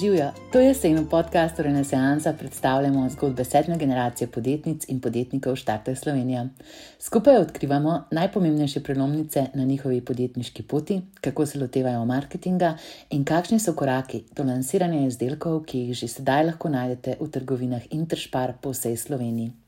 Živijo, 0.00 0.30
to 0.52 0.60
je 0.60 0.74
sejno 0.74 1.04
podkastu 1.10 1.62
Renesansa, 1.62 2.32
predstavljamo 2.32 3.08
zgodbe 3.08 3.44
sedme 3.44 3.78
generacije 3.78 4.28
podjetnic 4.28 4.84
in 4.88 5.00
podjetnikov 5.00 5.56
Štarte 5.56 5.94
Slovenija. 5.94 6.48
Skupaj 6.98 7.36
odkrivamo 7.36 8.04
najpomembnejše 8.10 8.82
prelomnice 8.82 9.46
na 9.54 9.64
njihovi 9.64 10.00
podjetniški 10.00 10.62
poti, 10.62 11.00
kako 11.20 11.46
se 11.46 11.58
lotevajo 11.58 12.04
marketinga 12.04 12.76
in 13.10 13.24
kakšni 13.24 13.58
so 13.58 13.72
koraki 13.72 14.24
do 14.36 14.44
lansiranja 14.44 15.06
izdelkov, 15.06 15.62
ki 15.64 15.78
jih 15.78 15.94
že 15.94 16.08
sedaj 16.08 16.44
lahko 16.44 16.68
najdete 16.68 17.16
v 17.20 17.30
trgovinah 17.30 17.82
Interspar 17.90 18.52
po 18.60 18.70
vsej 18.70 18.96
Sloveniji. 18.96 19.65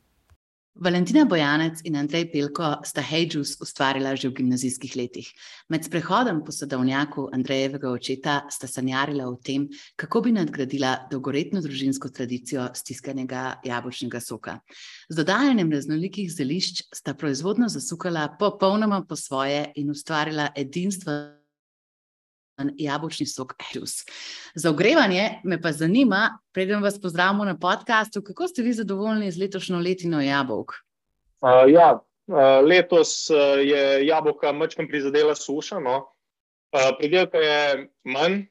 Valentina 0.81 1.25
Bojanec 1.25 1.81
in 1.85 1.97
Andrej 1.97 2.29
Pelko 2.31 2.69
sta 2.87 3.03
Hejus 3.03 3.57
ustvarila 3.59 4.15
že 4.15 4.29
v 4.29 4.39
gimnazijskih 4.39 4.95
letih. 4.95 5.27
Med 5.69 5.83
sprehodom 5.83 6.45
po 6.47 6.55
sadovnjaku 6.55 7.35
Andrejevega 7.35 7.91
očeta 7.91 8.47
sta 8.47 8.71
sanjarila 8.71 9.27
o 9.27 9.35
tem, 9.43 9.67
kako 9.99 10.21
bi 10.21 10.33
nadgradila 10.33 11.09
dolgoletno 11.11 11.59
družinsko 11.61 12.13
tradicijo 12.15 12.69
stiskanega 12.75 13.59
jabolčnega 13.67 14.21
soka. 14.21 14.61
Z 15.11 15.19
dodajanjem 15.19 15.73
raznolikih 15.73 16.31
zelišč 16.31 16.85
sta 16.95 17.15
proizvodno 17.15 17.67
zasukala 17.69 18.29
popolnoma 18.39 19.03
po 19.03 19.17
svoje 19.17 19.73
in 19.75 19.91
ustvarila 19.91 20.53
edinstvo 20.55 21.38
jabolčni 22.77 23.27
sok 23.27 23.55
Juice. 23.75 24.05
Za 24.55 24.71
ogrevanje 24.71 25.41
me 25.45 25.61
pa 25.63 25.73
zanima, 25.73 26.39
preden 26.53 26.83
vas 26.83 27.01
pozdravimo 27.01 27.45
na 27.45 27.59
podkastu, 27.59 28.23
kako 28.23 28.49
ste 28.49 28.63
vi 28.63 28.73
zadovoljni 28.73 29.33
z 29.33 29.41
letošnjo 29.41 29.79
letino 29.79 30.21
jabolk? 30.21 30.73
Uh, 31.41 31.71
ja, 31.71 32.01
uh, 32.27 32.37
letos 32.67 33.31
uh, 33.31 33.37
je 33.63 34.07
jabolka 34.07 34.53
mečem 34.53 34.89
prizadela 34.89 35.35
suša, 35.35 35.79
no. 35.79 35.99
uh, 36.73 36.91
pridelka 36.99 37.39
je 37.39 37.89
manj. 38.05 38.47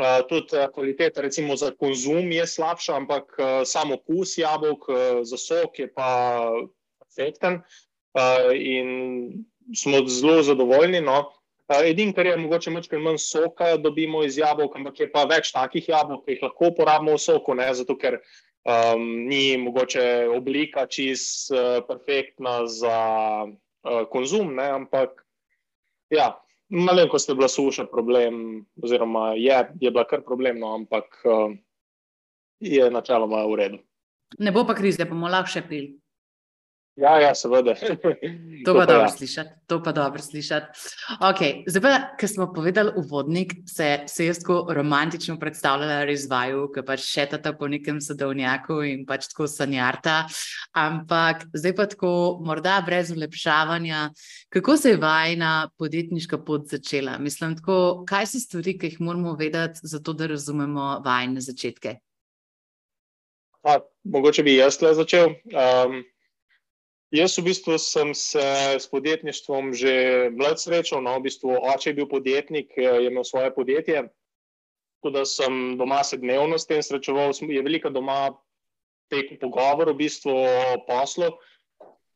Uh, 0.00 0.24
tudi 0.28 0.56
uh, 0.56 0.70
kvaliteta, 0.72 1.20
recimo 1.20 1.56
za 1.56 1.70
konzum, 1.70 2.32
je 2.32 2.46
slabša, 2.46 2.96
ampak 2.96 3.36
uh, 3.38 3.46
samo 3.64 3.94
okus 3.94 4.38
jabolk 4.38 4.88
uh, 4.88 4.96
za 5.22 5.36
sok 5.36 5.78
je 5.78 5.88
pa 5.94 6.40
perfekten 6.98 7.60
uh, 8.16 8.48
in 8.56 9.44
smo 9.76 10.00
zelo 10.08 10.42
zadovoljni. 10.42 11.00
No. 11.00 11.28
Edino, 11.70 12.12
kar 12.12 12.26
je 12.26 12.36
mogoče 12.36 12.70
malo 12.70 13.00
manj 13.00 13.18
soka, 13.18 13.76
dobimo 13.76 14.24
iz 14.24 14.38
jabolk, 14.38 14.76
ampak 14.76 15.00
je 15.00 15.10
pa 15.12 15.24
več 15.24 15.52
takih 15.52 15.88
jabolk, 15.88 16.24
ki 16.26 16.36
jih 16.36 16.42
lahko 16.42 16.72
uporabimo 16.72 17.14
v 17.16 17.22
soku, 17.22 17.54
ne? 17.54 17.68
zato 17.74 17.96
ker 17.96 18.18
um, 18.18 19.04
ni 19.28 19.56
mogoče 19.56 20.28
oblika 20.36 20.86
čist 20.86 21.52
uh, 21.54 21.80
perfektna 21.86 22.66
za 22.66 22.98
uh, 23.46 24.04
konzum, 24.10 24.54
ne? 24.58 24.68
ampak 24.82 25.24
ja, 26.10 26.34
malenkost 26.68 27.28
je 27.28 27.38
bila 27.38 27.48
suša 27.48 27.86
problem, 27.86 28.66
oziroma 28.82 29.32
je, 29.38 29.62
je 29.80 29.90
bila 29.90 30.04
kar 30.04 30.26
problemno, 30.26 30.74
ampak 30.74 31.22
uh, 31.24 31.54
je 32.60 32.90
načeloma 32.90 33.46
v 33.46 33.58
redu. 33.58 33.82
Ne 34.38 34.52
bo 34.52 34.66
pa 34.66 34.74
krize, 34.74 35.04
bomo 35.08 35.28
lahko 35.28 35.52
še 35.56 35.64
pil. 35.68 35.92
Ja, 36.96 37.16
ja, 37.20 37.34
seveda. 37.34 37.72
To 38.66 38.74
pa 38.74 38.84
dobro 38.86 39.02
ja. 39.02 39.08
slišati. 39.08 39.50
To 39.66 39.82
pa 39.82 39.92
dobro 39.92 40.22
slišati. 40.22 40.66
Okay. 41.24 41.64
Zdaj, 41.66 41.82
pa, 41.82 41.92
ker 42.20 42.28
smo 42.28 42.50
povedali 42.52 42.92
uvodnik, 43.00 43.54
se, 43.66 44.04
se 44.06 44.26
jaz 44.26 44.42
tako 44.42 44.74
romantično 44.76 45.38
predstavljala 45.40 46.04
res 46.04 46.26
vaju, 46.28 46.66
ki 46.74 46.84
pač 46.84 47.06
šetata 47.08 47.54
po 47.56 47.70
nekem 47.72 48.00
sadovnjaku 48.04 48.82
in 48.90 49.06
pač 49.08 49.30
tako 49.32 49.48
sanjarta. 49.48 50.18
Ampak 50.76 51.48
zdaj 51.56 51.76
pa 51.80 51.88
tako, 51.88 52.12
morda 52.44 52.76
brez 52.84 53.10
ulepšavanja, 53.16 54.10
kako 54.52 54.76
se 54.76 54.92
je 54.92 55.00
vajna 55.00 55.56
podjetniška 55.80 56.44
pot 56.44 56.68
začela? 56.68 57.16
Mislim, 57.18 57.56
tako, 57.56 58.04
kaj 58.08 58.34
so 58.34 58.44
stvari, 58.44 58.76
ki 58.76 58.92
jih 58.92 59.00
moramo 59.00 59.32
vedeti, 59.40 59.80
zato 59.88 60.12
da 60.12 60.28
razumemo 60.28 60.98
vajne 61.04 61.40
začetke? 61.40 61.96
Pa, 63.64 63.80
mogoče 64.04 64.42
bi 64.44 64.58
jaz 64.58 64.82
le 64.82 64.92
začel. 64.98 65.38
Um, 65.56 66.02
Jaz 67.12 67.36
v 67.36 67.42
bistvu 67.44 67.76
sem 67.76 68.14
se 68.16 68.40
s 68.80 68.88
podjetništvom 68.88 69.74
že 69.76 70.30
mlad 70.32 70.56
srečal. 70.56 71.02
No, 71.04 71.18
v 71.20 71.28
bistvu 71.28 71.58
oče 71.60 71.90
je 71.90 71.96
bil 72.00 72.08
podjetnik, 72.08 72.72
je 72.72 73.06
imel 73.06 73.24
svoje 73.24 73.52
podjetje. 73.52 74.08
Tako 74.96 75.10
da 75.12 75.24
sem 75.28 75.76
doma 75.76 76.00
se 76.04 76.16
dnevno 76.16 76.56
s 76.58 76.66
tem 76.66 76.80
srečeval. 76.82 77.36
Je 77.36 77.60
veliko 77.60 77.92
doma 77.92 78.32
tekel 79.12 79.36
pogovor 79.36 79.92
v 79.92 79.98
bistvu 80.00 80.32
o 80.32 80.80
poslu. 80.88 81.36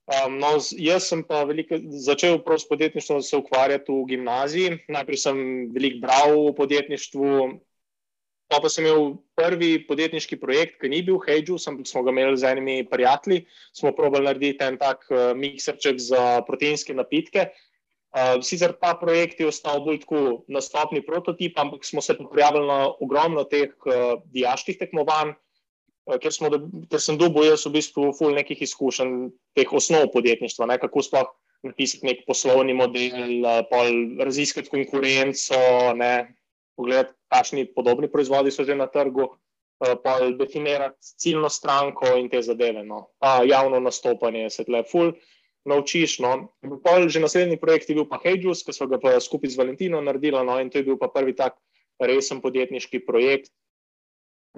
Um, 0.06 0.38
no, 0.40 0.56
jaz 0.80 1.10
sem 1.10 1.20
pa 1.26 1.42
veliko, 1.44 1.76
začel 1.90 2.40
s 2.40 2.64
podjetništvom 2.64 3.20
se 3.22 3.36
ukvarjati 3.36 3.92
v 3.92 4.04
gimnaziji. 4.08 4.78
Najprej 4.88 5.18
sem 5.18 5.38
veliko 5.76 6.06
bral 6.06 6.40
o 6.40 6.54
podjetništvu, 6.56 7.60
Pa, 8.46 8.60
pa 8.62 8.70
sem 8.70 8.86
imel 8.86 9.16
prvi 9.34 9.80
podjetniški 9.88 10.38
projekt, 10.38 10.76
ki 10.78 10.90
ni 10.92 11.00
bil 11.06 11.18
Hedžu, 11.24 11.56
ampak 11.66 11.88
smo 11.90 12.04
ga 12.06 12.12
imeli 12.14 12.38
z 12.38 12.52
enimi 12.52 12.76
prijatelji. 12.86 13.40
Smo 13.74 13.90
probali 13.96 14.28
narediti 14.28 14.62
en 14.62 14.78
tak 14.78 15.02
uh, 15.10 15.32
mikserček 15.34 15.98
za 15.98 16.42
proteinske 16.46 16.94
napitke. 16.94 17.48
Uh, 18.14 18.38
sicer 18.46 18.76
ta 18.78 18.94
projekt 18.96 19.42
je 19.42 19.50
ostal 19.50 19.82
bolj 19.84 19.98
tako 20.04 20.44
na 20.48 20.62
stopni 20.62 21.02
prototip, 21.02 21.58
ampak 21.58 21.82
smo 21.84 22.00
se 22.00 22.14
prijavili 22.14 22.70
na 22.70 22.78
ogromno 23.02 23.44
teh 23.50 23.74
uh, 23.82 24.22
diaških 24.30 24.78
tekmovanj, 24.78 25.34
uh, 25.34 26.14
ker, 26.22 26.30
smo, 26.30 26.52
ker 26.86 27.02
sem 27.02 27.18
dobil 27.18 27.50
jaz 27.50 27.66
v 27.66 27.74
bistvu 27.80 28.12
ful 28.14 28.30
nekih 28.38 28.62
izkušenj, 28.62 29.34
teh 29.58 29.74
osnov 29.74 30.06
podjetništva, 30.14 30.70
ne, 30.70 30.78
kako 30.78 31.02
sploh 31.02 31.34
napisati 31.66 32.06
nek 32.06 32.22
poslovni 32.30 32.78
model, 32.78 33.42
uh, 33.42 33.90
raziskati 34.22 34.70
konkurenco, 34.70 35.58
ne, 35.98 36.14
pogledati, 36.76 37.14
kakšni 37.32 37.66
podobni 37.74 38.10
proizvodi 38.12 38.52
so 38.54 38.64
že 38.64 38.76
na 38.76 38.86
trgu, 38.86 39.28
eh, 39.84 39.96
pa 40.02 40.18
definirati 40.30 40.96
ciljno 41.00 41.48
stranko 41.48 42.16
in 42.16 42.28
te 42.30 42.42
zadeve. 42.42 42.84
No. 42.84 43.08
Pa 43.18 43.42
javno 43.44 43.80
nastopanje 43.80 44.50
se 44.50 44.64
tle 44.64 44.84
ful. 44.84 45.12
Naučiš. 45.66 46.20
No. 46.22 46.54
Že 47.08 47.20
naslednji 47.20 47.56
projekt 47.58 47.90
je 47.90 47.96
bil 47.98 48.06
pa 48.06 48.20
Hedžus, 48.22 48.62
ki 48.62 48.72
smo 48.72 48.86
ga 48.86 49.00
pa 49.02 49.18
skupaj 49.20 49.50
z 49.50 49.58
Valentino 49.58 50.00
naredili. 50.00 50.38
No, 50.46 50.60
in 50.60 50.70
to 50.70 50.78
je 50.78 50.86
bil 50.86 50.98
pa 50.98 51.08
prvi 51.10 51.34
tak 51.34 51.58
resen 51.98 52.40
podjetniški 52.40 53.00
projekt, 53.06 53.50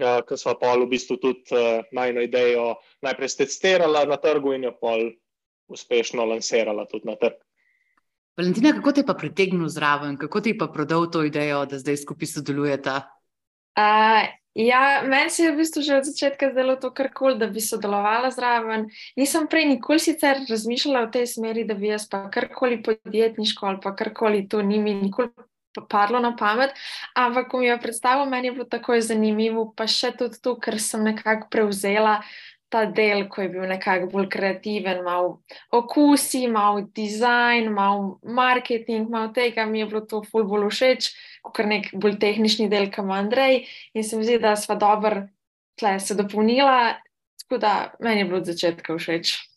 uh, 0.03 0.21
ki 0.27 0.37
smo 0.37 0.59
pa 0.61 0.75
v 0.77 0.89
bistvu 0.91 1.17
tudi 1.17 1.55
uh, 1.55 1.87
najno 1.97 2.27
idejo 2.27 2.75
najprej 3.00 3.41
testirali 3.41 4.05
na 4.11 4.19
trgu 4.21 4.53
in 4.53 4.69
jo 4.69 4.75
pa 4.77 4.99
uspešno 5.73 6.25
lansirali 6.29 6.85
tudi 6.91 7.09
na 7.09 7.17
trg. 7.17 7.41
Valentina, 8.38 8.72
kako 8.72 8.93
te 8.93 9.00
je 9.00 9.06
pa 9.06 9.15
pritegnil 9.15 9.69
zraven, 9.69 10.16
kako 10.16 10.41
ti 10.41 10.50
je 10.50 10.59
pa 10.59 10.69
prodal 10.71 11.10
to 11.10 11.25
idejo, 11.26 11.65
da 11.66 11.78
zdaj 11.78 11.97
skupaj 11.97 12.26
sodelujete? 12.26 12.93
Uh, 13.78 14.28
ja, 14.54 15.03
meni 15.06 15.31
se 15.31 15.43
je 15.43 15.53
v 15.53 15.56
bistvu 15.59 15.82
že 15.82 15.97
od 15.97 16.06
začetka 16.06 16.50
zdelo 16.53 16.76
to 16.76 16.93
kar 16.94 17.10
kol, 17.15 17.34
da 17.38 17.47
bi 17.50 17.60
sodelovala 17.60 18.31
zraven. 18.31 18.87
Nisem 19.16 19.49
prej 19.50 19.66
nikoli 19.75 19.99
sicer 19.99 20.44
razmišljala 20.50 21.09
v 21.09 21.10
tej 21.19 21.26
smeri, 21.26 21.66
da 21.66 21.75
bi 21.75 21.91
jaz 21.91 22.06
pa 22.09 22.28
karkoli 22.31 22.78
podjetniško 22.82 23.66
ali 23.66 23.82
pa 23.82 23.97
karkoli 23.97 24.47
to 24.49 24.62
ni 24.62 24.78
mi 24.78 24.94
nikoli. 24.94 25.34
Parlo 25.88 26.19
na 26.19 26.32
pamet, 26.37 26.72
ampak 27.15 27.50
ko 27.50 27.59
mi 27.59 27.66
je 27.66 27.76
predstavil, 27.78 28.26
meni 28.26 28.49
je 28.49 28.53
bilo 28.53 28.65
tako 28.65 28.97
zanimivo, 29.00 29.69
pa 29.76 29.87
še 29.87 30.10
tudi 30.19 30.41
to, 30.43 30.56
ker 30.59 30.81
sem 30.82 31.05
nekako 31.06 31.47
prevzela 31.50 32.16
uh, 32.19 32.47
ta 32.69 32.84
del, 32.84 33.27
ko 33.29 33.43
je 33.43 33.49
bil 33.49 33.65
nekako 33.69 34.11
bolj 34.12 34.29
kreativen, 34.33 35.03
malo 35.05 35.41
okusi, 35.73 36.47
malo 36.53 36.84
dizajn, 36.95 37.73
malo 37.73 38.19
marketing, 38.23 39.09
malo 39.11 39.33
tega 39.33 39.67
mi 39.67 39.81
je 39.81 39.87
bilo 39.87 40.05
to 40.05 40.23
ful 40.23 40.45
bolj 40.45 40.69
všeč, 40.71 41.11
kot 41.43 41.67
nek 41.67 41.91
bolj 41.95 42.19
tehnični 42.21 42.69
del, 42.69 42.91
kam 42.93 43.11
Andrej. 43.11 43.65
In 43.95 44.05
se 44.05 44.17
mi 44.17 44.29
zdi, 44.29 44.39
da 44.43 44.56
sva 44.56 44.77
dobro 44.77 45.27
tle 45.79 45.99
se 46.01 46.15
dopolnila, 46.15 46.99
tako 47.43 47.59
da 47.59 47.94
meni 48.00 48.20
je 48.20 48.25
bilo 48.25 48.38
od 48.38 48.47
začetka 48.47 48.99
všeč. 48.99 49.48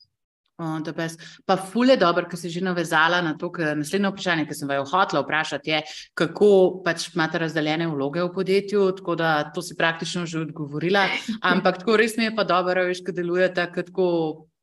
Pa 1.46 1.58
fulje 1.58 1.98
dobro, 1.98 2.28
ker 2.30 2.40
si 2.40 2.50
že 2.54 2.62
navezala 2.62 3.22
na 3.26 3.34
to, 3.38 3.52
ker 3.52 3.74
naslednje 3.78 4.12
vprašanje, 4.12 4.46
ki 4.50 4.58
sem 4.58 4.70
vaju 4.70 4.86
hotela 4.92 5.24
vprašati, 5.26 5.74
je, 5.74 5.82
kako 6.18 6.50
pač 6.86 7.10
imate 7.16 7.42
razdeljene 7.42 7.88
vloge 7.92 8.24
v 8.24 8.34
podjetju, 8.36 8.86
tako 9.00 9.16
da 9.20 9.32
to 9.54 9.62
si 9.66 9.78
praktično 9.78 10.26
že 10.26 10.46
odgovorila. 10.46 11.08
Ampak 11.42 11.82
tako 11.82 11.98
res 11.98 12.18
mi 12.18 12.30
je 12.30 12.36
pa 12.36 12.44
dobro, 12.44 12.86
veš, 12.88 13.04
kad 13.06 13.18
delujete 13.18 13.68
kot 13.74 13.92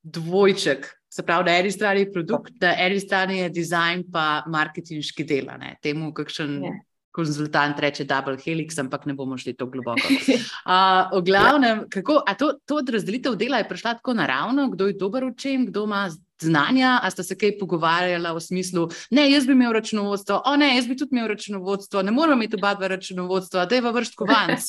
dvojček. 0.02 0.86
Se 1.08 1.22
pravi, 1.24 1.44
da 1.48 1.54
eni 1.56 1.70
strani 1.72 2.00
je 2.04 2.12
produkt, 2.12 2.52
da 2.60 2.74
eni 2.76 3.00
strani 3.00 3.38
je 3.38 3.48
dizajn, 3.50 4.04
pa 4.12 4.44
marketinški 4.46 5.24
dela. 5.24 5.56
Ne? 5.56 5.78
Temu, 5.82 6.12
kakšen 6.12 6.58
yeah. 6.60 6.82
Ja 7.18 7.24
konzultant 7.24 7.80
reče 7.82 8.04
Double 8.06 8.36
Helix, 8.38 8.78
ampak 8.78 9.06
ne 9.06 9.14
bomo 9.14 9.38
šli 9.38 9.56
tako 9.56 9.78
globoko. 9.78 10.06
Uh, 10.68 11.08
v 11.18 11.22
glavnem, 11.24 11.78
kako, 11.88 12.18
to, 12.38 12.50
to 12.68 12.78
razdelitev 12.92 13.36
dela 13.40 13.62
je 13.62 13.68
prišla 13.68 13.94
tako 13.98 14.12
naravno, 14.14 14.66
kdo 14.68 14.86
je 14.90 14.96
dober 15.00 15.24
v 15.24 15.32
čem, 15.36 15.64
kdo 15.66 15.86
ima 15.88 16.02
znanja, 16.40 16.98
a 17.02 17.10
ste 17.10 17.24
se 17.24 17.36
kaj 17.38 17.54
pogovarjali 17.58 18.32
v 18.36 18.42
smislu, 18.44 18.84
ne, 19.16 19.24
jaz 19.30 19.46
bi 19.48 19.56
imel 19.56 19.72
računovodstvo, 19.72 20.42
o 20.44 20.56
ne, 20.60 20.74
jaz 20.76 20.86
bi 20.88 20.96
tudi 20.96 21.16
imel 21.16 21.30
računovodstvo, 21.32 22.02
ne 22.02 22.12
moramo 22.12 22.42
imeti 22.42 22.60
oba 22.60 22.74
dva 22.74 22.92
računovodstva, 22.94 23.64
da 23.64 23.78
je 23.78 23.86
v 23.86 23.92
vrst 23.96 24.18
kovanc. 24.20 24.68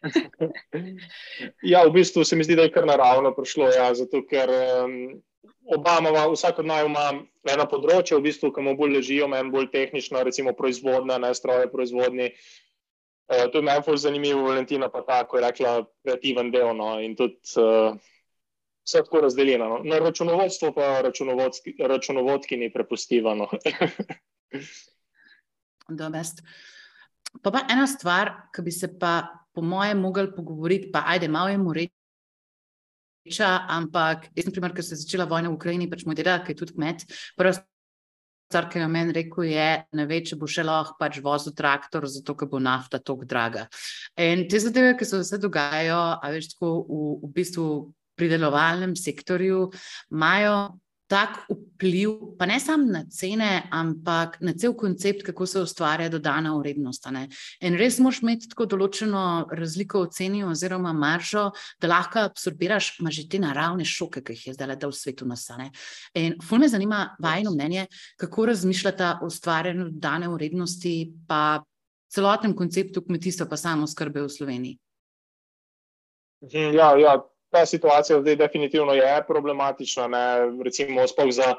ja, 1.72 1.84
v 1.84 1.92
bistvu 1.92 2.24
se 2.24 2.40
mi 2.40 2.48
zdi, 2.48 2.56
da 2.56 2.62
je 2.66 2.72
kar 2.72 2.88
naravno 2.88 3.34
prišlo, 3.36 3.68
ja, 3.68 3.92
zato 3.94 4.24
ker. 4.30 4.48
Um, 4.84 5.20
Obama, 5.70 6.10
vsak 6.32 6.58
od 6.58 6.66
naj 6.66 6.84
ima 6.88 7.04
eno 7.48 7.64
področje, 7.70 8.16
v 8.18 8.26
bistvu, 8.26 8.50
ki 8.52 8.64
mu 8.64 8.74
bolj 8.76 8.98
ležijo, 8.98 9.28
meni 9.30 9.52
bolj 9.52 9.70
tehnično, 9.72 10.22
recimo 10.26 10.52
proizvodna, 10.56 11.18
ne 11.22 11.30
stroje 11.34 11.70
proizvodni. 11.72 12.32
Uh, 13.30 13.46
to 13.52 13.62
je 13.62 13.68
najbolj 13.68 14.00
zanimivo, 14.02 14.48
Valentina, 14.48 14.90
pa 14.90 15.04
tako 15.06 15.38
je 15.38 15.44
rekla, 15.46 15.74
kreativen 16.02 16.50
del. 16.50 16.74
No, 16.76 16.96
in 17.00 17.14
tudi 17.16 17.38
uh, 17.62 17.94
vse 18.84 19.04
tako 19.06 19.20
razdeljeno. 19.20 19.68
No. 19.68 19.78
Na 19.84 19.98
računovodstvo 19.98 20.72
pa 20.74 21.02
računovodki 21.78 22.56
ni 22.56 22.72
prepustivano. 22.72 23.48
pa 27.42 27.50
pa 27.50 27.60
ena 27.70 27.86
stvar, 27.86 28.32
ki 28.54 28.62
bi 28.62 28.72
se 28.74 28.98
pa, 28.98 29.22
po 29.54 29.62
mojem, 29.62 30.00
mogli 30.00 30.34
pogovoriti, 30.34 30.92
pa 30.92 31.02
ajde, 31.06 31.28
malo 31.28 31.48
je 31.48 31.58
mu 31.58 31.72
reči. 33.26 33.42
Ampak, 33.44 34.30
jaz, 34.34 34.46
na 34.46 34.54
primer, 34.54 34.74
ker 34.74 34.84
se 34.84 34.94
je 34.94 35.02
začela 35.04 35.28
vojna 35.28 35.50
v 35.50 35.58
Ukrajini, 35.58 35.90
pač 35.90 36.06
moj 36.06 36.18
dedek, 36.18 36.46
ki 36.46 36.54
je 36.54 36.60
tudi 36.62 36.76
kmet, 36.76 37.04
prva 37.38 37.54
stvar, 37.54 38.66
ki 38.70 38.80
je 38.82 38.88
meni 38.90 39.14
rekel, 39.14 39.46
je, 39.46 39.70
ne 39.94 40.06
ve, 40.10 40.20
če 40.26 40.36
bo 40.36 40.48
še 40.50 40.64
lahko 40.66 40.96
pač 40.98 41.20
vozil 41.22 41.54
traktor, 41.54 42.06
zato 42.10 42.34
ker 42.34 42.50
bo 42.50 42.58
nafta 42.58 42.98
tako 42.98 43.28
draga. 43.28 43.68
In 44.18 44.48
te 44.50 44.58
zadeve, 44.58 44.96
ki 44.98 45.06
se 45.06 45.22
vse 45.22 45.38
dogajajo, 45.38 46.00
a 46.18 46.32
veš, 46.34 46.54
tako 46.56 46.72
v, 46.82 47.00
v 47.22 47.32
bistvu 47.36 47.66
pridelovalnem 48.18 48.96
sektorju, 48.98 49.70
imajo 50.12 50.56
tak 51.10 51.40
vpliv, 51.50 52.10
pa 52.38 52.46
ne 52.46 52.60
samo 52.62 52.86
na 52.86 53.02
cene, 53.10 53.64
ampak 53.74 54.36
na 54.40 54.52
cel 54.54 54.76
koncept, 54.78 55.24
kako 55.26 55.46
se 55.46 55.60
ustvarja 55.60 56.08
dodana 56.08 56.52
vrednost. 56.54 57.08
In 57.60 57.78
res 57.78 57.98
moš 57.98 58.20
imeti 58.22 58.46
tako 58.52 58.68
določeno 58.70 59.22
razliko 59.50 60.04
v 60.04 60.12
ceni 60.14 60.44
oziroma 60.46 60.92
maržo, 60.94 61.48
da 61.82 61.90
lahko 61.90 62.22
absorbiraš 62.28 62.92
že 63.10 63.26
te 63.28 63.40
naravne 63.42 63.84
šoke, 63.84 64.22
ki 64.22 64.36
jih 64.36 64.46
je 64.46 64.54
zdaj 64.54 64.76
v 64.84 64.92
svetu 64.94 65.26
nastane. 65.26 65.70
In 66.14 66.38
ful 66.38 66.62
me 66.62 66.68
zanima 66.68 67.16
vajno 67.18 67.50
mnenje, 67.56 67.88
kako 68.16 68.46
razmišljata 68.52 69.18
o 69.22 69.26
ustvarjanju 69.26 69.90
dodane 69.90 70.28
vrednosti 70.28 71.10
pa 71.26 71.64
celotnem 72.10 72.54
konceptu 72.54 73.02
kmetijstva 73.02 73.48
pa 73.50 73.56
samo 73.56 73.86
skrbe 73.86 74.22
v 74.22 74.30
Sloveniji. 74.30 74.78
Ja, 76.50 76.94
ja, 76.96 77.18
ta 77.50 77.66
situacija 77.66 78.20
zdaj 78.20 78.36
definitivno 78.36 78.94
je 78.94 79.24
problematična. 79.26 80.08
Ne? 80.08 80.24
Recimo, 80.64 81.06
spoh 81.08 81.30
za 81.30 81.54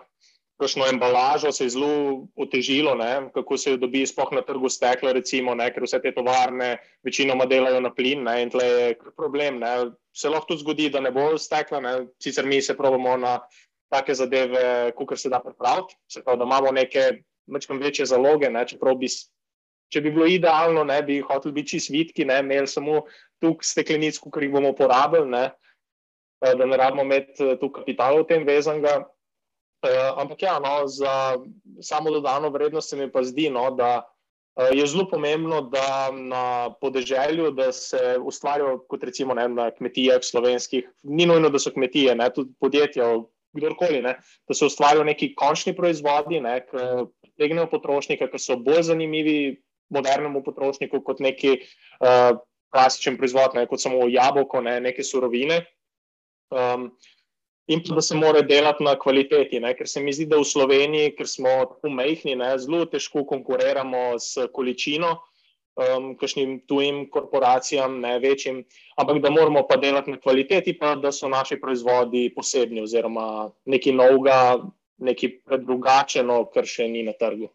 kakšno 0.62 0.86
embalažo 0.90 1.52
se 1.52 1.66
je 1.66 1.70
zelo 1.74 2.28
otežilo, 2.38 2.96
ne? 2.96 3.30
kako 3.34 3.58
se 3.58 3.72
jo 3.72 3.78
dobi 3.78 4.06
spoh 4.06 4.30
na 4.32 4.42
trgu 4.46 4.70
stekla, 4.70 5.12
recimo, 5.18 5.56
ne? 5.56 5.72
ker 5.74 5.84
vse 5.84 6.00
te 6.02 6.14
tovarne 6.14 6.78
večinoma 7.04 7.46
delajo 7.50 7.82
na 7.82 7.90
plin 7.94 8.24
ne? 8.24 8.42
in 8.44 8.54
tle 8.54 8.68
je 8.68 8.94
problem. 9.18 9.60
Ne? 9.60 9.74
Se 10.14 10.30
lahko 10.30 10.54
tudi 10.54 10.62
zgodi, 10.62 10.90
da 10.94 11.02
ne 11.02 11.12
bo 11.12 11.34
stekla, 11.38 11.82
ne? 11.82 11.96
sicer 12.22 12.46
mi 12.46 12.62
se 12.62 12.78
pravimo 12.78 13.18
na 13.18 13.40
take 13.92 14.14
zadeve, 14.16 14.92
kot 14.96 15.18
se 15.20 15.30
da 15.30 15.42
pripraviti, 15.44 15.98
se 16.08 16.24
pravi, 16.24 16.40
da 16.40 16.46
imamo 16.46 16.72
neke 16.72 17.10
večkrat 17.48 17.82
večje 17.82 18.06
zaloge, 18.06 18.50
ne? 18.50 18.68
čeprav 18.68 18.96
bi 18.96 19.10
Če 19.92 20.00
bi 20.00 20.12
bilo 20.16 20.24
idealno, 20.32 20.86
ne 20.88 21.02
bi 21.04 21.18
hoteli 21.20 21.52
biti 21.58 21.74
čisto 21.74 21.92
vitki, 21.92 22.24
ne 22.24 22.38
imeli 22.40 22.70
samo 22.72 23.02
tukaj 23.44 23.68
steklenic, 23.68 24.22
ki 24.24 24.46
jih 24.46 24.54
bomo 24.54 24.72
porabili, 24.78 25.28
ne, 25.28 25.50
da 26.42 26.66
ne 26.66 26.78
rabimo 26.78 27.04
imeti 27.04 27.44
eh, 27.44 27.58
tu 27.60 27.72
kapital 27.72 28.22
v 28.22 28.28
tem 28.30 28.46
vezanga. 28.46 29.06
Eh, 29.86 30.10
ampak 30.18 30.42
ja, 30.42 30.60
no, 30.60 30.88
za 30.88 31.38
samo 31.82 32.12
dodano 32.12 32.50
vrednost 32.50 32.90
se 32.90 32.98
mi 32.98 33.12
pa 33.12 33.24
zdi, 33.24 33.50
no, 33.50 33.72
da 33.72 34.08
je 34.76 34.84
zelo 34.86 35.06
pomembno, 35.08 35.62
da 35.72 36.12
na 36.12 36.70
podeželju, 36.82 37.54
da 37.56 37.72
se 37.72 38.18
ustvarijo, 38.20 38.82
kot 38.92 39.04
recimo 39.04 39.34
ne, 39.34 39.48
na 39.48 39.70
kmetijah 39.72 40.20
slovenskih, 40.22 40.90
ni 41.04 41.26
nujno, 41.26 41.50
da 41.50 41.60
so 41.60 41.72
kmetije, 41.72 42.16
ne, 42.20 42.28
tudi 42.36 42.52
podjetja, 42.60 43.08
kdorkoli, 43.56 44.02
ne, 44.04 44.18
da 44.48 44.54
se 44.54 44.66
ustvarijo 44.66 45.04
neki 45.08 45.32
končni 45.36 45.74
proizvodi, 45.76 46.42
ne, 46.44 46.60
ki 46.68 46.84
pregnejo 47.40 47.70
potrošnike, 47.72 48.28
ki 48.32 48.40
so 48.40 48.58
bolj 48.60 48.84
zanimivi 48.92 49.38
modernemu 49.92 50.44
potrošniku 50.44 51.02
kot 51.04 51.20
neki 51.20 51.58
uh, 51.58 52.38
klasičen 52.72 53.18
proizvod, 53.20 53.56
ne, 53.56 53.66
kot 53.68 53.82
samo 53.84 54.08
jabolko, 54.08 54.62
ne, 54.64 54.80
neke 54.84 55.04
surovine. 55.04 55.62
Um, 56.52 56.92
in 57.68 57.84
pa 57.84 57.96
da 57.96 58.02
se 58.02 58.16
mora 58.16 58.42
delati 58.42 58.84
na 58.84 58.98
kvaliteti, 59.00 59.60
ne? 59.60 59.74
ker 59.78 59.88
se 59.88 60.02
mi 60.04 60.14
zdi, 60.14 60.28
da 60.28 60.40
v 60.40 60.48
Sloveniji, 60.48 61.14
ker 61.16 61.28
smo 61.28 61.52
tako 61.70 61.92
mehni, 61.96 62.36
ne? 62.36 62.52
zelo 62.60 62.86
težko 62.86 63.24
konkuriramo 63.30 64.20
s 64.20 64.50
količino, 64.54 65.14
um, 65.80 66.12
kakšnim 66.20 66.60
tujim 66.68 67.06
korporacijam, 67.14 68.02
ne 68.04 68.18
večjim, 68.20 68.64
ampak 69.00 69.22
da 69.24 69.32
moramo 69.32 69.64
pa 69.70 69.80
delati 69.80 70.12
na 70.12 70.20
kvaliteti, 70.20 70.76
pa 70.80 70.96
da 70.96 71.14
so 71.16 71.32
naši 71.32 71.60
proizvodi 71.62 72.28
posebni 72.36 72.84
oziroma 72.84 73.50
nekaj 73.66 73.96
novega, 73.96 74.38
nekaj 75.02 75.38
predrugačeno, 75.48 76.44
kar 76.54 76.68
še 76.68 76.92
ni 76.92 77.08
na 77.08 77.16
trgu 77.18 77.48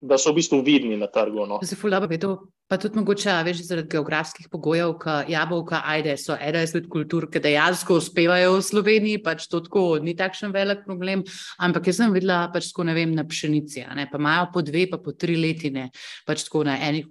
da 0.00 0.18
so 0.18 0.30
v 0.32 0.40
bistvu 0.40 0.60
vidni 0.64 0.96
na 0.96 1.06
trgu. 1.06 1.46
No. 1.48 1.58
Se 1.64 1.76
fulaba 1.76 2.06
vedo, 2.06 2.50
pa 2.68 2.76
tudi 2.80 2.98
mogoče, 3.00 3.32
veš, 3.46 3.62
zaradi 3.68 3.88
geografskih 3.94 4.48
pogojev, 4.52 4.92
ka 5.00 5.16
jabolka, 5.28 5.80
ajde, 5.88 6.16
so 6.20 6.36
ena 6.36 6.62
izmed 6.66 6.90
kultur, 6.92 7.28
ki 7.32 7.40
dejansko 7.42 7.96
uspevajo 8.02 8.58
v 8.58 8.66
Sloveniji, 8.66 9.22
pač 9.24 9.48
to 9.50 9.62
tako 9.64 9.86
ni 10.02 10.16
takšen 10.18 10.52
velik 10.54 10.84
problem, 10.84 11.24
ampak 11.62 11.88
jaz 11.88 12.02
sem 12.02 12.14
videla 12.14 12.44
pač 12.52 12.70
tako, 12.72 12.88
ne 12.90 12.96
vem, 12.98 13.16
na 13.16 13.24
pšenici, 13.24 13.86
ne, 13.96 14.08
pa 14.10 14.20
imajo 14.20 14.50
po 14.52 14.64
dve, 14.66 14.86
pa 14.90 15.00
po 15.00 15.16
tri 15.16 15.38
letine, 15.40 15.90
pač 16.28 16.44
tako 16.48 16.66
na 16.68 16.76
enih 16.90 17.08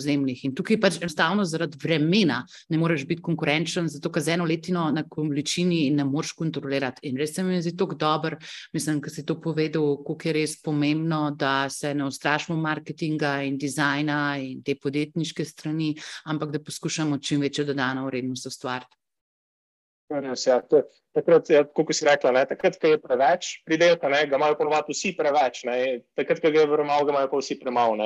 zemljih. 0.00 0.44
In 0.44 0.54
tukaj 0.54 0.80
pač 0.80 0.98
enostavno 1.00 1.44
zaradi 1.44 1.78
vremena 1.82 2.42
ne 2.68 2.78
moreš 2.78 3.06
biti 3.08 3.22
konkurenčen, 3.22 3.88
zato 3.88 4.12
ker 4.12 4.22
z 4.22 4.36
eno 4.36 4.46
letino 4.48 4.88
na 4.94 5.04
količini 5.08 5.90
ne 5.94 6.04
moreš 6.04 6.32
kontrolirati. 6.38 7.08
In 7.08 7.16
res 7.16 7.34
se 7.34 7.44
mi 7.44 7.60
zdi 7.62 7.76
tako 7.76 7.98
dober, 7.98 8.38
mislim, 8.72 9.00
da 9.00 9.10
si 9.10 9.26
to 9.26 9.38
povedal, 9.40 9.96
koliko 10.04 10.28
je 10.28 10.36
res 10.40 10.56
pomembno, 10.62 11.30
da 11.38 11.68
se 11.70 11.94
ne 11.94 12.06
ustrašimo 12.08 12.58
marketinga 12.60 13.38
in 13.48 13.58
dizajna 13.58 14.20
in 14.42 14.62
te 14.62 14.76
podjetniške 14.76 15.44
strani, 15.44 15.94
ampak 16.24 16.54
da 16.54 16.62
poskušamo 16.62 17.18
čim 17.18 17.40
večjo 17.40 17.64
dodano 17.64 18.06
vrednost 18.06 18.46
ustvariti. 18.46 18.98
Ja, 20.08 20.60
takrat, 21.12 21.50
ja, 21.52 21.64
kot 21.68 21.90
si 21.92 22.06
rekla, 22.08 22.32
ne, 22.32 22.46
takrat, 22.48 22.78
ko 22.80 22.94
je 22.94 23.00
preveč 23.02 23.50
pridelka, 23.68 24.08
ne, 24.08 24.22
ga 24.30 24.38
imajo 24.40 24.56
ponovadi 24.56 24.96
vsi 24.96 25.12
preveč. 25.18 25.66
Ne, 25.68 26.00
takrat, 26.16 26.40
ko 26.40 26.48
je 26.48 26.64
premalo, 26.70 27.04
ga 27.04 27.12
imajo 27.12 27.28
pa 27.32 27.40
vsi 27.42 27.58
premalo 27.60 27.98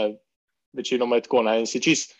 večinoma 0.72 1.16
je 1.16 1.26
tako. 1.28 1.42
Ne? 1.42 1.60
In 1.60 1.66
si 1.66 1.80
čist 1.82 2.14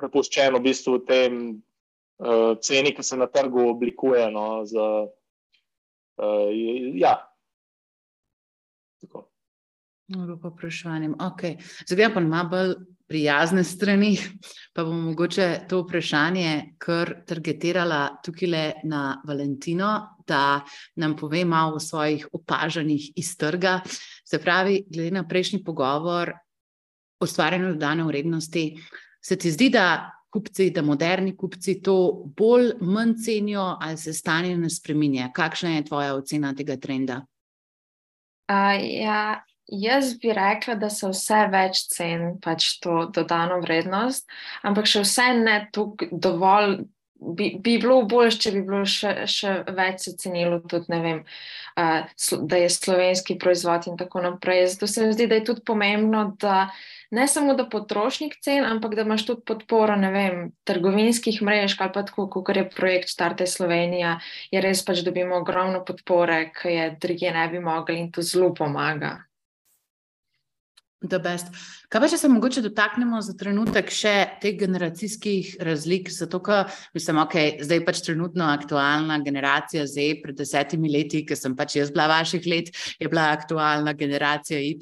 prepuščen 0.00 0.56
v 0.56 0.62
bistvu 0.68 0.98
tem 1.08 1.38
uh, 1.52 2.56
ceni, 2.60 2.92
ki 2.94 3.02
se 3.02 3.16
na 3.16 3.28
trgu 3.32 3.68
oblikuje. 3.70 4.26
No, 4.30 4.64
za, 4.68 5.06
uh, 5.06 6.50
ja. 6.96 7.16
No, 10.08 10.36
pa 10.38 10.52
vprašanje. 10.52 11.16
Okay. 11.32 11.56
Zdaj 11.88 12.12
pa 12.14 12.20
malo 12.20 12.48
bolj 12.48 12.74
prijazne 13.08 13.64
strani, 13.64 14.16
pa 14.74 14.84
bom 14.84 15.00
mogoče 15.10 15.66
to 15.68 15.80
vprašanje 15.82 16.76
kar 16.78 17.12
targetirala 17.26 18.18
tukaj 18.24 18.72
na 18.84 19.22
Valentino, 19.26 19.90
da 20.26 20.60
nam 20.96 21.16
pove 21.16 21.44
malo 21.44 21.76
o 21.76 21.80
svojih 21.80 22.28
opažanjih 22.32 23.12
iz 23.16 23.36
trga. 23.36 23.80
Se 24.24 24.38
pravi, 24.42 24.84
glede 24.90 25.10
na 25.10 25.24
prejšnji 25.28 25.62
pogovor, 25.64 26.32
ustvarjanju 27.20 27.72
dodane 27.74 28.04
vrednosti. 28.04 28.76
Se 29.20 29.38
ti 29.38 29.50
zdi, 29.50 29.70
da 29.70 30.12
kupci, 30.32 30.70
da 30.70 30.82
moderni 30.82 31.36
kupci 31.36 31.80
to 31.82 32.24
bolj 32.36 32.72
manj 32.80 33.14
cenijo 33.24 33.76
ali 33.80 33.96
se 33.96 34.12
stanje 34.12 34.56
ne 34.56 34.70
spremenja? 34.70 35.30
Kakšna 35.34 35.76
je 35.76 35.84
tvoja 35.84 36.14
ocena 36.14 36.54
tega 36.54 36.76
trenda? 36.76 37.22
Uh, 38.50 38.76
ja, 38.78 39.44
jaz 39.66 40.18
bi 40.18 40.32
rekla, 40.32 40.74
da 40.74 40.90
se 40.90 41.08
vse 41.10 41.46
več 41.50 41.86
ceni 41.90 42.36
pač 42.42 42.76
to 42.82 43.06
dodano 43.14 43.58
vrednost, 43.64 44.28
ampak 44.62 44.86
še 44.86 45.02
vse 45.02 45.32
ne 45.40 45.56
tukaj 45.74 46.12
dovolj 46.12 46.84
bi, 47.20 47.50
bi 47.60 47.76
bilo 47.78 48.02
bolje, 48.08 48.36
če 48.44 48.52
bi 48.54 48.62
bilo 48.66 48.82
še, 48.88 49.12
še 49.30 49.52
več 49.76 50.06
se 50.06 50.16
cenilo 50.20 50.60
tudi, 50.68 50.90
ne 50.92 51.00
vem, 51.04 51.22
uh, 51.78 52.04
da 52.50 52.60
je 52.60 52.68
slovenski 52.72 53.38
proizvod 53.40 53.88
in 53.90 53.96
tako 54.00 54.24
naprej. 54.24 54.66
Zato 54.74 54.88
se 54.90 55.06
mi 55.06 55.16
zdi, 55.16 55.28
da 55.30 55.38
je 55.38 55.46
tudi 55.50 55.64
pomembno, 55.66 56.24
da 56.40 56.68
ne 57.16 57.26
samo 57.30 57.54
da 57.54 57.68
potrošnik 57.70 58.38
cen, 58.42 58.64
ampak 58.66 58.96
da 58.98 59.06
imaš 59.06 59.26
tudi 59.28 59.44
podporo, 59.46 59.96
ne 60.00 60.10
vem, 60.14 60.42
trgovinskih 60.68 61.40
mrež, 61.46 61.78
ali 61.80 61.94
pa 61.94 62.02
tako, 62.06 62.28
kot 62.30 62.56
je 62.56 62.66
projekt 62.70 63.12
Starte 63.12 63.46
Slovenija, 63.46 64.18
je 64.50 64.62
res 64.64 64.84
pač 64.84 65.04
dobimo 65.06 65.40
ogromno 65.40 65.84
podpore, 65.86 66.50
ki 66.56 66.74
je 66.74 66.90
druge 67.00 67.32
ne 67.32 67.48
bi 67.52 67.62
mogli 67.62 68.00
in 68.00 68.12
to 68.12 68.26
zelo 68.26 68.52
pomaga. 68.54 69.16
Kaj 71.86 72.00
pa, 72.02 72.08
če 72.10 72.18
se 72.18 72.28
mogoče 72.28 72.62
dotaknemo 72.64 73.20
za 73.22 73.32
trenutek 73.38 73.92
še 73.94 74.12
teh 74.42 74.56
generacijskih 74.58 75.52
razlik? 75.62 76.08
Zato, 76.10 76.40
ker 76.42 76.64
mislim, 76.96 77.20
da 77.20 77.24
okay, 77.24 77.52
je 77.56 77.66
zdaj 77.68 77.82
pač 77.86 78.00
trenutno 78.02 78.48
aktualna 78.50 79.20
generacija 79.22 79.84
Z, 79.86 80.06
pred 80.22 80.34
desetimi 80.38 80.90
leti, 80.90 81.22
ki 81.26 81.38
sem 81.38 81.54
pač 81.56 81.76
jaz 81.78 81.92
bila 81.94 82.08
vaših 82.10 82.48
let, 82.50 82.72
je 82.98 83.10
bila 83.10 83.28
aktualna 83.36 83.94
generacija 83.94 84.58
Y, 84.58 84.74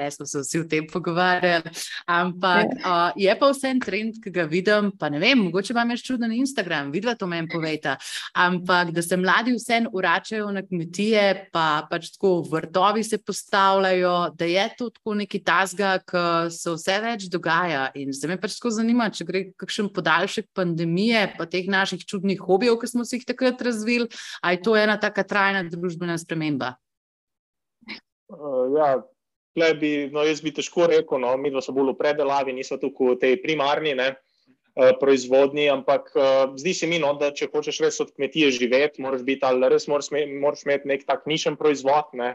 res 0.00 0.16
smo 0.16 0.26
se 0.26 0.40
vsi 0.40 0.62
o 0.62 0.68
tem 0.70 0.86
pogovarjali. 0.88 1.74
Ampak 2.08 2.72
uh, 2.78 3.12
je 3.20 3.36
pa 3.36 3.50
vse 3.52 3.74
en 3.74 3.84
trend, 3.84 4.22
ki 4.24 4.32
ga 4.32 4.48
vidim, 4.48 4.90
pa 4.96 5.10
ne 5.12 5.20
vem, 5.20 5.44
mogoče 5.48 5.76
vam 5.76 5.92
je 5.92 5.98
čuden 6.08 6.32
Instagram, 6.32 6.90
vidva 6.94 7.16
to 7.20 7.28
meni 7.28 7.50
povejta. 7.52 7.98
Ampak 8.32 8.94
da 8.96 9.04
se 9.04 9.20
mladi 9.20 9.52
vse 9.58 9.82
uračajo 9.92 10.48
na 10.56 10.64
kmetije, 10.64 11.50
pa 11.52 11.84
pač 11.90 12.14
tako 12.16 12.40
vrtovi 12.48 13.04
se 13.04 13.18
postavljajo, 13.18 14.16
da 14.38 14.48
je 14.48 14.68
to 14.78 14.90
tako 14.90 15.18
neki 15.20 15.44
ki 15.44 16.45
se 16.52 16.72
vse 16.74 16.96
več 17.02 17.26
dogaja. 17.32 17.88
In 17.98 18.12
zdaj 18.14 18.32
me 18.32 18.38
pač 18.42 18.56
tako 18.58 18.72
zanima, 18.74 19.08
če 19.12 19.26
gre 19.28 19.42
kakšen 19.60 19.90
podaljšek 19.96 20.50
pandemije, 20.56 21.24
pa 21.38 21.48
teh 21.50 21.68
naših 21.70 22.04
čudnih 22.08 22.40
hobijev, 22.42 22.78
ki 22.80 22.90
smo 22.92 23.06
si 23.06 23.20
jih 23.20 23.26
takrat 23.28 23.62
razvili, 23.62 24.08
ali 24.42 24.58
je 24.58 24.64
to 24.68 24.76
ena 24.78 24.98
taka 25.00 25.26
trajna 25.26 25.64
družbena 25.70 26.18
sprememba? 26.20 26.74
Uh, 28.26 28.74
ja, 28.74 29.72
bi, 29.78 30.08
no, 30.12 30.24
jaz 30.26 30.42
bi 30.42 30.52
težko 30.54 30.88
rekel, 30.90 31.22
no, 31.22 31.36
mi 31.38 31.54
smo 31.54 31.76
bolj 31.76 31.94
v 31.94 32.00
predelavi, 32.00 32.56
nismo 32.56 32.80
tukaj 32.82 33.14
v 33.14 33.20
tej 33.22 33.42
primarni. 33.42 33.94
Ne? 33.98 34.14
Eh, 34.76 34.92
proizvodnji, 35.00 35.70
ampak 35.72 36.10
uh, 36.12 36.52
zdi 36.60 36.74
se 36.76 36.84
mi, 36.84 36.98
no, 37.00 37.14
da 37.16 37.30
če 37.32 37.46
hočeš 37.48 37.78
res 37.80 37.96
od 38.02 38.10
kmetije 38.12 38.50
živeti, 38.58 39.00
moraš 39.00 39.22
biti 39.24 39.40
ali 39.48 39.70
res 39.72 39.86
moraš, 39.88 40.10
moraš 40.12 40.66
imeti 40.66 40.90
nek 40.90 41.06
tak 41.08 41.22
nišen 41.24 41.56
proizvod, 41.56 42.10
ne, 42.12 42.34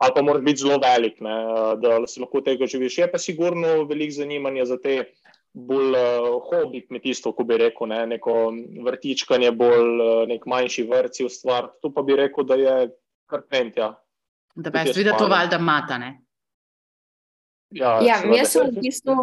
ali 0.00 0.12
pa 0.14 0.22
moraš 0.22 0.42
biti 0.42 0.62
zelo 0.62 0.78
velik, 0.80 1.20
ne, 1.20 1.34
da 1.80 2.06
si 2.06 2.20
lahko 2.20 2.40
tega 2.40 2.66
živiš. 2.66 2.98
Je 2.98 3.10
pa 3.12 3.18
sigurno 3.18 3.84
veliko 3.84 4.16
zanimanja 4.16 4.64
za 4.64 4.78
te 4.80 5.04
bolj 5.52 5.96
uh, 5.98 6.28
hobi 6.48 6.86
kmetijstvo, 6.86 7.32
ko 7.36 7.44
bi 7.44 7.58
rekel, 7.60 7.90
ne, 7.90 8.06
neko 8.06 8.52
vrtičkanje, 8.86 9.50
bolj 9.50 10.00
uh, 10.00 10.22
nek 10.30 10.46
manjši 10.46 10.86
vrci 10.88 11.26
v 11.26 11.34
stvar. 11.34 11.68
Tu 11.82 11.92
pa 11.92 12.02
bi 12.02 12.16
rekel, 12.16 12.46
da 12.48 12.56
je 12.56 12.76
kar 13.28 13.44
pentja. 13.50 13.92
Da 14.54 14.70
bi 14.70 14.86
jaz 14.86 14.96
videl 14.96 15.18
to 15.18 15.28
valjda 15.28 15.58
mata, 15.58 15.98
ne? 15.98 16.14
Ja, 17.70 17.98
ja 18.02 18.22
jaz 18.38 18.56
sem 18.56 18.70
v 18.70 18.80
bistvu. 18.80 19.16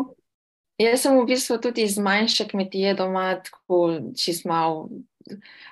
Jaz 0.78 1.02
sem 1.02 1.18
v 1.18 1.26
bistvu 1.26 1.58
tudi 1.58 1.88
iz 1.90 1.98
manjše 1.98 2.46
kmetije 2.52 2.94
doma, 3.00 3.32
tako 3.42 3.88
čist 4.14 4.46
malo 4.46 4.90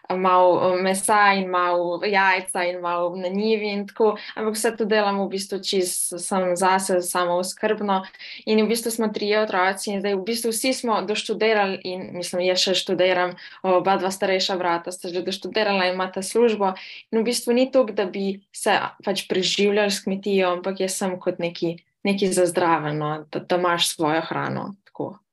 mal 0.09 0.57
eh, 0.57 0.81
mesa 0.81 1.33
in 1.33 1.49
malo 1.49 2.01
jajca 2.05 2.63
in 2.63 2.79
malo 2.81 3.15
na 3.15 3.27
njivi 3.27 3.71
in 3.73 3.87
tako, 3.87 4.17
ampak 4.35 4.55
vse 4.55 4.75
to 4.77 4.85
delam 4.85 5.19
v 5.19 5.29
bistvu 5.29 5.59
čist 5.63 6.13
sem 6.19 6.55
zase, 6.55 7.01
samo 7.01 7.43
skrbno 7.43 8.03
in 8.45 8.63
v 8.65 8.67
bistvu 8.69 8.91
smo 8.91 9.07
trije 9.07 9.41
otroci 9.41 9.91
in 9.91 9.99
zdaj 9.99 10.15
v 10.15 10.23
bistvu 10.25 10.51
vsi 10.51 10.73
smo 10.73 11.01
doštudirali 11.01 11.81
in 11.83 12.09
mislim, 12.13 12.45
jaz 12.45 12.65
še 12.67 12.75
študiram, 12.77 13.35
oba 13.63 13.97
dva 13.97 14.11
starejša 14.11 14.55
vrata 14.55 14.91
sta 14.91 15.09
že 15.09 15.25
doštudirala 15.25 15.89
in 15.89 15.95
imata 15.95 16.21
službo 16.21 16.73
in 17.11 17.19
v 17.19 17.25
bistvu 17.25 17.53
ni 17.53 17.71
to, 17.71 17.83
da 17.83 18.05
bi 18.05 18.41
se 18.53 18.77
pač 19.05 19.27
preživljali 19.27 19.91
s 19.91 20.03
kmetijo, 20.05 20.53
ampak 20.59 20.79
jaz 20.79 20.97
sem 20.99 21.19
kot 21.19 21.39
neki, 21.39 21.77
neki 22.03 22.31
za 22.31 22.45
zdraveno, 22.45 23.25
da, 23.31 23.39
da 23.39 23.57
imaš 23.57 23.95
svojo 23.95 24.21
hrano 24.21 24.75
tako. 24.85 25.24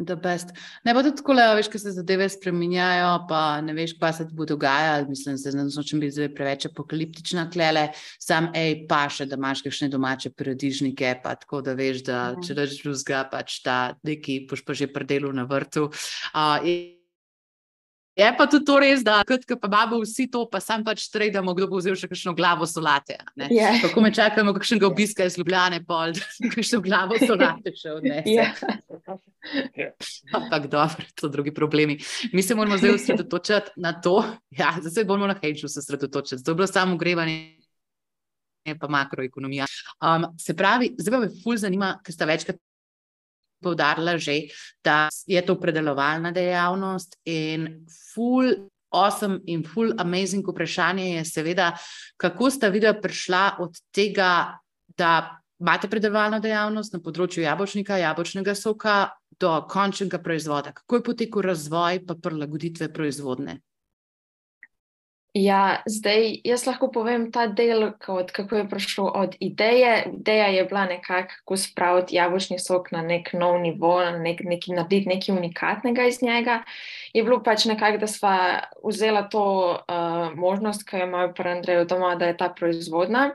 Ne 0.00 0.94
bo 0.94 1.02
tudi 1.02 1.16
tako, 1.16 1.34
da 1.34 1.62
se 1.62 1.90
zadeve 1.92 2.28
spremenjajo, 2.28 3.26
pa 3.28 3.60
ne 3.60 3.74
veš, 3.76 3.94
kaj 4.00 4.12
se 4.12 4.26
bo 4.32 4.46
dogajalo. 4.48 5.08
Mislim, 5.08 5.34
da 5.34 5.38
se 5.38 5.52
ne 5.56 5.68
znašem 5.68 6.00
biti 6.00 6.16
zdaj 6.16 6.30
preveč 6.34 6.66
apokaliptična 6.66 7.50
klele, 7.52 7.88
sam 8.18 8.48
ej, 8.54 8.86
pa 8.88 9.02
še, 9.12 9.28
da 9.28 9.36
imaš 9.36 9.64
kakšne 9.66 9.90
domače 9.92 10.32
paradižnike, 10.32 11.18
pa 11.24 11.34
tako 11.40 11.60
da 11.66 11.76
veš, 11.76 12.04
da 12.08 12.20
ja. 12.30 12.38
če 12.46 12.56
rečeš 12.56 12.86
drugega, 12.86 13.26
pač 13.32 13.60
ta 13.64 13.80
neki 14.06 14.44
boš 14.50 14.64
pa 14.64 14.74
že 14.74 14.88
predelu 14.92 15.32
na 15.36 15.44
vrtu. 15.48 15.90
Uh, 16.32 16.96
Je 18.20 18.26
pa 18.36 18.44
tudi 18.50 18.66
to 18.66 18.76
res, 18.82 19.04
da 19.06 19.22
kot 19.24 19.46
pa 19.48 19.68
imamo 19.70 20.00
vsi 20.02 20.26
to, 20.30 20.42
pa 20.50 20.60
sam 20.60 20.82
pač 20.84 21.06
trajamo, 21.08 21.54
kdo 21.56 21.68
bo 21.70 21.78
vzel 21.78 21.94
še 21.96 22.10
kakšno 22.10 22.34
glavo 22.36 22.66
solate. 22.68 23.16
Yeah. 23.38 23.52
Ja. 23.54 23.70
Kako 23.80 24.02
me 24.04 24.10
čakamo, 24.12 24.52
kakšnega 24.56 24.88
obiska 24.90 25.24
iz 25.24 25.38
Ljubljane, 25.38 25.80
pol, 25.86 26.12
kakšno 26.56 26.82
glavo 26.84 27.16
solate 27.22 27.72
še 27.72 27.94
odnese. 27.96 28.34
Yeah. 28.34 28.89
Ja. 29.76 29.90
Ampak 30.36 30.66
dobro, 30.66 31.04
to 31.14 31.26
so 31.26 31.28
drugi 31.28 31.54
problemi. 31.54 31.98
Mi 32.32 32.42
se 32.42 32.54
moramo 32.54 32.78
zdaj 32.78 32.94
osredotočiti 32.94 33.70
na 33.76 34.00
to, 34.00 34.24
ja, 34.50 34.76
zdaj 34.80 34.90
se 34.90 35.04
bomo 35.04 35.26
na 35.26 35.34
hejču 35.42 35.66
osredotočiti. 35.66 36.44
To 36.44 36.50
je 36.50 36.54
bilo 36.54 36.66
samo 36.66 36.96
grevanje. 36.96 37.56
Pa 38.80 38.88
makroekonomija. 38.88 39.66
Um, 40.04 40.38
se 40.38 40.56
pravi, 40.56 40.92
zdaj 40.98 41.20
me 41.20 41.28
ful 41.42 41.56
zanima, 41.56 41.94
ker 42.04 42.14
sta 42.14 42.26
večkrat 42.28 42.58
poudarila 43.62 44.18
že, 44.18 44.50
da 44.84 45.08
je 45.26 45.40
to 45.46 45.56
predelovalna 45.60 46.32
dejavnost 46.32 47.16
in 47.24 47.86
full. 48.14 48.68
Awesome 48.90 49.38
in 49.46 49.62
full 49.62 49.92
amazing 50.02 50.48
vprašanje 50.50 51.04
je, 51.12 51.24
seveda, 51.24 51.68
kako 52.18 52.48
sta 52.50 52.68
videla 52.74 52.96
prišla 52.98 53.62
od 53.62 53.76
tega, 53.94 54.58
da 54.98 55.39
imate 55.60 55.88
predelovalno 55.88 56.40
dejavnost 56.40 56.94
na 56.96 57.00
področju 57.04 57.44
jabolčnika, 57.44 58.00
jabolčnega 58.00 58.54
soka, 58.56 58.98
do 59.40 59.52
končnega 59.68 60.18
proizvoda. 60.20 60.72
Kako 60.76 60.96
je 60.96 61.02
potekel 61.02 61.42
razvoj 61.42 62.00
in 62.00 62.20
prilagoditve 62.22 62.90
proizvodne? 62.92 63.60
Ja, 65.34 65.78
zdaj 65.86 66.40
jaz 66.42 66.64
lahko 66.66 66.88
povem 66.90 67.28
ta 67.30 67.44
del, 67.46 67.92
kot, 68.02 68.32
kako 68.34 68.56
je 68.56 68.68
prišlo 68.68 69.04
od 69.14 69.36
ideje. 69.38 70.10
Ideja 70.10 70.46
je 70.46 70.64
bila 70.64 70.84
nekako 70.90 71.56
spraviti 71.56 72.16
jabolčni 72.16 72.58
sok 72.58 72.90
na 72.90 73.02
nek 73.06 73.30
nov 73.38 73.60
nivo, 73.62 73.92
na 74.02 74.18
nek, 74.18 74.40
neki, 74.42 74.74
narediti 74.74 75.08
nekaj 75.08 75.36
unikatnega 75.36 76.06
iz 76.10 76.18
njega. 76.22 76.64
Je 77.14 77.22
bilo 77.22 77.38
pač 77.46 77.68
nekako, 77.70 78.00
da 78.02 78.06
sva 78.10 78.34
vzela 78.82 79.22
to 79.30 79.44
uh, 79.78 80.34
možnost, 80.34 80.82
ki 80.88 80.98
jo 80.98 81.06
imajo 81.06 81.30
pri 81.34 81.50
Andreju 81.50 81.86
doma, 81.86 82.16
da 82.18 82.26
je 82.26 82.36
ta 82.36 82.48
proizvodna, 82.50 83.30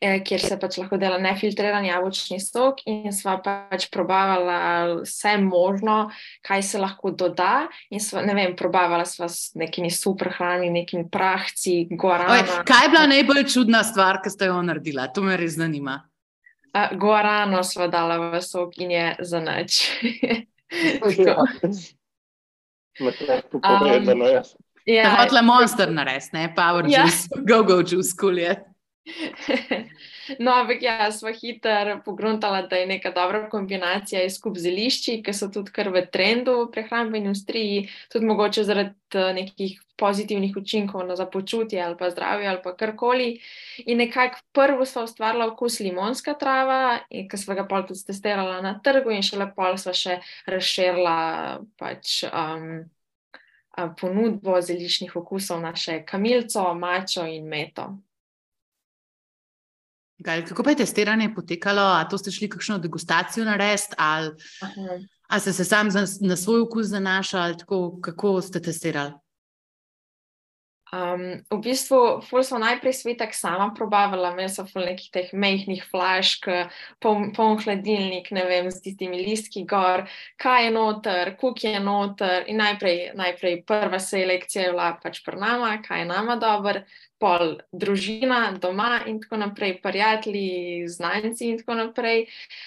eh, 0.00 0.18
kjer 0.26 0.42
se 0.42 0.58
pač 0.58 0.80
lahko 0.82 0.98
dela 0.98 1.18
nefiltriran 1.18 1.86
jabolčni 1.86 2.40
sok 2.42 2.82
in 2.90 3.12
sva 3.14 3.38
pač 3.38 3.86
probavala 3.94 4.58
vse 5.04 5.36
možno, 5.38 6.10
kaj 6.42 6.62
se 6.62 6.82
lahko 6.82 7.14
doda. 7.14 7.68
In 7.90 8.02
sva, 8.02 8.26
ne 8.26 8.34
vem, 8.34 8.58
probavala 8.58 9.06
sva 9.06 9.30
s 9.30 9.54
nekimi 9.54 9.94
super 9.94 10.34
hrani, 10.34 10.74
nekimi 10.74 11.06
pravi 11.10 11.35
krahci, 11.36 11.88
gorano. 11.90 12.64
Kaj 12.64 12.84
je 12.84 12.88
bila 12.88 13.06
najbolj 13.06 13.44
čudna 13.52 13.84
stvar, 13.84 14.20
ki 14.22 14.30
ste 14.30 14.48
jo 14.50 14.62
naredila? 14.62 15.08
To 15.12 15.22
me 15.22 15.36
res 15.36 15.56
zanima. 15.56 16.00
Uh, 16.74 16.98
gorano 16.98 17.62
smo 17.64 17.88
dala 17.88 18.18
v 18.30 18.42
sok 18.42 18.78
in 18.78 18.90
je 18.90 19.16
za 19.20 19.40
noč. 19.40 19.80
Ja, 24.86 25.10
hotla 25.18 25.42
monster 25.42 25.90
narediti, 25.92 26.30
ne 26.32 26.46
power 26.54 26.86
ja. 26.88 27.02
juice, 27.02 27.28
go 27.44 27.62
go 27.62 27.82
juice, 27.82 28.14
kul 28.16 28.38
je. 28.38 28.54
No, 30.38 30.52
ampak 30.52 30.82
ja, 30.82 31.12
smo 31.12 31.30
hitro 31.32 32.00
pogruntali, 32.04 32.68
da 32.70 32.76
je 32.76 32.86
neka 32.86 33.10
dobra 33.10 33.48
kombinacija 33.50 34.22
izkup 34.24 34.56
zelišči, 34.58 35.20
ki 35.22 35.32
so 35.34 35.48
tudi 35.52 35.72
kar 35.72 35.90
v 35.94 36.02
trendu 36.12 36.56
v 36.64 36.70
prehrambeni 36.74 37.26
industriji, 37.26 37.88
tudi 38.12 38.26
mogoče 38.26 38.64
zaradi 38.64 38.94
eh, 39.14 39.32
nekih 39.36 39.80
pozitivnih 39.96 40.56
učinkov 40.56 41.06
na 41.06 41.16
započutje 41.16 41.80
ali 41.82 41.96
pa 41.96 42.10
zdravje 42.10 42.48
ali 42.48 42.60
pa 42.64 42.74
karkoli. 42.76 43.40
In 43.86 43.98
nekako 43.98 44.38
prvo 44.52 44.84
smo 44.84 45.02
ustvarili 45.02 45.44
okus 45.44 45.80
limonska 45.80 46.34
trava, 46.34 46.98
ki 47.30 47.36
smo 47.36 47.54
ga 47.54 47.66
pol 47.68 47.86
tudi 47.86 48.04
testirali 48.06 48.62
na 48.62 48.80
trgu 48.84 49.10
in 49.10 49.22
šele 49.22 49.48
pol 49.56 49.78
smo 49.78 49.94
še 49.94 50.20
razširila 50.46 51.16
pač. 51.78 52.22
Um, 52.32 52.84
Ponudbo 54.00 54.54
zeliščnih 54.64 55.18
okusov 55.20 55.58
na 55.60 55.74
še 55.76 55.98
kamilco, 56.08 56.62
mačo 56.80 57.26
in 57.28 57.44
meto. 57.44 57.90
Kaj, 60.24 60.46
kako 60.48 60.62
pa 60.62 60.70
je 60.70 60.76
testiranje 60.76 61.34
potekalo? 61.34 61.82
A 61.82 62.08
to 62.08 62.18
ste 62.18 62.30
šli 62.30 62.48
kakšno 62.48 62.78
degustacijo 62.78 63.44
narediti, 63.44 63.94
ali, 63.98 64.30
ali 65.28 65.40
ste 65.40 65.52
se 65.52 65.64
sami 65.64 65.90
na 66.20 66.36
svoj 66.36 66.60
okus 66.60 66.86
zanašali, 66.86 67.58
tako, 67.58 68.00
kako 68.00 68.40
ste 68.42 68.62
testirali? 68.62 69.12
Um, 70.94 71.42
v 71.50 71.58
bistvu, 71.60 72.22
ful 72.22 72.44
smo 72.46 72.60
najprej 72.62 72.94
svetek 72.94 73.34
sama 73.34 73.72
probavala, 73.74 74.30
imeli 74.30 74.48
so 74.48 74.62
ful 74.68 74.84
nekih 74.86 75.10
teh 75.12 75.32
mehkih 75.34 75.82
flašk, 75.90 76.46
poln 77.02 77.32
pol 77.34 77.58
hladilnik, 77.58 78.30
ne 78.30 78.44
vem, 78.46 78.70
s 78.70 78.78
tistimi 78.84 79.18
listki 79.18 79.64
gor, 79.66 80.06
kaj 80.38 80.68
je 80.68 80.70
noter, 80.76 81.32
kuk 81.40 81.64
je 81.66 81.80
noter. 81.82 82.46
In 82.46 82.62
najprej, 82.62 83.10
najprej 83.18 83.58
prva 83.66 83.98
selekcija 83.98 84.68
je 84.68 84.76
bila 84.76 84.92
pač 85.02 85.20
pri 85.26 85.42
nama, 85.42 85.74
kaj 85.82 86.04
je 86.04 86.08
nama 86.12 86.38
dobro 86.38 86.86
pol 87.18 87.56
družina 87.72 88.52
doma 88.60 89.00
in 89.08 89.20
tako 89.22 89.38
naprej, 89.40 89.78
prijatelji, 89.82 90.86
znanci 90.88 91.50
in 91.50 91.58
tako 91.60 91.78
naprej. 91.80 92.26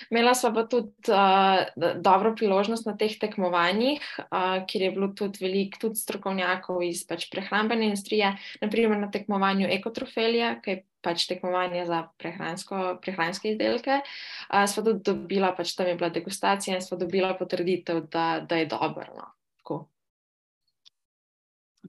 Imela 0.09 0.33
sva 0.37 0.51
pa 0.55 0.65
tudi 0.69 1.13
uh, 1.13 1.93
dobro 2.01 2.33
priložnost 2.35 2.89
na 2.89 2.95
teh 2.97 3.13
tekmovanjih, 3.21 4.01
uh, 4.25 4.59
kjer 4.67 4.87
je 4.87 4.91
bilo 4.97 5.11
tudi 5.13 5.43
veliko 5.45 5.83
tudi 5.85 6.01
strokovnjakov 6.01 6.83
iz 6.87 7.05
pač 7.07 7.29
prehrambene 7.31 7.91
industrije, 7.91 8.35
naprimer 8.61 8.97
na 8.97 9.11
tekmovanju 9.11 9.69
ekotrofelija, 9.79 10.55
ki 10.63 10.75
je 10.75 10.83
pač 11.05 11.29
tekmovanje 11.29 11.85
za 11.87 12.03
prehranske 12.19 13.53
izdelke. 13.53 14.01
Uh, 14.49 14.65
sva 14.65 14.85
tudi 14.85 15.05
dobila, 15.11 15.53
pač 15.57 15.77
tam 15.77 15.93
je 15.93 15.99
bila 15.99 16.09
degustacija 16.13 16.77
in 16.77 16.85
sva 16.85 16.97
dobila 16.99 17.35
potrditev, 17.37 18.07
da, 18.11 18.39
da 18.41 18.63
je 18.63 18.71
dobro. 18.71 19.07
No. 19.15 19.33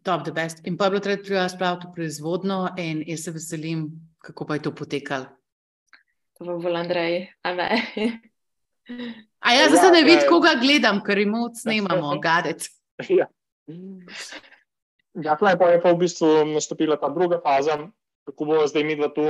Top, 0.02 0.25
the 0.25 0.32
best. 0.32 0.66
In 0.66 0.76
pa 0.78 0.87
je 0.87 0.90
bilo 0.90 1.02
treba 1.04 1.23
pri 1.23 1.35
vas 1.35 1.56
praviti 1.59 1.90
proizvodno, 1.94 2.75
in 2.78 3.02
jaz 3.06 3.25
se 3.26 3.35
veselim, 3.35 3.88
kako 4.18 4.47
pa 4.47 4.56
je 4.56 4.62
to 4.62 4.75
potekalo. 4.75 5.26
To 6.38 6.44
bo 6.44 6.59
bolj 6.62 6.78
Andrej, 6.80 7.16
a 7.42 7.54
ne. 7.54 7.68
A 9.40 9.52
ja, 9.54 9.68
zdaj 9.68 9.85
ja, 9.85 9.90
ne 9.92 10.02
vidim, 10.04 10.28
koga 10.28 10.54
gledam, 10.61 11.02
ker 11.04 11.18
jim 11.18 11.35
od 11.35 11.59
snemamo, 11.59 12.14
gadec. 12.23 12.64
Ja, 13.09 13.26
ja 15.14 15.37
pa 15.40 15.50
je 15.50 15.80
pa 15.82 15.92
v 15.92 15.99
bistvu 16.00 16.30
nastopila 16.54 16.97
ta 16.97 17.11
druga 17.12 17.40
faza, 17.44 17.76
kako 18.28 18.49
bo 18.49 18.64
zdaj 18.66 18.85
mi 18.85 18.97
dva 18.97 19.11
tu 19.12 19.26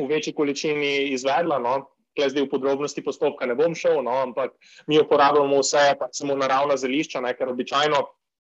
v 0.00 0.06
večji 0.08 0.34
količini 0.36 1.10
izvedla. 1.14 1.58
No? 1.58 1.90
Tukaj 2.10 2.34
zdaj 2.34 2.46
v 2.46 2.50
podrobnosti 2.50 3.04
postopka 3.06 3.46
ne 3.46 3.54
bom 3.54 3.74
šel, 3.74 4.02
no, 4.02 4.16
ampak 4.24 4.56
mi 4.90 4.98
uporabljamo 4.98 5.60
vse, 5.62 5.94
pa 5.98 6.08
samo 6.12 6.34
naravna 6.36 6.76
zelišča, 6.76 7.22
ne, 7.22 7.36
ker 7.38 7.52
običajno, 7.52 8.00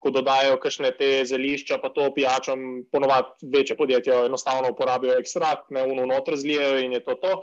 ko 0.07 0.15
dodajo 0.15 0.61
kakšne 0.63 0.93
te 0.95 1.11
zelišča, 1.27 1.81
pa 1.83 1.91
to 1.91 2.07
pijačam, 2.15 2.85
ponovadi 2.95 3.51
večje 3.51 3.77
podjetja 3.77 4.25
enostavno 4.31 4.71
uporabijo 4.71 5.19
ekstrakt, 5.19 5.73
ne 5.75 5.83
uno 5.83 6.07
noter 6.07 6.39
zlijejo 6.39 6.79
in 6.85 6.95
je 6.95 7.03
to 7.05 7.19
to. 7.23 7.41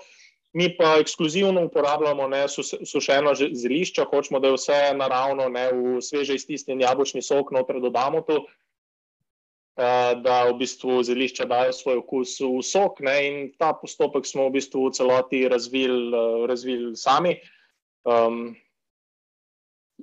Mi 0.53 0.69
pa 0.77 0.95
ekskluzivno 1.01 1.65
uporabljamo 1.65 2.27
ne, 2.29 2.45
sušeno 2.47 3.33
zelišče, 3.35 4.05
hočemo, 4.09 4.39
da 4.39 4.51
je 4.51 4.57
vse 4.59 4.81
naravno, 4.95 5.49
ne, 5.49 5.65
v 5.73 6.01
sveže 6.01 6.37
iztisnjen 6.37 6.81
jabolčni 6.81 7.23
sok 7.25 7.51
noter 7.51 7.81
dodamo 7.81 8.21
tu. 8.21 8.43
Eh, 9.73 10.15
da 10.21 10.43
v 10.45 10.59
bistvu 10.61 10.99
zelišča 11.01 11.47
dajo 11.49 11.73
svoj 11.73 12.03
okus 12.03 12.37
v 12.37 12.61
sok. 12.61 13.01
Ne, 13.01 13.15
in 13.25 13.37
ta 13.57 13.71
postopek 13.73 14.21
smo 14.29 14.45
v 14.45 14.59
bistvu 14.61 14.85
v 14.85 14.93
celoti 14.93 15.39
razvili, 15.49 16.13
eh, 16.13 16.45
razvili 16.45 16.93
sami. 16.95 17.39
Um, 18.05 18.53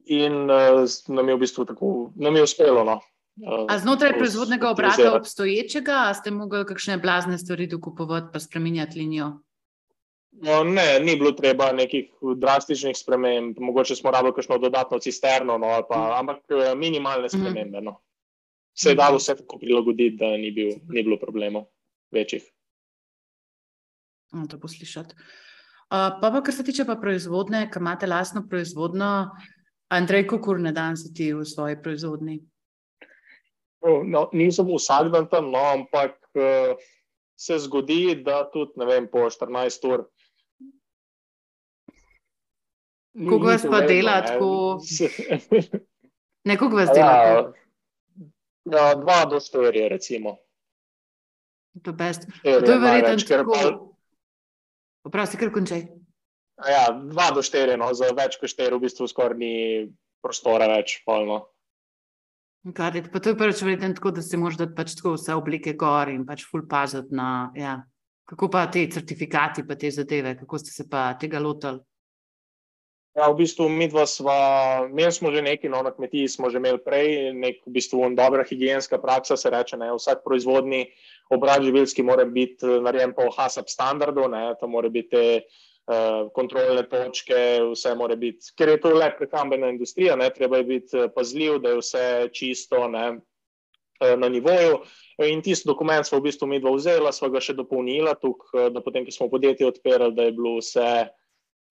in 0.05 0.51
uh, 0.51 0.85
nam 1.09 1.29
je 1.29 1.35
v 1.35 1.39
bistvu 1.39 1.65
tako, 1.65 2.13
nam 2.17 2.37
je 2.37 2.43
uspelo. 2.43 2.85
No. 2.85 3.01
A 3.69 3.79
znotraj 3.79 4.19
proizvodnega 4.19 4.71
obrata 4.71 5.15
obstoječega 5.17 6.13
ste 6.15 6.31
mogli 6.31 6.65
kakšne 6.67 6.99
blazne 6.99 7.39
stvari 7.39 7.67
dokupovati, 7.67 8.29
pa 8.33 8.41
spremenjati 8.41 8.99
linijo? 8.99 9.31
No, 10.31 10.63
ne, 10.65 11.01
ni 11.01 11.17
bilo 11.17 11.33
treba 11.33 11.73
nekih 11.73 12.11
drastičnih 12.37 12.97
sprememb, 12.97 13.59
mogoče 13.59 13.97
smo 13.97 14.11
rabili 14.11 14.35
kakšno 14.35 14.59
dodatno 14.59 14.99
cisterno, 14.99 15.59
no, 15.59 15.73
pa, 15.89 16.17
ampak 16.19 16.45
minimalne 16.77 17.27
mhm. 17.27 17.39
spremembe. 17.39 17.81
No 17.81 18.01
se 18.75 18.91
je 18.91 18.95
dalo 18.95 19.19
vse 19.19 19.37
tako 19.37 19.59
prilagoditi, 19.59 20.17
da 20.17 20.37
ni, 20.37 20.51
bil, 20.51 20.73
ni 20.89 21.03
bilo 21.03 21.19
problemov 21.19 21.67
večjih. 22.11 22.45
No, 24.33 24.47
to 24.47 24.61
poslušati. 24.61 25.15
Uh, 25.91 26.21
pa, 26.21 26.31
pa, 26.31 26.43
kar 26.43 26.55
se 26.55 26.65
tiče 26.65 26.87
pa 26.87 26.95
proizvodne, 26.97 27.67
ki 27.73 27.81
imate 27.83 28.07
lastno 28.07 28.45
proizvodno, 28.49 29.31
Andrej, 29.91 30.27
kako 30.31 30.57
na 30.59 30.73
dan 30.73 30.97
si 30.97 31.11
ti 31.15 31.33
v 31.35 31.45
svoji 31.45 31.77
proizvodni? 31.83 32.41
No, 33.83 34.29
nisem 34.33 34.69
vsak 34.69 35.11
dan 35.11 35.27
tam, 35.27 35.51
no, 35.51 35.59
ampak 35.59 36.15
uh, 36.37 36.77
se 37.37 37.59
zgodi, 37.59 38.15
da 38.25 38.45
tudi 38.53 38.85
vem, 38.87 39.09
po 39.09 39.27
14 39.31 39.89
ur. 39.89 40.05
Kako 43.19 43.45
vas 43.45 43.65
pa 43.67 43.81
dela 43.91 44.21
tako? 44.23 44.79
Nekog 46.45 46.73
vas 46.73 46.93
dela. 46.95 47.17
Ja, 47.17 47.53
Ja, 48.65 48.95
dva 48.95 49.25
do 49.25 49.41
štiri, 49.41 49.89
recimo. 49.89 50.37
To, 51.83 51.93
to 52.43 52.73
je 52.73 52.79
verjetno 52.79 53.25
tako. 53.25 53.57
Vprašaj, 55.09 55.41
kar 55.41 55.53
končaj. 55.55 55.87
Ja, 56.69 56.91
dva 56.93 57.31
do 57.35 57.43
štiri, 57.45 57.77
no, 57.81 57.89
za 57.97 58.11
več 58.17 58.37
kot 58.41 58.53
štiri, 58.53 58.77
v 58.77 58.85
bistvu 58.85 59.09
skoraj 59.09 59.39
ni 59.41 59.55
prostora 60.21 60.69
več. 60.69 60.99
Polno. 61.07 61.45
Kaj, 62.77 63.07
pa 63.09 63.21
to 63.25 63.33
je 63.33 63.39
prvič 63.41 63.63
verjetno 63.65 63.95
tako, 63.97 64.13
da 64.13 64.23
se 64.23 64.37
moraš 64.37 64.59
dati 64.61 64.77
pač 64.77 64.93
tako 64.99 65.15
vse 65.15 65.37
oblike 65.39 65.73
gor 65.81 66.11
in 66.13 66.27
pač 66.29 66.45
full 66.45 66.67
paziti 66.69 67.17
na. 67.17 67.51
Ja. 67.57 67.79
Kako 68.29 68.51
pa 68.53 68.67
te 68.71 68.85
certifikati, 68.93 69.65
pa 69.67 69.75
te 69.81 69.89
zadeve, 69.91 70.37
kako 70.39 70.61
ste 70.61 70.75
se 70.75 70.85
pa 70.91 71.09
tega 71.19 71.41
lotili? 71.41 71.81
Ja, 73.17 73.27
v 73.33 73.41
bistvu 73.41 73.67
mi 73.73 73.89
dva 73.91 74.05
sva, 74.07 74.37
imeli 74.87 75.11
smo 75.11 75.33
že 75.35 75.41
nekaj, 75.43 75.71
no, 75.73 75.81
na 75.83 75.91
kmetiji 75.91 76.29
smo 76.31 76.47
že 76.53 76.61
imeli 76.61 76.79
prej, 76.85 77.33
nek 77.35 77.65
v 77.67 77.73
bistvu 77.75 78.05
dobra 78.15 78.45
higijenska 78.47 79.01
praksa, 79.03 79.35
se 79.41 79.51
reče, 79.51 79.81
ne, 79.81 79.89
vsak 79.97 80.23
proizvodni 80.23 80.85
obrat 81.35 81.65
živilski 81.65 82.05
mora 82.07 82.23
biti 82.29 82.69
eh, 82.69 82.79
narejen 82.85 83.17
po 83.17 83.27
HASAP 83.35 83.73
standardu, 83.73 84.29
ne, 84.31 84.45
to 84.61 84.71
mora 84.71 84.93
biti 84.93 85.11
te 85.11 85.25
uh, 85.41 85.59
kontrolne 86.35 86.85
točke, 86.89 87.37
vse 87.73 87.95
mora 87.99 88.17
biti, 88.17 88.53
ker 88.59 88.69
je 88.75 88.81
to 88.83 88.93
le 88.95 89.11
prehrambena 89.17 89.71
industrija, 89.73 90.17
ne, 90.17 90.31
treba 90.35 90.61
je 90.61 90.65
biti 90.65 90.99
eh, 90.99 91.09
pazljiv, 91.15 91.59
da 91.65 91.75
je 91.75 91.81
vse 91.81 92.05
čisto, 92.37 92.89
ne, 92.89 93.07
na 94.01 94.29
nivoju. 94.33 94.79
In 95.27 95.43
tisti 95.45 95.69
dokument 95.69 96.07
smo 96.07 96.19
v 96.19 96.31
bistvu 96.31 96.47
mi 96.49 96.61
dva 96.61 96.73
vzela, 96.73 97.13
sva 97.13 97.29
ga 97.29 97.43
še 97.45 97.53
dopolnila, 97.59 98.15
tukaj, 98.17 98.71
da 98.73 98.81
potem, 98.81 99.05
ko 99.05 99.13
smo 99.13 99.29
podjetje 99.29 99.67
odpirali, 99.69 100.17
da 100.17 100.29
je 100.29 100.37
bilo 100.37 100.55
vse 100.57 100.87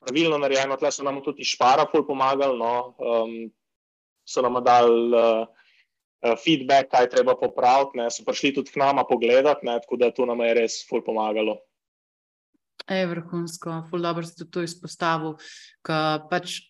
pravilno 0.04 0.36
narejeno, 0.42 0.76
tle 0.76 0.90
so 0.92 1.06
nam 1.06 1.22
tudi 1.24 1.46
špara 1.48 1.86
pol 1.88 2.04
pomagali, 2.06 2.58
no, 2.58 2.74
um, 3.00 3.38
so 4.28 4.44
nam 4.44 4.60
dali 4.60 5.16
uh, 5.16 6.36
feedback, 6.42 6.90
kaj 6.92 7.08
treba 7.14 7.32
popraviti, 7.38 8.02
ne, 8.02 8.10
so 8.12 8.26
prišli 8.26 8.52
tudi 8.58 8.74
k 8.74 8.82
nama 8.82 9.06
pogledati, 9.08 9.64
ne, 9.66 9.78
tako 9.80 9.96
da 9.96 10.12
to 10.12 10.28
nam 10.28 10.44
je 10.44 10.52
res 10.60 10.82
pol 10.90 11.00
pomagalo. 11.06 11.56
Je 12.86 13.06
vrhunsko, 13.10 13.82
ful 13.90 14.04
dobro 14.04 14.24
si 14.24 14.46
to 14.48 14.62
izpostavil, 14.64 15.36
ker 15.84 16.28
pač 16.30 16.60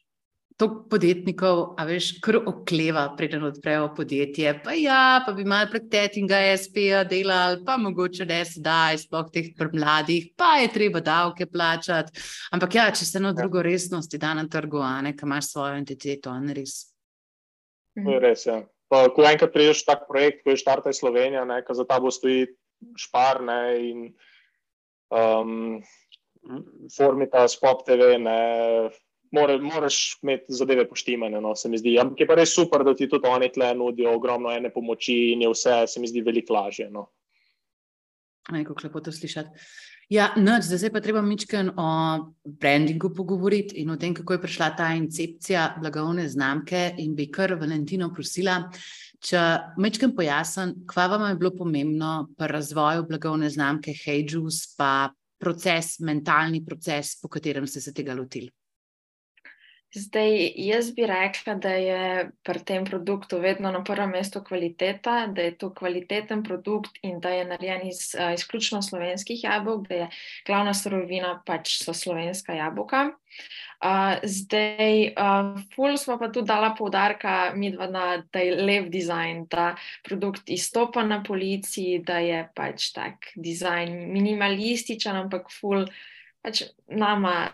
to 0.59 0.67
podjetnikov, 0.91 1.77
a 1.79 1.85
veš, 1.87 2.17
kar 2.19 2.41
okleva, 2.41 3.05
preden 3.17 3.45
odprejo 3.47 3.93
podjetje. 3.95 4.57
Pa 4.65 4.75
ja, 4.75 5.23
pa 5.23 5.31
bi 5.33 5.45
malo 5.47 5.71
prek 5.71 5.87
tetinga 5.93 6.41
SP-ja 6.59 7.05
delali, 7.07 7.61
pa 7.67 7.77
mogoče 7.79 8.27
ne 8.27 8.41
sedaj, 8.43 8.99
sploh 9.05 9.29
teh 9.31 9.53
mladih, 9.55 10.33
pa 10.37 10.57
je 10.59 10.73
treba 10.75 11.01
davke 11.01 11.47
plačati. 11.47 12.11
Ampak 12.51 12.75
ja, 12.75 12.89
če 12.91 13.07
se 13.07 13.19
eno 13.23 13.33
drugo 13.39 13.63
resnosti 13.63 14.19
da 14.19 14.35
na 14.35 14.49
trgu, 14.51 14.83
a 14.83 14.99
ne, 15.07 15.15
kam 15.15 15.31
imaš 15.31 15.53
svojo 15.53 15.79
entiteto, 15.79 16.35
ne 16.43 16.59
res. 16.59 16.91
To 17.95 18.11
je 18.17 18.21
res, 18.27 18.47
ja. 18.51 18.65
Pa, 18.91 19.07
ko 19.15 19.23
enkrat 19.31 19.55
priješ 19.55 19.85
tak 19.87 20.09
projekt, 20.11 20.43
ko 20.43 20.57
je 20.57 20.59
štartaj 20.59 20.97
Slovenija, 20.97 21.45
ne, 21.47 21.63
za 21.63 21.87
ta 21.87 22.01
bo 22.03 22.11
stoji 22.11 22.49
špar, 22.99 23.45
ne, 23.47 23.63
in 23.79 24.05
um, 25.11 25.81
formita, 26.97 27.45
spop 27.49 27.85
TV, 27.87 28.17
ne, 28.23 28.39
more, 29.33 29.59
moraš 29.61 30.19
imeti 30.23 30.55
zadeve 30.55 30.89
poštimane, 30.89 31.41
no, 31.41 31.55
se 31.57 31.69
mi 31.69 31.79
zdi. 31.79 31.99
Ampak 32.01 32.21
je 32.21 32.29
pa 32.29 32.39
res 32.39 32.55
super, 32.55 32.85
da 32.85 32.95
ti 32.97 33.09
tudi 33.09 33.29
oni 33.29 33.51
tle 33.53 33.75
nudijo 33.75 34.15
ogromno 34.17 34.53
ene 34.55 34.73
pomoči 34.73 35.35
in 35.35 35.45
je 35.45 35.53
vse, 35.53 35.83
se 35.87 36.01
mi 36.01 36.09
zdi, 36.09 36.25
veliko 36.25 36.57
lažje. 36.57 36.91
No. 36.91 37.09
Kako 38.49 38.87
lepo 38.87 39.01
to 39.05 39.13
slišati. 39.13 39.67
Ja, 40.09 40.31
noč, 40.41 40.71
zdaj 40.71 40.89
pa 40.95 41.03
treba 41.05 41.21
mičken 41.21 41.69
o 41.77 41.89
brandingu 42.45 43.11
pogovoriti 43.13 43.77
in 43.83 43.91
o 43.93 43.97
tem, 44.01 44.15
kako 44.17 44.39
je 44.39 44.41
prišla 44.41 44.71
ta 44.77 44.87
incepcija 44.97 45.67
blagovne 45.83 46.25
znamke. 46.29 46.95
In 47.05 47.13
bi 47.17 47.27
kar 47.29 47.53
Valentino 47.61 48.09
prosila, 48.15 48.63
če 49.25 49.41
mičken 49.81 50.15
pojasnim, 50.17 50.75
kva 50.89 51.07
vam 51.13 51.25
je 51.29 51.39
bilo 51.41 51.51
pomembno 51.57 52.29
pri 52.39 52.53
razvoju 52.53 53.07
blagovne 53.09 53.51
znamke 53.51 53.95
Juice, 53.95 54.75
pa 54.79 55.11
proces, 55.39 55.99
mentalni 56.01 56.65
proces, 56.67 57.17
po 57.21 57.29
katerem 57.29 57.67
ste 57.67 57.81
se 57.81 57.95
tega 57.95 58.15
lotili. 58.15 58.51
Zdaj, 59.99 60.53
jaz 60.57 60.91
bi 60.95 61.07
rekla, 61.07 61.55
da 61.55 61.71
je 61.71 62.31
pri 62.47 62.61
tem 62.65 62.85
produktu 62.85 63.39
vedno 63.43 63.71
na 63.75 63.81
prvem 63.85 64.11
mestu 64.15 64.43
kvaliteta, 64.45 65.27
da 65.27 65.43
je 65.43 65.57
to 65.59 65.73
kvaliteten 65.75 66.43
produkt 66.43 66.99
in 67.03 67.21
da 67.21 67.31
je 67.35 67.45
narejen 67.45 67.87
iz 67.89 68.15
uh, 68.15 68.35
izključno 68.35 68.83
slovenskih 68.83 69.45
jabolk, 69.45 69.89
da 69.89 69.95
je 69.95 70.09
glavna 70.47 70.75
surovina 70.75 71.43
pač 71.47 71.79
so 71.83 71.95
slovenska 71.95 72.55
jabolka. 72.55 73.09
Uh, 73.79 74.19
zdaj, 74.23 75.13
uh, 75.15 75.59
ful 75.75 75.97
smo 75.99 76.19
pa 76.19 76.31
tudi 76.35 76.47
dala 76.47 76.75
poudarka 76.79 77.53
midva 77.55 77.87
na 77.91 78.07
ta 78.31 78.43
lep 78.43 78.91
dizajn, 78.93 79.47
da 79.51 79.73
produkt 80.07 80.51
izstopa 80.51 81.03
na 81.07 81.23
policiji, 81.23 82.03
da 82.07 82.19
je 82.19 82.45
pač 82.55 82.93
tak 82.95 83.33
dizajn 83.37 83.99
minimalističen, 84.13 85.25
ampak 85.25 85.51
ful 85.61 85.87
pač 86.43 86.63
nama 86.87 87.49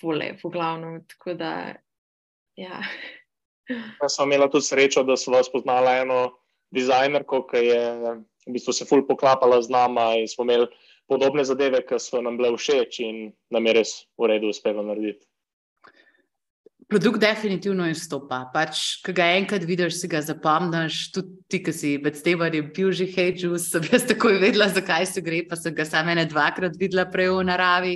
fule, 0.00 0.34
v 0.42 0.50
glavnem. 0.52 1.00
Da, 1.36 1.52
ja. 2.60 2.82
Ja, 3.70 4.08
sem 4.08 4.26
imela 4.26 4.48
tudi 4.50 4.66
srečo, 4.66 5.04
da 5.06 5.16
smo 5.16 5.40
spoznala 5.46 6.00
eno 6.02 6.20
dizajnerko, 6.74 7.44
ki 7.50 7.64
je 7.66 7.82
v 8.46 8.54
bistvu 8.54 8.74
se 8.74 8.86
ful 8.88 9.04
poklapala 9.06 9.60
z 9.62 9.70
nama 9.70 10.14
in 10.18 10.28
smo 10.28 10.44
imeli 10.44 10.66
podobne 11.10 11.44
zadeve, 11.44 11.82
ki 11.86 11.98
so 11.98 12.22
nam 12.22 12.38
bile 12.38 12.54
všeč 12.56 13.02
in 13.06 13.32
nam 13.50 13.66
je 13.66 13.74
res 13.80 13.92
v 14.18 14.30
redu 14.30 14.50
uspelo 14.50 14.82
narediti. 14.86 15.26
Produkt 16.90 17.20
definitivno 17.22 17.86
izstopa. 17.86 18.48
Pač, 18.50 18.98
ko 19.06 19.12
ga 19.14 19.28
enkrat 19.38 19.62
vidiš, 19.62 20.00
si 20.00 20.08
ga 20.10 20.22
zapomniš, 20.26 21.12
tudi 21.14 21.36
ti, 21.46 21.60
ki 21.62 21.74
si 21.74 21.90
med 22.02 22.18
ali 22.18 22.62
bil 22.62 22.90
že 22.90 23.06
hejču, 23.06 23.54
sem 23.58 23.82
jaz 23.92 24.06
takoj 24.10 24.40
vedela, 24.42 24.66
zakaj 24.66 25.06
se 25.06 25.22
gre, 25.22 25.44
pa 25.46 25.54
sem 25.54 25.74
ga 25.74 25.84
samo 25.86 26.10
ene 26.10 26.26
dvakrat 26.26 26.74
videla 26.74 27.06
prej 27.06 27.30
v 27.30 27.44
naravi. 27.46 27.94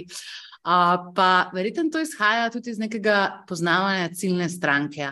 Uh, 0.65 1.13
pa 1.15 1.51
verjetno 1.53 1.91
to 1.93 2.01
izhaja 2.01 2.49
tudi 2.51 2.71
iz 2.71 2.79
nekega 2.81 3.45
poznavanja 3.49 4.09
ciljne 4.17 4.49
stranke. 4.49 5.09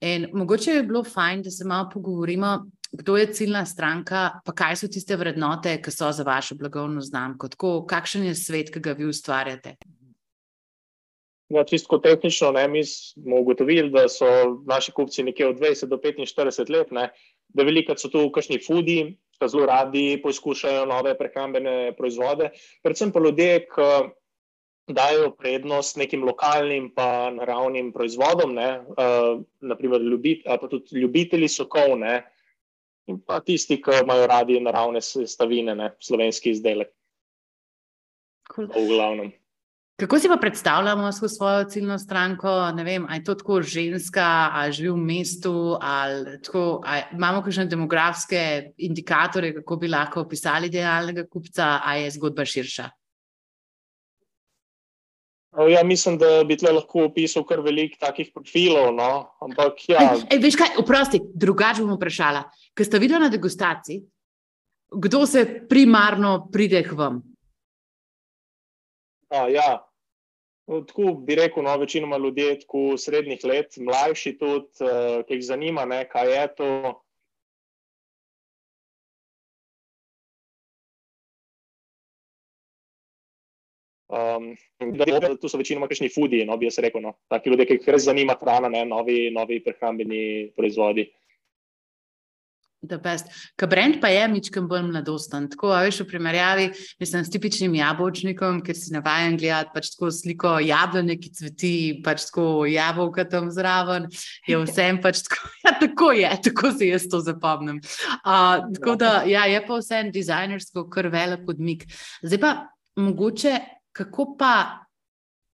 In 0.00 0.28
mogoče 0.32 0.76
bi 0.76 0.82
bilo 0.86 1.02
fajn, 1.04 1.42
da 1.42 1.50
se 1.50 1.64
malo 1.64 1.88
pogovorimo, 1.92 2.52
kdo 2.92 3.16
je 3.16 3.32
ciljna 3.32 3.64
stranka, 3.66 4.40
pa 4.44 4.52
kaj 4.52 4.76
so 4.76 4.88
tiste 4.88 5.16
vrednote, 5.16 5.80
ki 5.82 5.90
so 5.90 6.12
za 6.12 6.22
vašo 6.22 6.54
blagovno 6.54 7.00
znamko. 7.00 7.48
Tako, 7.48 7.72
kakšen 7.90 8.28
je 8.28 8.34
svet, 8.38 8.70
ki 8.70 8.80
ga 8.80 8.94
vi 8.94 9.08
ustvarjate? 9.10 9.74
Ja, 11.48 11.64
čisto 11.64 11.98
tehnično, 11.98 12.52
ne, 12.52 12.68
mi 12.68 12.84
smo 12.84 13.40
ugotovili, 13.40 13.90
da 13.90 14.04
so 14.08 14.28
naši 14.68 14.92
kupci 14.92 15.22
nekje 15.22 15.48
od 15.48 15.58
20 15.58 15.90
do 15.90 15.96
45 15.96 16.70
let, 16.70 16.90
ne, 16.92 17.08
da 17.48 17.66
veliko 17.66 17.96
so 17.96 18.12
tu 18.12 18.28
kakšni 18.30 18.60
fudi, 18.62 18.98
ki 19.40 19.48
zelo 19.48 19.66
radi 19.66 20.20
poskušajo 20.22 20.86
nove 20.86 21.16
prehrambene 21.18 21.96
proizvode. 21.98 22.50
Predvsem 22.82 23.12
pa 23.12 23.20
ljudje, 23.26 23.66
ki 23.74 23.90
dajo 24.88 25.30
prednost 25.36 25.96
nekim 25.96 26.24
lokalnim 26.24 26.90
pa 26.94 27.30
naravnim 27.30 27.92
proizvodom, 27.92 28.54
ne, 28.54 28.68
uh, 28.80 29.40
naprimer 29.60 30.00
ljubit, 30.00 30.44
pa 30.44 30.68
tudi 30.68 31.00
ljubitelji 31.00 31.48
sokov, 31.48 31.96
ne, 31.98 32.22
in 33.08 33.20
pa 33.20 33.40
tisti, 33.40 33.80
ki 33.82 34.02
imajo 34.02 34.26
radi 34.26 34.60
naravne 34.60 35.00
sestavine, 35.00 35.74
ne, 35.74 35.92
slovenski 36.00 36.52
izdelek. 36.56 36.92
Cool. 38.48 38.68
V 38.72 38.86
glavnem. 38.88 39.32
Kako 39.98 40.18
si 40.18 40.28
pa 40.28 40.36
predstavljamo 40.36 41.12
svojo 41.12 41.64
ciljno 41.64 41.98
stranko? 41.98 42.70
Ne 42.74 42.84
vem, 42.84 43.06
ali 43.08 43.18
je 43.18 43.24
to 43.24 43.34
tako 43.34 43.62
ženska, 43.62 44.50
ali 44.52 44.72
živi 44.72 44.90
v 44.90 44.96
mestu, 44.96 45.76
ali, 45.80 46.38
tako, 46.42 46.82
ali 46.86 47.02
imamo 47.12 47.42
kakšne 47.42 47.64
demografske 47.66 48.70
indikatorje, 48.76 49.54
kako 49.54 49.76
bi 49.76 49.88
lahko 49.88 50.20
opisali 50.20 50.70
idealnega 50.70 51.26
kupca, 51.26 51.80
ali 51.84 52.02
je 52.02 52.10
zgodba 52.14 52.44
širša? 52.44 52.86
Ja, 55.56 55.84
mislim, 55.84 56.18
da 56.18 56.44
bi 56.44 56.56
tle 56.56 56.72
lahko 56.76 57.06
opisal 57.08 57.44
kar 57.48 57.62
veliko 57.64 57.96
takih 58.00 58.28
profilov. 58.34 58.92
No? 58.94 59.32
Ampak, 59.40 59.80
ja. 59.88 60.02
ej, 60.04 60.26
ej, 60.30 60.42
veš 60.44 60.58
kaj, 60.60 60.76
oprosti, 60.82 61.22
drugače 61.34 61.86
bom 61.86 61.96
vprašala. 61.96 62.44
Ker 62.76 62.86
ste 62.86 63.00
videli 63.00 63.24
na 63.24 63.32
degustaciji, 63.32 64.02
kdo 64.92 65.24
se 65.26 65.44
primarno 65.68 66.50
pride 66.52 66.84
k 66.84 66.96
vam? 66.96 67.22
A, 69.28 69.48
ja, 69.52 69.70
tako 70.68 71.14
bi 71.24 71.34
rekel, 71.36 71.64
no, 71.64 71.76
večinoma 71.80 72.16
ljudje 72.20 72.60
tako 72.60 72.96
srednjih 72.96 73.44
let, 73.44 73.76
mlajši 73.76 74.38
tudi, 74.38 74.84
uh, 74.84 75.24
ki 75.28 75.40
jih 75.40 75.44
zanima, 75.44 75.84
ne, 75.84 76.04
kaj 76.08 76.32
je 76.32 76.46
to. 76.60 76.70
Um, 84.08 84.54
da, 84.96 85.36
tu 85.36 85.50
so 85.52 85.60
večinoma 85.60 85.88
kakšni 85.88 86.08
fudi, 86.08 86.40
no, 86.48 86.56
bi 86.56 86.68
jaz 86.68 86.80
rekel. 86.80 87.02
No. 87.04 87.12
Taki 87.28 87.52
ljudje, 87.52 87.66
ki 87.68 87.78
jih 87.78 87.88
res 87.92 88.06
zanima 88.08 88.38
hrana, 88.40 88.70
ne, 88.72 88.86
novi, 88.88 89.26
novi 89.34 89.60
prehrambeni 89.64 90.20
proizvodi. 90.56 91.10
Ker 92.78 93.66
brend 93.66 93.96
pa 94.00 94.06
je 94.08 94.22
mičkem 94.30 94.68
bolj 94.70 94.84
mladosten. 94.86 95.48
Tako, 95.50 95.72
veš, 95.82 95.98
v 96.04 96.06
primerjavi 96.12 96.66
mislim, 97.02 97.24
s 97.26 97.32
tipičnim 97.34 97.74
jabolčnikom, 97.74 98.60
ker 98.62 98.76
si 98.78 98.94
navajen 98.94 99.34
gledati 99.36 99.74
pač 99.74 99.90
tako 99.96 100.12
sliko 100.14 100.52
jablane, 100.62 101.18
ki 101.18 101.32
cveti, 101.34 101.72
pač 102.06 102.28
tako 102.30 102.68
jabolka 102.70 103.26
tam 103.28 103.50
zraven, 103.50 104.06
je 104.46 104.60
vsem 104.62 105.02
pač 105.02 105.24
tako, 105.26 105.50
ja, 105.64 105.74
tako 105.82 106.12
je, 106.14 106.30
tako 106.46 106.72
si 106.78 106.92
jaz 106.92 107.08
to 107.10 107.20
zapomnim. 107.26 107.82
Uh, 108.22 108.62
tako 108.78 108.94
da, 109.00 109.12
ja, 109.26 109.48
je 109.50 109.64
pa 109.66 109.80
vsem 109.82 110.14
dizajnersko 110.14 110.86
kar 110.88 111.10
velik 111.10 111.50
odmik. 111.50 111.84
Zdaj 112.22 112.40
pa 112.46 112.54
mogoče, 112.94 113.58
kako 113.98 114.34
pa 114.38 114.52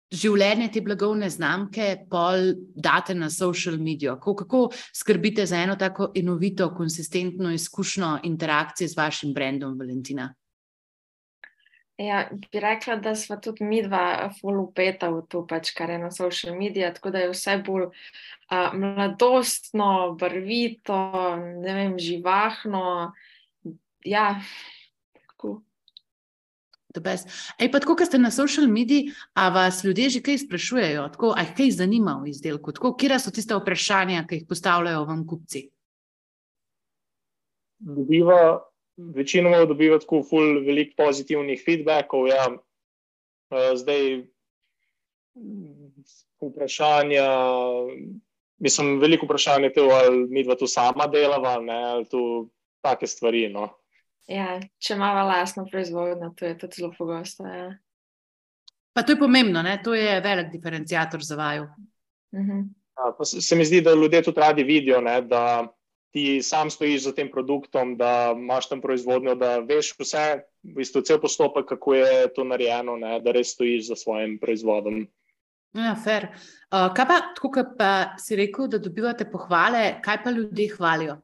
življenje 0.10 0.71
te 0.73 0.82
blagovne 0.82 1.30
znamke 1.30 1.89
pol 2.10 2.54
date 2.73 3.13
na 3.13 3.30
social 3.30 3.78
medijo? 3.78 4.15
Kako, 4.17 4.36
kako 4.43 4.62
skrbite 4.95 5.45
za 5.45 5.62
eno 5.62 5.75
tako 5.80 6.12
enovito, 6.15 6.71
konsistentno 6.75 7.52
izkušnjo 7.54 8.19
interakcije 8.32 8.88
z 8.89 8.97
vašim 8.97 9.34
brandom, 9.34 9.78
Valentina? 9.80 10.32
Ja, 11.99 12.30
bi 12.32 12.60
rekla, 12.63 12.95
da 12.95 13.12
smo 13.15 13.36
tudi 13.43 13.65
mi 13.67 13.82
dva 13.84 14.30
fulupeta 14.38 15.10
v 15.12 15.25
to, 15.28 15.41
pač, 15.47 15.73
kar 15.75 15.89
je 15.91 15.97
na 15.99 16.12
social 16.15 16.56
medijih, 16.56 16.93
tako 16.95 17.12
da 17.12 17.25
je 17.25 17.34
vse 17.34 17.58
bolj 17.65 17.89
uh, 17.89 18.71
mladostno, 18.73 20.15
barvito, 20.19 20.99
ne 21.60 21.73
vem, 21.75 21.97
živahno. 21.99 23.12
Ja. 24.08 24.30
Ej, 26.89 27.69
pa 27.71 27.80
tako, 27.80 27.93
ko 27.95 28.06
ste 28.06 28.17
na 28.17 28.32
social 28.34 28.65
mediji, 28.67 29.12
a 29.38 29.49
vas 29.54 29.84
ljudje 29.86 30.10
že 30.10 30.21
kaj 30.25 30.38
sprašujejo, 30.41 31.04
tako, 31.13 31.34
a 31.38 31.45
jih 31.45 31.52
kaj 31.58 31.71
zanima 31.71 32.17
v 32.23 32.32
izdelku? 32.34 32.73
Tako, 32.73 32.95
kje 32.97 33.19
so 33.19 33.32
tiste 33.32 33.54
vprašanja, 33.54 34.25
ki 34.25 34.41
jih 34.41 34.47
postavljajo 34.49 35.06
vam 35.06 35.21
kupci? 35.28 35.69
Dobiva, 37.80 38.65
večinoma 38.97 39.65
dobiva 39.69 39.99
tako 40.02 40.23
ful 40.25 40.65
veliko 40.65 40.97
pozitivnih 40.97 41.62
feedbackov. 41.65 42.28
Ja. 42.28 42.49
Zdaj, 43.75 44.25
vprašanja, 46.41 47.28
mislim, 48.58 48.99
veliko 48.99 49.25
vprašanje 49.25 49.69
je 49.69 49.73
to, 49.73 49.89
ali 49.93 50.25
mi 50.30 50.43
dva 50.43 50.56
to 50.56 50.67
sama 50.67 51.08
delava, 51.08 51.60
ne, 51.62 51.84
ali 51.93 52.06
to 52.06 52.49
take 52.82 53.08
stvari, 53.08 53.47
no. 53.49 53.69
Ja, 54.30 54.60
če 54.78 54.94
imamo 54.94 55.24
lastno 55.26 55.65
proizvodnjo, 55.65 56.34
to 56.38 56.46
je 56.46 56.58
tudi 56.62 56.82
zelo 56.82 56.92
pogosto. 56.98 57.48
Ja. 57.50 57.72
Pa 58.94 59.02
to 59.04 59.15
je 59.15 59.20
pomembno, 59.20 59.63
ne? 59.65 59.80
to 59.84 59.96
je 59.98 60.20
velik 60.22 60.52
diferencijator 60.54 61.24
za 61.24 61.36
vaju. 61.36 61.63
Uh 62.32 62.39
-huh. 62.39 62.63
ja, 62.98 63.26
se, 63.26 63.42
se 63.42 63.56
mi 63.56 63.65
zdi, 63.65 63.82
da 63.82 63.94
ljudje 63.94 64.24
tudi 64.24 64.39
radi 64.39 64.63
vidijo, 64.63 65.02
ne, 65.02 65.22
da 65.22 65.68
ti 66.12 66.42
sam 66.42 66.70
stojiš 66.70 67.04
za 67.04 67.12
tem 67.12 67.32
produktom, 67.32 67.98
da 67.98 68.36
imaš 68.38 68.70
tam 68.70 68.82
proizvodnjo, 68.82 69.36
da 69.36 69.58
veš 69.60 69.94
vse, 70.00 70.42
v 70.63 70.76
bistvu 70.76 71.02
cel 71.02 71.22
postopek, 71.22 71.65
kako 71.65 71.94
je 71.94 72.34
to 72.34 72.44
narejeno, 72.44 72.98
ne, 72.98 73.20
da 73.20 73.32
res 73.32 73.54
stojiš 73.54 73.88
za 73.88 73.96
svojim 73.96 74.39
proizvodom. 74.39 75.08
Ja, 75.74 75.96
fair. 76.04 76.28
Uh, 76.74 76.94
kaj 76.94 77.06
pa, 77.06 77.20
tako 77.36 77.63
pa 77.78 78.18
si 78.18 78.36
rekel, 78.36 78.68
da 78.68 78.78
dobivate 78.78 79.26
pohvale, 79.32 80.02
kaj 80.02 80.24
pa 80.24 80.32
ljudje 80.32 80.70
hvalijo? 80.78 81.22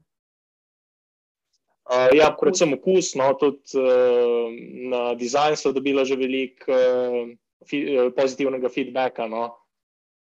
Uh, 1.86 2.10
ja, 2.17 2.32
predvsem 2.34 2.74
okus, 2.74 3.12
no, 3.13 3.28
tudi 3.38 3.78
uh, 3.78 4.50
na 4.89 5.13
dizajn 5.13 5.54
so 5.54 5.69
dobila 5.69 6.02
že 6.02 6.17
veliko 6.17 6.65
uh, 6.74 7.30
fi, 7.69 8.10
pozitivnega 8.17 8.71
feedbacka. 8.74 9.28
No. 9.30 9.52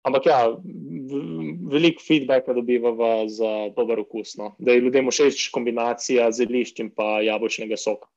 Ampak 0.01 0.25
ja, 0.25 0.39
veliko 1.69 2.01
feedbacka 2.01 2.55
dobivava 2.57 3.27
za 3.29 3.69
dober 3.77 4.01
okus. 4.01 4.33
No. 4.41 4.55
Da 4.57 4.73
je 4.73 4.81
ljudem 4.81 5.11
všeč 5.13 5.51
kombinacija 5.53 6.31
zelišč 6.33 6.81
in 6.81 6.89
pa 6.89 7.21
jabolčnega 7.21 7.77
soka. 7.77 8.09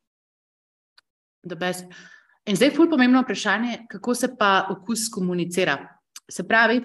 In 1.44 2.57
zdaj 2.57 2.70
je 2.70 2.76
fulj 2.76 2.88
pomembno 2.90 3.20
vprašanje, 3.20 3.85
kako 3.92 4.14
se 4.14 4.33
pa 4.38 4.66
okus 4.72 5.11
komunicira. 5.12 5.76
Se 6.30 6.48
pravi, 6.48 6.80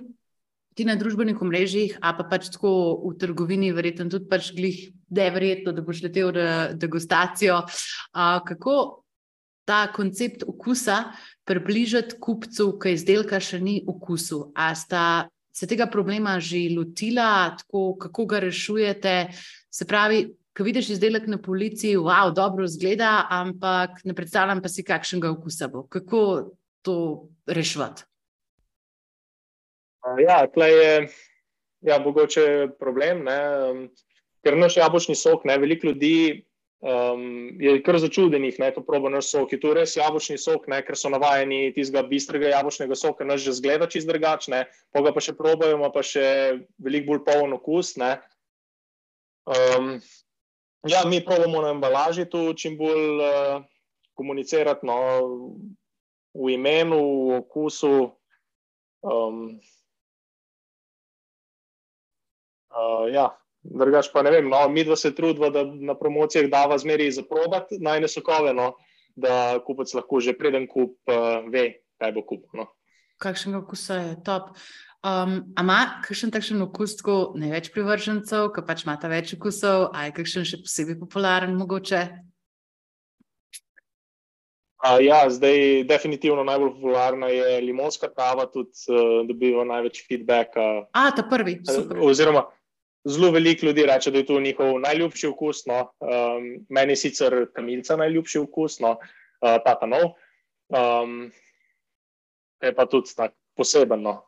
ti 0.80 0.86
na 0.88 0.96
družbenih 0.96 1.42
omrežjih, 1.44 1.98
a 2.00 2.14
pa 2.16 2.24
pač 2.24 2.48
tako 2.54 2.72
v 3.04 3.18
trgovini, 3.20 3.74
verjetno 3.76 4.08
tudi 4.08 4.30
pač 4.32 4.54
glih, 4.56 4.78
da 5.12 5.28
je 5.28 5.34
verjetno, 5.36 5.74
da 5.76 5.84
boš 5.84 6.06
letel 6.06 6.32
na 6.32 6.72
degustacijo. 6.72 7.60
A, 8.16 8.40
kako 8.48 9.04
ta 9.68 9.82
koncept 9.92 10.48
okusa 10.48 11.12
približati 11.44 12.16
kupcu, 12.24 12.72
ki 12.80 12.96
izdelka 12.96 13.42
še 13.44 13.60
ni 13.60 13.82
okusu? 13.84 14.54
A 14.56 14.72
sta 14.72 15.28
se 15.52 15.68
tega 15.68 15.90
problema 15.92 16.40
že 16.40 16.70
lotila, 16.72 17.58
tako, 17.60 17.98
kako 18.00 18.26
ga 18.26 18.44
rešujete? 18.48 19.16
Se 19.68 19.86
pravi, 19.86 20.30
ko 20.56 20.64
vidiš 20.64 20.96
izdelek 20.96 21.28
na 21.28 21.42
polici, 21.44 21.98
wow, 22.00 22.32
dobro 22.32 22.68
zgleda, 22.72 23.28
ampak 23.30 24.00
ne 24.08 24.16
predstavljam 24.16 24.64
pa 24.64 24.72
si, 24.72 24.88
kakšnega 24.88 25.36
okusa 25.36 25.68
bo. 25.68 25.90
Kako 25.92 26.56
to 26.88 26.96
rešiti? 27.48 28.09
Ja, 30.20 30.44
tle 30.48 30.70
je 30.72 30.92
ja, 31.82 32.00
mogoče 32.00 32.70
problem, 32.80 33.24
ne, 33.28 33.40
um, 33.70 33.82
ker 34.44 34.58
naš 34.58 34.78
jabolčni 34.80 35.16
sok, 35.16 35.46
ne, 35.48 35.58
veliko 35.60 35.90
ljudi 35.90 36.46
um, 36.80 37.50
je 37.62 37.76
kar 37.84 38.00
začudenih, 38.00 38.60
ne, 38.60 38.72
ko 38.76 38.84
proba 38.88 39.12
naš 39.12 39.32
sok. 39.34 39.54
Je 39.56 39.62
to 39.64 39.74
res 39.76 39.96
jabolčni 39.98 40.38
sok, 40.40 40.68
ne, 40.72 40.82
ker 40.86 40.98
so 41.00 41.12
navajeni 41.12 41.74
tistega 41.76 42.04
bistrega 42.08 42.54
jabolčnega 42.54 42.98
soka, 43.00 43.28
naš 43.28 43.48
že 43.48 43.58
zgleda 43.60 43.90
čist 43.92 44.10
drugačne, 44.10 44.66
pa 44.94 45.04
ga 45.06 45.16
pa 45.16 45.24
še 45.24 45.36
probajo, 45.38 45.78
ima 45.78 45.92
pa 45.94 46.04
še 46.06 46.28
veliko 46.84 47.14
bolj 47.14 47.26
poln 47.28 47.58
okus. 47.60 47.96
Ne. 48.00 48.16
Um, 49.50 49.98
ja, 50.88 51.04
mi 51.08 51.24
probamo 51.26 51.64
na 51.66 51.74
embalaži 51.76 52.28
tu 52.30 52.52
čim 52.54 52.78
bolj 52.80 53.24
uh, 53.24 53.60
komunicirati 54.20 54.88
no, 54.88 55.00
v 56.36 56.56
imenu, 56.56 57.00
v 57.00 57.44
okusu. 57.44 58.12
Um, 59.00 59.60
Uh, 62.70 63.08
ja, 63.10 63.30
drugač 63.64 64.12
pa 64.14 64.24
ne 64.26 64.34
vem. 64.34 64.50
No, 64.50 64.62
mi 64.70 64.84
dva 64.86 64.96
se 64.96 65.14
trudimo, 65.16 65.50
da 65.50 65.66
na 65.66 65.96
promocijah 65.98 66.50
dava 66.52 66.78
zmeri 66.78 67.12
za 67.12 67.24
probat 67.28 67.72
najne 67.72 68.08
sokove, 68.08 68.54
no, 68.54 68.76
da 69.16 69.60
kupec 69.66 69.94
lahko 69.94 70.22
že 70.24 70.38
preden 70.38 70.68
kup 70.68 70.96
uh, 71.10 71.42
ve, 71.50 71.82
kaj 72.02 72.14
bo 72.16 72.24
kupil. 72.24 72.64
No. 72.64 72.70
Kakšen 73.20 73.58
okus 73.60 73.90
je 73.90 74.16
top. 74.24 74.56
Um, 75.00 75.54
Ampak, 75.56 76.08
kakšen 76.08 76.32
takšen 76.32 76.60
okus, 76.64 76.98
tako 77.00 77.34
največ 77.40 77.72
privržencev, 77.72 78.52
ki 78.52 78.64
pač 78.68 78.84
imata 78.84 79.08
več 79.12 79.32
okusov, 79.38 79.92
a 79.96 80.08
je 80.08 80.16
kakšen 80.18 80.48
še 80.48 80.60
posebej 80.64 81.00
popularen, 81.00 81.56
mogoče? 81.56 82.02
Uh, 84.80 85.00
ja, 85.04 85.24
zdaj 85.28 85.84
definitivno 85.88 86.44
najbolj 86.48 86.74
popularna 86.78 87.28
je 87.32 87.60
limonska 87.64 88.08
kava, 88.12 88.46
tudi 88.52 88.72
uh, 88.92 89.24
dobiva 89.28 89.64
največ 89.68 90.04
feedbacka. 90.08 90.68
A, 90.96 91.10
ta 91.16 91.24
prvi. 91.28 91.58
Super. 91.68 92.00
Oziroma, 92.04 92.46
zelo 93.08 93.32
veliko 93.32 93.66
ljudi 93.66 93.86
reče, 93.86 94.12
da 94.12 94.18
je 94.18 94.26
to 94.26 94.40
njihov 94.40 94.80
najljubši 94.80 95.28
okus. 95.28 95.66
No. 95.66 95.80
Um, 96.00 96.66
meni 96.70 96.92
je 96.92 96.96
sicer 96.96 97.46
kamilca 97.54 97.98
najljubši 97.98 98.40
okus, 98.40 98.80
no. 98.80 98.92
uh, 98.92 99.58
ta 99.66 99.76
ta 99.80 99.86
nov. 99.86 100.14
Um, 100.70 101.32
je 102.62 102.76
pa 102.76 102.86
tudi 102.86 103.16
tako 103.16 103.36
poseben. 103.58 104.02
No. 104.02 104.22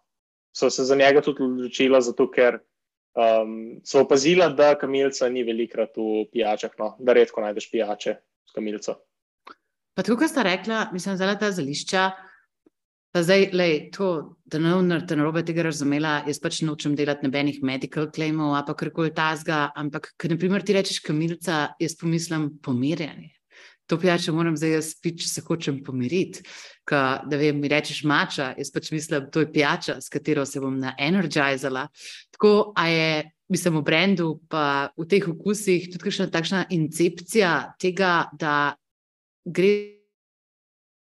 So 0.55 0.69
se 0.69 0.84
za 0.84 0.95
njega 0.95 1.21
tudi 1.21 1.43
odločila, 1.43 2.01
zato 2.01 2.27
ker 2.31 2.60
um, 3.15 3.79
so 3.84 4.01
opazila, 4.01 4.49
da 4.49 4.75
kamilca 4.79 5.29
ni 5.29 5.43
velikrat 5.43 5.95
v 5.97 6.25
pijačah, 6.31 6.71
no, 6.79 6.95
da 6.99 7.13
redko 7.13 7.41
najdeš 7.41 7.71
pijače 7.71 8.15
s 8.49 8.55
kamilco. 8.55 8.97
Pa 9.93 10.03
tako, 10.03 10.17
kot 10.19 10.31
sta 10.31 10.43
rekla, 10.43 10.89
mislim, 10.93 11.17
da 11.17 11.38
ta 11.39 11.51
zališča. 11.51 12.12
Pa 13.12 13.26
zdaj, 13.28 13.50
lej, 13.52 13.89
to, 13.91 14.38
da 14.47 14.60
ne 14.60 14.71
bom 14.71 14.88
na 14.88 15.02
robe 15.19 15.41
tega 15.43 15.65
razumela, 15.67 16.21
jaz 16.24 16.38
pač 16.39 16.62
nočem 16.63 16.93
delati 16.95 17.28
nobenih 17.28 17.58
medical 17.67 18.08
claimov, 18.08 18.56
pa 18.63 18.76
karkoli 18.80 19.12
tazga, 19.12 19.65
ampak, 19.76 20.13
ker 20.15 20.32
naprimer 20.32 20.63
ti 20.63 20.78
rečeš 20.78 21.02
kamilca, 21.04 21.74
jaz 21.76 21.97
pomislim 22.00 22.47
pomirjanje. 22.63 23.34
To 23.91 24.00
pijačo 24.00 24.32
moram 24.32 24.56
zdaj 24.56 24.71
jaz 24.78 24.93
pič, 25.04 25.26
se 25.28 25.43
hočem 25.43 25.82
pomiriti. 25.84 26.45
Ka, 26.88 27.21
da 27.28 27.36
vem, 27.36 27.60
mi 27.60 27.67
rečeš 27.67 28.06
mača, 28.08 28.54
jaz 28.56 28.71
pač 28.71 28.93
mislim, 28.95 29.28
to 29.28 29.43
je 29.43 29.52
pijača, 29.52 30.00
s 30.00 30.08
katero 30.08 30.45
se 30.47 30.63
bom 30.63 30.80
naenergizala. 30.80 31.89
Tako, 32.32 32.71
a 32.80 32.88
je, 32.88 33.10
mislim, 33.52 33.82
v 33.82 33.86
brendu, 33.91 34.34
pa 34.47 34.88
v 34.95 35.10
teh 35.12 35.28
okusih 35.28 35.91
tudi 35.91 36.08
kakšna 36.08 36.32
takšna 36.32 36.69
incepcija 36.71 37.74
tega, 37.76 38.30
da 38.32 38.78
gre 39.43 40.01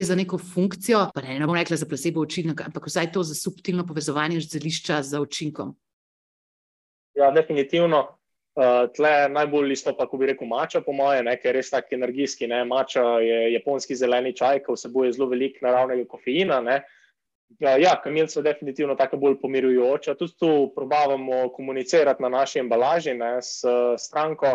za 0.05 0.15
neko 0.15 0.37
funkcijo, 0.37 1.09
pa 1.15 1.21
ne, 1.21 1.39
ne 1.39 1.47
bom 1.47 1.55
rekla 1.55 1.77
za 1.77 1.85
placebo 1.85 2.21
učinek, 2.21 2.61
ampak 2.65 2.87
vsaj 2.87 3.11
to 3.11 3.23
za 3.23 3.35
subtilno 3.35 3.85
povezovanje 3.87 4.39
zelišča 4.39 5.01
z 5.03 5.19
učinkom. 5.19 5.75
Ja, 7.15 7.31
definitivno. 7.31 8.15
Uh, 8.59 8.89
tle 8.91 9.29
najbolj 9.31 9.69
listopa, 9.71 10.07
ko 10.09 10.17
bi 10.19 10.27
rekel, 10.31 10.47
mača, 10.47 10.81
po 10.83 10.91
moje, 10.91 11.21
ne, 11.23 11.35
ker 11.39 11.53
je 11.53 11.59
res 11.59 11.69
tako 11.71 11.95
energijski. 11.95 12.47
Ne. 12.47 12.63
Mača 12.67 13.03
je 13.23 13.53
japonski 13.53 13.95
zeleni 13.95 14.33
čaj, 14.35 14.63
ki 14.65 14.75
vsebuje 14.75 15.13
zelo 15.15 15.29
veliko 15.31 15.63
naravnega 15.63 16.07
kofeina. 16.09 16.57
Ne. 16.63 16.81
Ja, 17.59 17.77
ja 17.77 17.93
kamilca 18.03 18.39
je 18.39 18.43
definitivno 18.43 18.95
tako 18.95 19.17
bolj 19.17 19.37
pomirujoča. 19.41 20.15
Tudi 20.15 20.35
tu 20.39 20.71
probavamo 20.75 21.49
komunicirati 21.55 22.23
na 22.23 22.29
naši 22.29 22.59
embalaži 22.59 23.13
ne, 23.13 23.37
s 23.41 23.63
stranko, 23.97 24.51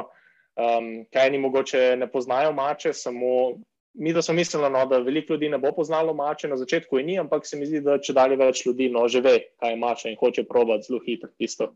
um, 0.56 0.90
kaj 1.12 1.30
ni 1.30 1.38
mogoče 1.38 1.96
ne 1.96 2.10
poznajo 2.10 2.52
mače, 2.52 2.92
samo 2.92 3.54
mi, 3.94 4.12
da 4.12 4.22
smo 4.22 4.34
mislili, 4.34 4.70
no, 4.70 4.86
da 4.86 4.98
veliko 4.98 5.32
ljudi 5.32 5.48
ne 5.48 5.58
bo 5.58 5.72
poznalo 5.72 6.14
mače, 6.14 6.48
na 6.48 6.56
začetku 6.56 6.98
je 6.98 7.04
ni, 7.04 7.18
ampak 7.18 7.46
se 7.46 7.56
mi 7.56 7.66
zdi, 7.66 7.80
da 7.80 7.98
če 7.98 8.12
dalje 8.12 8.36
več 8.36 8.64
ljudi 8.66 8.88
no, 8.90 9.06
že 9.08 9.20
ve, 9.20 9.36
kaj 9.60 9.70
je 9.70 9.78
mača 9.78 10.10
in 10.10 10.18
hoče 10.20 10.44
probati 10.48 10.88
zelo 10.88 11.00
hitro 11.06 11.30
tisto. 11.38 11.74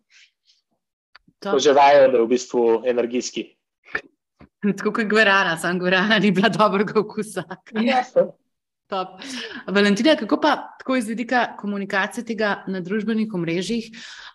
To 1.47 1.59
že 1.63 1.73
vajo, 1.73 2.09
da 2.11 2.19
je 2.19 2.25
v 2.25 2.29
bistvu 2.29 2.65
energijski. 2.87 3.47
Tako 4.79 4.93
kot 4.93 5.07
Gvarana, 5.07 5.57
sam 5.57 5.79
Gvarana 5.79 6.19
ni 6.19 6.33
bila 6.35 6.51
dobrega 6.51 6.99
okusa. 7.01 7.45
Ja, 7.79 8.03
Top. 8.89 9.21
Valentina, 9.67 10.17
kako 10.17 10.39
pa 10.41 10.77
tako 10.79 10.97
iz 10.97 11.09
vidika 11.09 11.57
komunikacije 11.57 12.25
tega 12.25 12.63
na 12.73 12.81
družbenih 12.81 13.35
omrežjih? 13.35 13.91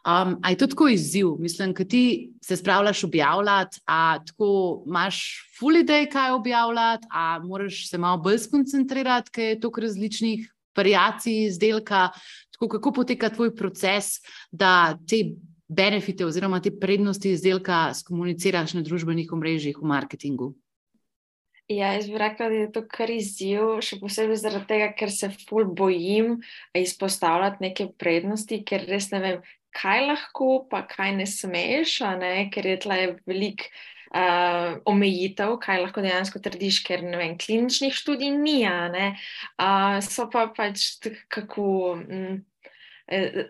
Um, 0.06 0.36
a 0.44 0.52
je 0.54 0.58
to 0.62 0.68
tako 0.68 0.92
izziv? 0.94 1.32
Mislim, 1.39 1.74
da 1.74 1.84
ti 1.84 2.34
se 2.42 2.58
spravljaš 2.58 3.04
objavljati, 3.04 3.80
a 3.86 4.20
tako 4.28 4.84
imaš 4.88 5.24
full 5.58 5.78
idej, 5.78 6.06
kaj 6.10 6.32
objavljati, 6.32 7.08
a 7.10 7.39
moraš 7.39 7.89
se 7.89 7.98
malo 7.98 8.22
bolj 8.22 8.38
skoncentrirati, 8.46 9.32
ker 9.32 9.44
je 9.44 9.60
toliko 9.60 9.82
različnih 9.82 10.54
variacij 10.78 11.48
izdelka. 11.48 12.10
Tako, 12.54 12.70
kako 12.78 12.92
poteka 12.92 13.30
tvoj 13.30 13.56
proces, 13.56 14.20
da 14.52 14.98
te 15.10 15.24
benefite 15.68 16.26
oziroma 16.26 16.62
te 16.62 16.70
prednosti 16.80 17.32
izdelka 17.32 17.88
skomuniciraš 17.94 18.78
na 18.78 18.86
družbenih 18.86 19.34
omrežjih 19.34 19.82
v 19.82 19.88
marketingu? 19.88 20.54
Ja, 21.71 21.93
jaz 21.95 22.10
bi 22.12 22.17
rekla, 22.19 22.49
da 22.49 22.56
je 22.56 22.71
to 22.76 22.82
kar 22.91 23.12
izziv, 23.13 23.78
še 23.86 23.95
posebej 24.02 24.36
zaradi 24.41 24.67
tega, 24.67 24.89
ker 24.99 25.12
se 25.13 25.30
ful 25.47 25.69
bojim 25.71 26.41
izpostavljati 26.76 27.63
neke 27.63 27.88
prednosti, 27.99 28.60
ker 28.67 28.84
res 28.89 29.08
ne 29.13 29.21
vem, 29.23 29.38
kaj 29.73 30.04
lahko, 30.10 30.49
pa 30.69 30.84
kaj 30.89 31.15
ne 31.21 31.28
smeš, 31.30 32.02
ne? 32.19 32.34
ker 32.54 32.67
je 32.67 32.76
tle 32.84 32.97
velik 33.30 33.63
uh, 34.12 34.76
omejitev, 34.91 35.56
kaj 35.63 35.86
lahko 35.86 36.04
dejansko 36.04 36.43
trdiš, 36.43 36.82
ker 36.84 37.06
ne 37.08 37.21
vem, 37.21 37.38
kliničnih 37.39 37.95
študij 37.95 38.36
ni, 38.36 38.60
uh, 38.67 40.02
so 40.04 40.28
pa 40.34 40.49
pač 40.52 40.89
kako. 41.32 41.69
Mm, 42.04 42.43
eh, 43.08 43.47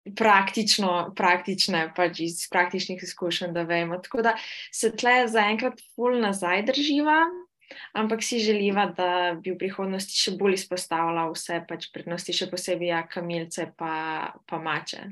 Praktično, 0.00 1.12
praktične, 1.16 1.90
pač 1.96 2.22
iz 2.24 2.38
praktičnih 2.48 3.02
izkušenj, 3.04 3.52
da 3.52 3.66
vemo. 3.68 3.98
Tako 4.00 4.22
da 4.24 4.32
se 4.72 4.88
tle 4.96 5.26
zaenkrat 5.28 5.82
ful 5.94 6.16
nazaj 6.22 6.64
drživa, 6.70 7.18
ampak 7.92 8.24
si 8.24 8.40
želiva, 8.40 8.86
da 8.96 9.36
bi 9.36 9.52
v 9.52 9.58
prihodnosti 9.60 10.16
še 10.16 10.34
bolj 10.40 10.56
izpostavila 10.56 11.26
vse 11.34 11.60
pač 11.68 11.90
prednosti, 11.92 12.32
še 12.32 12.48
posebej 12.50 12.94
ja, 12.94 13.02
kamilce 13.12 13.68
pa, 13.76 14.32
pa 14.48 14.62
mače. 14.62 15.04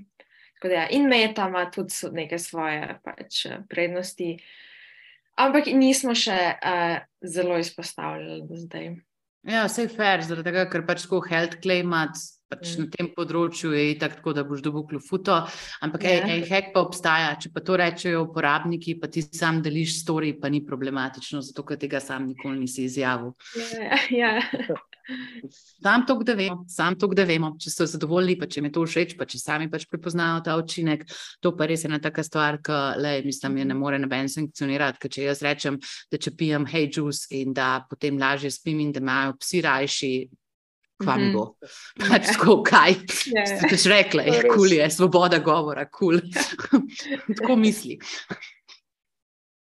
Da, 0.62 0.72
ja, 0.72 0.86
in 0.90 1.06
meta 1.06 1.46
ima 1.46 1.68
tudi 1.70 2.10
neke 2.16 2.40
svoje 2.42 2.96
pač, 3.04 3.44
prednosti, 3.70 4.38
ampak 5.38 5.68
nismo 5.70 6.16
še 6.18 6.38
uh, 6.56 6.96
zelo 7.22 7.60
izpostavljali 7.60 8.40
do 8.48 8.58
zdaj. 8.58 8.90
Ja, 9.46 9.68
vse 9.68 9.86
je 9.86 9.92
fair, 9.92 10.24
zaradi 10.26 10.50
tega, 10.50 10.66
ker 10.72 10.82
pač 10.88 11.04
tako 11.06 11.22
health 11.28 11.60
claim 11.62 11.86
imaš 11.86 12.26
pač 12.48 12.74
mm. 12.74 12.80
na 12.80 12.90
tem 12.96 13.10
področju 13.14 13.72
je 13.76 13.94
tako, 14.00 14.34
da 14.36 14.44
boš 14.48 14.64
dobil 14.64 14.86
klufuto. 14.88 15.36
Ampak 15.84 16.06
yeah. 16.06 16.28
en 16.34 16.44
hek 16.48 16.72
pa 16.74 16.82
obstaja. 16.86 17.34
Če 17.40 17.52
pa 17.54 17.62
to 17.64 17.78
rečejo 17.78 18.24
uporabniki, 18.26 18.98
pa 19.00 19.10
ti 19.12 19.24
sam 19.26 19.62
deliš 19.64 20.00
story, 20.02 20.34
pa 20.40 20.50
ni 20.52 20.64
problematično, 20.66 21.42
zato 21.44 21.64
ker 21.68 21.80
tega 21.80 22.00
sam 22.04 22.30
nikoli 22.32 22.64
nisi 22.64 22.86
izjavil. 22.88 23.34
Yeah, 23.54 24.08
yeah. 24.20 24.78
Sam 25.82 26.04
to, 26.06 26.18
da 26.24 26.34
vemo, 26.36 26.64
sam 26.68 26.96
to, 26.98 27.08
da 27.16 27.24
vemo, 27.24 27.54
če 27.60 27.70
so 27.72 27.86
zadovoljni, 27.88 28.36
pa 28.40 28.48
če 28.50 28.60
mi 28.64 28.70
to 28.72 28.82
všeč, 28.84 29.14
pa 29.16 29.24
če 29.28 29.40
sami 29.40 29.68
pač 29.72 29.86
prepoznajo 29.88 30.42
ta 30.44 30.56
učinek. 30.60 31.06
To 31.44 31.54
pa 31.56 31.68
res 31.70 31.84
je 31.84 31.88
ena 31.88 32.00
taka 32.02 32.24
stvar, 32.26 32.60
ki 32.64 32.80
le, 33.00 33.14
mislim, 33.24 33.62
je 33.62 33.68
ne 33.70 33.76
more 33.78 34.00
noben 34.00 34.28
sankcionirati. 34.28 35.00
Ker 35.00 35.14
če 35.16 35.24
jaz 35.30 35.40
rečem, 35.46 35.78
da 36.12 36.20
če 36.20 36.34
pijem 36.36 36.68
hej 36.68 36.90
juice 36.98 37.30
in 37.40 37.56
da 37.56 37.78
potem 37.88 38.20
lažje 38.20 38.52
spim 38.52 38.84
in 38.84 38.92
da 38.92 39.00
imajo 39.04 39.38
psi 39.40 39.64
rajši, 39.64 40.12
kva 40.98 41.16
mi 41.16 41.30
bo. 41.32 41.44
Pač 42.02 42.32
tako, 42.32 42.58
kaj. 42.66 42.98
Ste 43.08 43.74
že 43.76 43.90
rekli, 43.92 44.26
je 44.26 44.44
kul, 44.50 44.72
je 44.74 44.90
svoboda 44.90 45.38
govora, 45.44 45.86
kul. 45.90 46.20
tako 47.38 47.56
misli. 47.56 47.98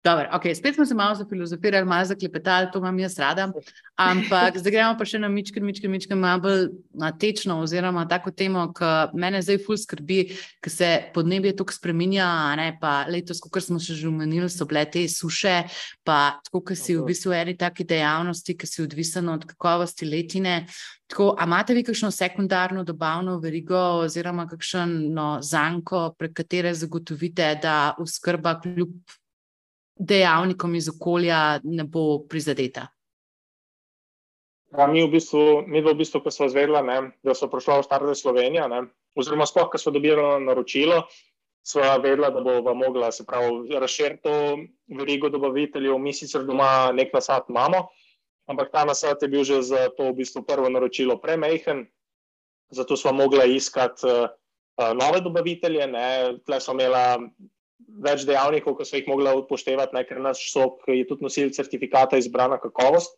Dobar, 0.05 0.29
okay, 0.33 0.55
spet 0.55 0.75
smo 0.75 0.87
se 0.87 0.95
malo 0.95 1.15
zafilozofirali, 1.15 1.87
malo 1.87 2.05
zaklepetali, 2.05 2.69
to 2.73 2.79
imam 2.79 2.99
jaz 2.99 3.19
rada. 3.19 3.53
Ampak 3.97 4.59
zdaj 4.59 4.73
gremo 4.73 4.95
pa 4.99 5.05
še 5.05 5.19
na 5.19 5.27
mičke, 5.29 5.59
mičke, 5.61 5.91
mičke, 5.91 6.15
malo 6.15 6.45
bolj 6.45 6.63
na 6.95 7.11
tečno, 7.11 7.57
oziroma 7.65 8.05
tako 8.09 8.31
temo, 8.31 8.69
ki 8.79 9.19
mene 9.19 9.43
zdaj 9.43 9.59
ful 9.67 9.75
skrbi, 9.75 10.21
ker 10.63 10.73
se 10.73 10.93
podnebje 11.15 11.57
tako 11.59 11.75
spremenja. 11.75 12.31
Letos, 13.11 13.43
kot 13.43 13.67
smo 13.67 13.83
še 13.83 13.99
že 13.99 14.07
omenili, 14.07 14.47
so 14.47 14.69
bile 14.71 14.87
te 14.87 15.03
suše, 15.11 15.65
pa 16.07 16.39
tako, 16.47 16.63
ker 16.71 16.79
si 16.79 16.95
v 16.95 17.03
bistvu 17.11 17.35
eni 17.35 17.59
taki 17.59 17.83
dejavnosti, 17.83 18.55
ki 18.55 18.71
si 18.71 18.87
odvisen 18.87 19.35
od 19.35 19.51
kakovosti 19.51 20.07
letine. 20.07 20.61
Tako, 21.11 21.33
a 21.35 21.47
imate 21.49 21.75
vi 21.75 21.83
kakšno 21.83 22.15
sekundarno 22.15 22.87
dobavno 22.87 23.41
verigo 23.43 24.05
oziroma 24.07 24.47
kakšno 24.47 25.41
zanko, 25.43 26.13
prek 26.15 26.39
katere 26.39 26.77
zagotovite, 26.77 27.57
da 27.63 27.97
uskrba 27.99 28.61
kljub 28.63 28.95
dejavnikom 29.99 30.75
iz 30.75 30.89
okolja 30.89 31.61
ne 31.65 31.85
bo 31.85 32.25
prizadeta? 32.29 32.89
Ja, 34.77 34.87
mi, 34.87 35.01
v 35.01 35.09
bistvu, 35.17 35.65
mi 35.65 35.81
v 35.81 35.95
bistvu, 35.97 36.21
ko 36.21 36.31
smo 36.31 36.49
zvedeli, 36.53 37.09
da 37.25 37.33
so 37.35 37.49
prišla 37.49 37.81
v 37.81 37.87
Staro 37.87 38.13
Slovenijo, 38.13 38.69
ne, 38.69 38.83
oziroma 39.17 39.49
sploh, 39.49 39.71
ko 39.73 39.81
smo 39.81 39.95
dobili 39.97 40.21
naročilo, 40.45 41.07
smo 41.65 41.85
vedeli, 42.05 42.29
da 42.29 42.41
bomo 42.41 42.75
mogli 42.75 43.13
se 43.13 43.25
pravi 43.27 43.79
razširiti 43.81 44.23
to 44.23 44.35
verigo 44.99 45.29
dobaviteljev. 45.29 45.99
Mi 45.99 46.13
sicer 46.13 46.45
doma 46.45 46.93
nek 46.93 47.13
nasad 47.15 47.49
imamo, 47.49 47.89
ampak 48.47 48.73
ta 48.73 48.85
nasad 48.85 49.23
je 49.23 49.29
bil 49.29 49.45
že 49.45 49.63
za 49.63 49.89
to 49.97 50.13
v 50.13 50.21
bistvu 50.21 50.45
prvo 50.45 50.69
naročilo 50.69 51.17
premehen, 51.21 51.87
zato 52.71 52.97
smo 52.97 53.13
mogli 53.13 53.57
iskati 53.57 54.07
uh, 54.07 54.29
nove 54.95 55.21
dobavitelje. 55.21 55.89
Tle 56.45 56.61
smo 56.61 56.75
imeli 56.75 57.33
več 58.05 58.25
dejavnikov, 58.29 58.77
ki 58.79 58.87
so 58.87 58.99
jih 58.99 59.09
mogla 59.11 59.35
upoštevati, 59.39 59.97
ne, 59.97 60.05
ker 60.07 60.21
naš 60.23 60.45
sok 60.53 60.87
je 60.91 61.05
tudi 61.09 61.27
nosil 61.27 61.51
certifikata 61.55 62.21
izbrana 62.21 62.61
kakovost. 62.63 63.17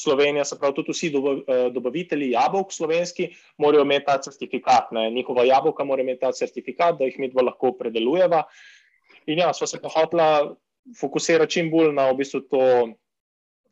Slovenija, 0.00 0.46
se 0.48 0.56
pravi, 0.58 0.74
tudi 0.78 0.94
vsi 0.94 1.10
eh, 1.10 1.66
dobavitelji 1.74 2.30
jabolk 2.32 2.72
slovenski 2.72 3.28
morajo 3.60 3.84
imeti 3.84 4.06
ta 4.06 4.16
certifikat. 4.22 4.92
Ne. 4.96 5.10
Njihova 5.10 5.44
jabolka 5.44 5.84
mora 5.84 6.02
imeti 6.02 6.20
ta 6.20 6.32
certifikat, 6.32 6.96
da 6.98 7.04
jih 7.04 7.18
mi 7.18 7.28
dva 7.28 7.44
lahko 7.50 7.74
predelujeva. 7.76 8.44
In 9.26 9.42
ja, 9.42 9.52
smo 9.52 9.66
se 9.66 9.80
pa 9.82 9.92
hotla 9.92 10.28
fokusirati 11.00 11.52
čim 11.52 11.70
bolj 11.70 11.92
na 11.92 12.08
v 12.10 12.16
bistvu 12.22 12.40
to, 12.48 12.62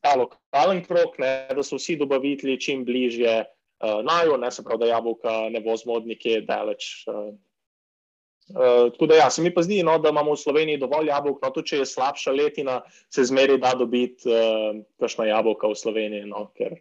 ta 0.05 0.15
lokalen 0.19 0.83
krok, 0.85 1.17
ne, 1.19 1.33
da 1.55 1.65
so 1.65 1.79
vsi 1.79 1.97
dobavitelji 1.97 2.61
čim 2.61 2.85
bližje 2.85 3.41
uh, 3.41 3.99
naju, 4.05 4.37
ne 4.39 4.51
se 4.53 4.63
pravi, 4.65 4.85
da 4.85 4.93
jabolka 4.93 5.39
ne 5.51 5.63
vozimo 5.65 5.97
od 5.97 6.07
nekje 6.07 6.43
daleč. 6.47 6.91
Uh, 7.09 7.33
Uh, 8.49 8.89
tako 8.93 9.07
da, 9.07 9.15
ja, 9.15 9.31
se 9.31 9.43
mi 9.43 9.53
pa 9.55 9.63
zdi, 9.63 9.83
no, 9.85 9.99
da 9.99 10.09
imamo 10.09 10.33
v 10.33 10.41
Sloveniji 10.41 10.81
dovolj 10.81 11.11
jabolk. 11.11 11.43
No, 11.43 11.51
tudi 11.53 11.75
če 11.75 11.83
je 11.83 11.91
slabša 11.91 12.33
letina, 12.33 12.79
se 13.13 13.25
zmeri 13.29 13.59
da 13.61 13.75
dobiti 13.77 14.31
uh, 14.31 14.81
kakšna 15.01 15.29
jabolka 15.29 15.69
v 15.69 15.77
Sloveniji, 15.77 16.29
no, 16.31 16.49
ker 16.57 16.79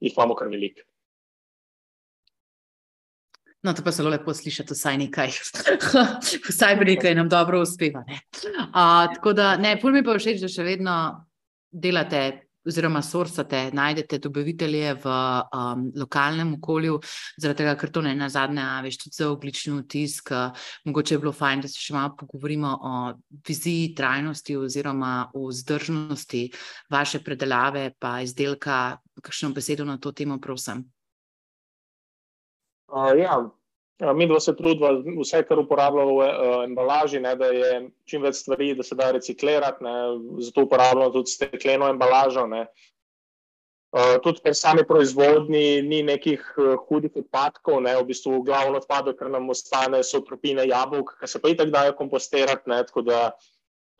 jih 0.00 0.14
imamo 0.16 0.36
kar 0.38 0.48
veliko. 0.48 0.86
No, 3.64 3.72
to 3.72 3.84
pa 3.84 3.92
zelo 3.96 4.10
lepo 4.12 4.32
slišati, 4.34 4.76
vsaj 4.76 4.98
nekaj, 5.06 5.30
vsaj 6.50 6.76
nekaj 6.84 7.14
nam 7.16 7.28
dobro 7.32 7.62
uspeva. 7.64 8.04
Uh, 8.04 9.06
tako 9.14 9.32
da, 9.32 9.54
ne, 9.56 9.76
pol 9.80 9.92
mi 9.92 10.04
pa 10.04 10.16
všeč, 10.18 10.42
da 10.44 10.50
še 10.52 10.66
vedno 10.66 10.96
delate 11.72 12.43
oziroma 12.66 13.02
sorsate, 13.02 13.70
najdete 13.72 14.18
dobavitelje 14.18 14.94
v 15.02 15.06
um, 15.06 15.84
lokalnem 15.96 16.54
okolju, 16.58 16.98
zaradi 17.40 17.62
tega, 17.62 17.74
ker 17.80 17.92
to 17.92 18.02
ne 18.04 18.14
na 18.18 18.28
zadnje, 18.32 18.64
veš, 18.86 18.98
tudi 19.04 19.18
za 19.18 19.30
oglični 19.30 19.78
vtisk. 19.82 20.32
Mogoče 20.84 21.14
je 21.14 21.22
bilo 21.22 21.32
fajn, 21.32 21.64
da 21.64 21.68
se 21.68 21.80
še 21.80 21.96
malo 21.96 22.14
pogovorimo 22.18 22.72
o 22.80 22.94
viziji 23.46 23.94
trajnosti 23.96 24.56
oziroma 24.56 25.30
o 25.34 25.48
vzdržnosti 25.48 26.44
vaše 26.90 27.22
predelave 27.24 27.90
pa 27.98 28.20
izdelka. 28.24 28.98
Kakšno 29.22 29.52
besedo 29.54 29.84
na 29.86 29.94
to 29.98 30.10
temo, 30.12 30.40
prosim? 30.42 30.82
Uh, 32.90 33.14
Ja, 33.18 33.38
mi 33.98 34.26
dva 34.26 34.40
se 34.40 34.56
trudimo, 34.56 34.88
vse, 35.20 35.44
kar 35.46 35.58
uporabljamo 35.58 36.16
v 36.16 36.24
uh, 36.24 36.64
embalaži, 36.64 37.20
ne, 37.22 37.36
da 37.38 37.46
je 37.54 37.68
čim 38.10 38.24
več 38.26 38.40
stvari, 38.42 38.72
da 38.74 38.82
se 38.82 38.98
da 38.98 39.12
reciklirati, 39.14 39.84
ne, 39.84 39.94
zato 40.42 40.66
uporabljamo 40.66 41.12
tudi 41.14 41.30
stekleno 41.30 41.88
embalažo. 41.92 42.46
Ne. 42.50 42.66
Uh, 43.94 44.16
tudi 44.22 44.42
pri 44.42 44.54
sami 44.58 44.82
proizvodnji 44.82 45.82
ni 45.86 46.02
nekih 46.02 46.42
uh, 46.58 46.74
hudih 46.88 47.14
odpadkov, 47.22 47.78
ne, 47.86 47.94
v 48.00 48.08
bistvu 48.08 48.40
glavno 48.42 48.80
odpadek, 48.82 49.20
kar 49.20 49.30
nam 49.30 49.46
ostane, 49.54 50.02
so 50.02 50.24
tropine 50.26 50.66
jabolk, 50.66 51.14
ki 51.20 51.30
se 51.30 51.38
pa 51.38 51.52
i 51.52 51.56
tako 51.56 51.70
dajo 51.70 51.94
kompostirati, 52.00 52.70
ne, 52.72 52.80
tako 52.88 53.04
da 53.06 53.28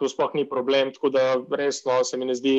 to 0.03 0.11
sploh 0.11 0.35
ni 0.35 0.49
problem. 0.49 0.91
Tako 0.97 1.13
da 1.15 1.29
resno 1.55 2.03
se 2.03 2.19
mi 2.19 2.27
ne 2.27 2.35
zdi 2.35 2.57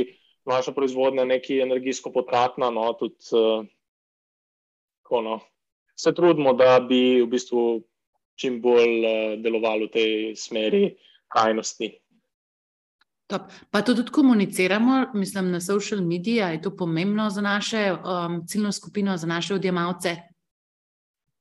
naša 0.48 0.72
proizvodnja 0.72 1.26
neki 1.28 1.60
energijsko 1.60 2.14
potratna, 2.16 2.72
no, 2.72 2.88
tudi 2.96 3.36
uh, 3.36 3.68
tako, 5.04 5.22
no 5.28 5.36
se 5.96 6.14
trudimo, 6.14 6.54
da 6.54 6.80
bi 6.80 7.22
v 7.22 7.28
bistvu 7.32 7.84
čim 8.36 8.62
bolj 8.62 9.06
uh, 9.06 9.36
delovali 9.44 9.88
v 9.88 9.92
tej 9.92 10.12
smeri 10.36 10.84
trajnosti. 11.32 11.94
Top. 13.28 13.50
Pa 13.72 13.82
to 13.82 13.96
tudi 13.98 14.12
komuniciramo, 14.12 15.06
mislim, 15.14 15.50
na 15.52 15.62
social 15.62 16.02
medijih, 16.02 16.52
je 16.52 16.62
to 16.62 16.76
pomembno 16.78 17.30
za 17.30 17.42
naše 17.42 17.92
um, 17.94 18.44
ciljno 18.48 18.72
skupino, 18.72 19.18
za 19.18 19.28
naše 19.28 19.56
odjemalce. 19.56 20.16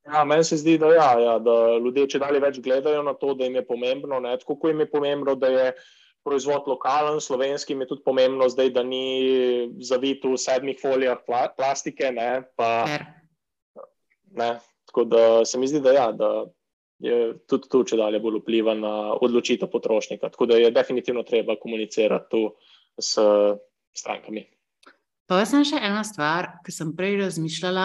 Ja, 0.04 0.24
meni 0.24 0.44
se 0.44 0.56
zdi, 0.56 0.78
da, 0.78 0.86
ja, 0.86 1.10
ja, 1.20 1.38
da 1.38 1.76
ljudje 1.84 2.06
če 2.14 2.18
dalje 2.20 2.40
več 2.40 2.60
gledajo 2.60 3.02
na 3.02 3.14
to, 3.16 3.34
da 3.34 3.44
jim 3.44 3.54
je 3.56 3.66
pomembno. 3.66 4.20
Ne, 4.20 4.36
tako 4.40 4.56
kot 4.60 4.72
jim 4.72 4.80
je 4.84 4.90
pomembno, 4.90 5.34
da 5.34 5.48
je 5.52 5.70
proizvod 6.24 6.68
lokalen, 6.68 7.20
slovenski, 7.20 7.76
je 7.76 7.88
tudi 7.88 8.04
pomembno, 8.04 8.48
zdaj, 8.48 8.70
da 8.72 8.82
ni 8.82 9.04
zavit 9.84 10.24
v 10.24 10.36
sedmih 10.40 10.80
folijah 10.80 11.20
pla, 11.26 11.46
plastike. 11.56 12.12
Ne, 12.12 12.42
pa, 12.56 12.84
Ne? 14.38 14.58
Tako 14.90 15.04
da 15.04 15.44
se 15.44 15.58
mi 15.58 15.68
zdi, 15.68 15.80
da, 15.80 15.92
ja, 15.92 16.08
da 16.12 16.30
je 16.98 17.38
tudi 17.50 17.68
to, 17.70 17.82
če 17.84 17.98
dalje 17.98 18.20
bolj 18.22 18.40
vpliva 18.42 18.74
na 18.78 18.94
odločitev 19.14 19.70
potrošnika. 19.72 20.30
Tako 20.34 20.46
da 20.52 20.58
je 20.60 20.72
definitivno 20.74 21.22
treba 21.22 21.56
komunicirati 21.60 22.30
tu 22.30 22.42
s 22.98 23.18
strankami. 23.94 24.44
Pa 25.24 25.38
vas 25.40 25.54
je 25.56 25.62
še 25.64 25.78
ena 25.80 26.02
stvar, 26.04 26.50
ki 26.64 26.72
sem 26.74 26.90
prej 26.96 27.14
razmišljala, 27.22 27.84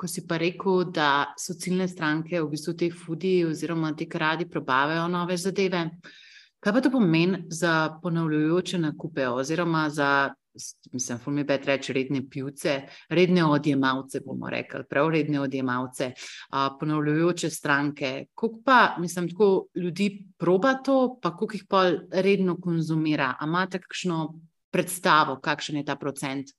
ko 0.00 0.08
si 0.08 0.22
pa 0.24 0.38
rekel, 0.40 0.86
da 0.88 1.34
so 1.36 1.52
ciljne 1.52 1.84
stranke 1.88 2.40
v 2.40 2.48
bistvu 2.48 2.72
te 2.80 2.88
fudi 2.88 3.42
oziroma 3.44 3.92
te, 3.96 4.06
ki 4.08 4.20
radi 4.22 4.46
probavajo 4.48 5.04
nove 5.12 5.36
zadeve. 5.36 5.82
Kaj 6.64 6.74
pa 6.74 6.80
to 6.82 6.90
pomeni 6.90 7.44
za 7.52 8.00
ponavljajoče 8.02 8.80
nakupe 8.86 9.28
oziroma 9.28 9.84
za 9.92 10.30
mislim, 10.92 11.18
ful 11.18 11.34
mi 11.34 11.46
pet 11.46 11.66
reči 11.66 11.92
redne 11.92 12.22
pivce, 12.30 12.74
redne 13.08 13.44
odjemalce, 13.44 14.20
bomo 14.26 14.50
rekli, 14.50 14.84
prav 14.90 15.10
redne 15.14 15.40
odjemalce, 15.40 16.12
ponavljajoče 16.80 17.50
stranke. 17.50 18.12
Kako 18.34 18.60
pa, 18.64 18.96
mislim, 18.98 19.30
tako 19.30 19.66
ljudi 19.74 20.24
proba 20.38 20.74
to, 20.84 21.18
pa 21.22 21.36
koliko 21.36 21.56
jih 21.56 21.64
pa 21.68 21.82
redno 22.10 22.56
konzumira? 22.60 23.34
A 23.40 23.46
imate 23.46 23.80
kakšno 23.80 24.34
predstavo, 24.70 25.38
kakšen 25.40 25.76
je 25.76 25.84
ta 25.84 25.96
procent? 25.96 26.54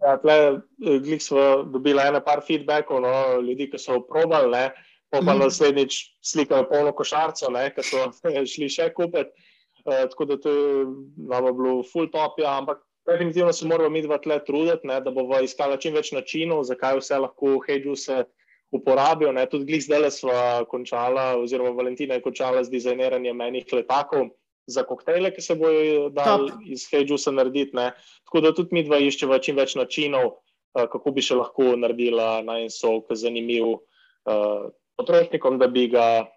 Ja, 0.00 0.16
tle, 0.20 0.60
glik 0.78 1.22
smo 1.22 1.62
dobili 1.62 2.00
eno 2.06 2.22
par 2.24 2.40
feedbackov, 2.46 3.02
no, 3.04 3.40
ljudi, 3.44 3.68
ki 3.70 3.78
so 3.78 4.00
probali, 4.08 4.50
ne, 4.50 4.64
pa 5.10 5.20
pa 5.20 5.34
mm. 5.34 5.42
naslednjič 5.44 5.96
slikajo 6.24 6.68
polno 6.70 6.92
košarco, 6.96 7.50
ne, 7.52 7.66
ki 7.74 7.84
so 7.84 8.06
šli 8.54 8.68
še 8.72 8.88
kupiti. 8.96 9.48
Uh, 9.84 10.04
tako 10.12 10.24
da 10.28 10.36
to 10.36 10.50
je 10.50 10.86
nama 11.16 11.52
bilo 11.52 11.82
full 11.92 12.10
top, 12.12 12.38
ja, 12.40 12.58
ampak 12.58 12.82
definitivno 13.06 13.52
se 13.52 13.66
moramo 13.66 13.90
mi 13.90 14.02
dva 14.02 14.18
tle 14.18 14.38
truditi, 14.44 14.86
ne, 14.86 15.00
da 15.00 15.10
bomo 15.10 15.40
iskali 15.40 15.80
čim 15.80 15.94
več 15.94 16.12
načinov, 16.12 16.64
zakaj 16.68 17.00
vse 17.00 17.18
lahko 17.18 17.58
hedžuse 17.66 18.24
uporabijo. 18.70 19.32
Ne. 19.32 19.46
Tudi 19.50 19.66
glih 19.66 19.82
zdaj 19.82 20.10
smo 20.14 20.34
končala, 20.70 21.34
oziroma 21.40 21.70
Valentina 21.76 22.18
je 22.18 22.24
končala 22.26 22.64
z 22.64 22.70
dizajniranjem 22.70 23.40
enih 23.40 23.72
letakov 23.72 24.30
za 24.70 24.84
koktejle, 24.86 25.32
ki 25.34 25.42
se 25.42 25.56
bojo 25.58 26.10
dali 26.14 26.52
iz 26.70 26.86
hedžusa 26.90 27.32
narediti. 27.34 27.76
Ne. 27.76 27.90
Tako 28.28 28.44
da 28.44 28.54
tudi 28.54 28.76
mi 28.76 28.84
dva 28.86 29.00
iščemo 29.02 29.38
čim 29.42 29.58
več 29.58 29.74
načinov, 29.78 30.36
uh, 30.76 30.86
kako 30.92 31.16
bi 31.16 31.24
še 31.24 31.40
lahko 31.40 31.74
naredila 31.76 32.44
naj 32.46 32.68
en 32.68 32.74
sok 32.74 33.10
zanimiv 33.18 33.74
uh, 33.74 34.70
potrošnikom, 35.00 35.58
da 35.58 35.66
bi 35.66 35.88
ga 35.90 36.28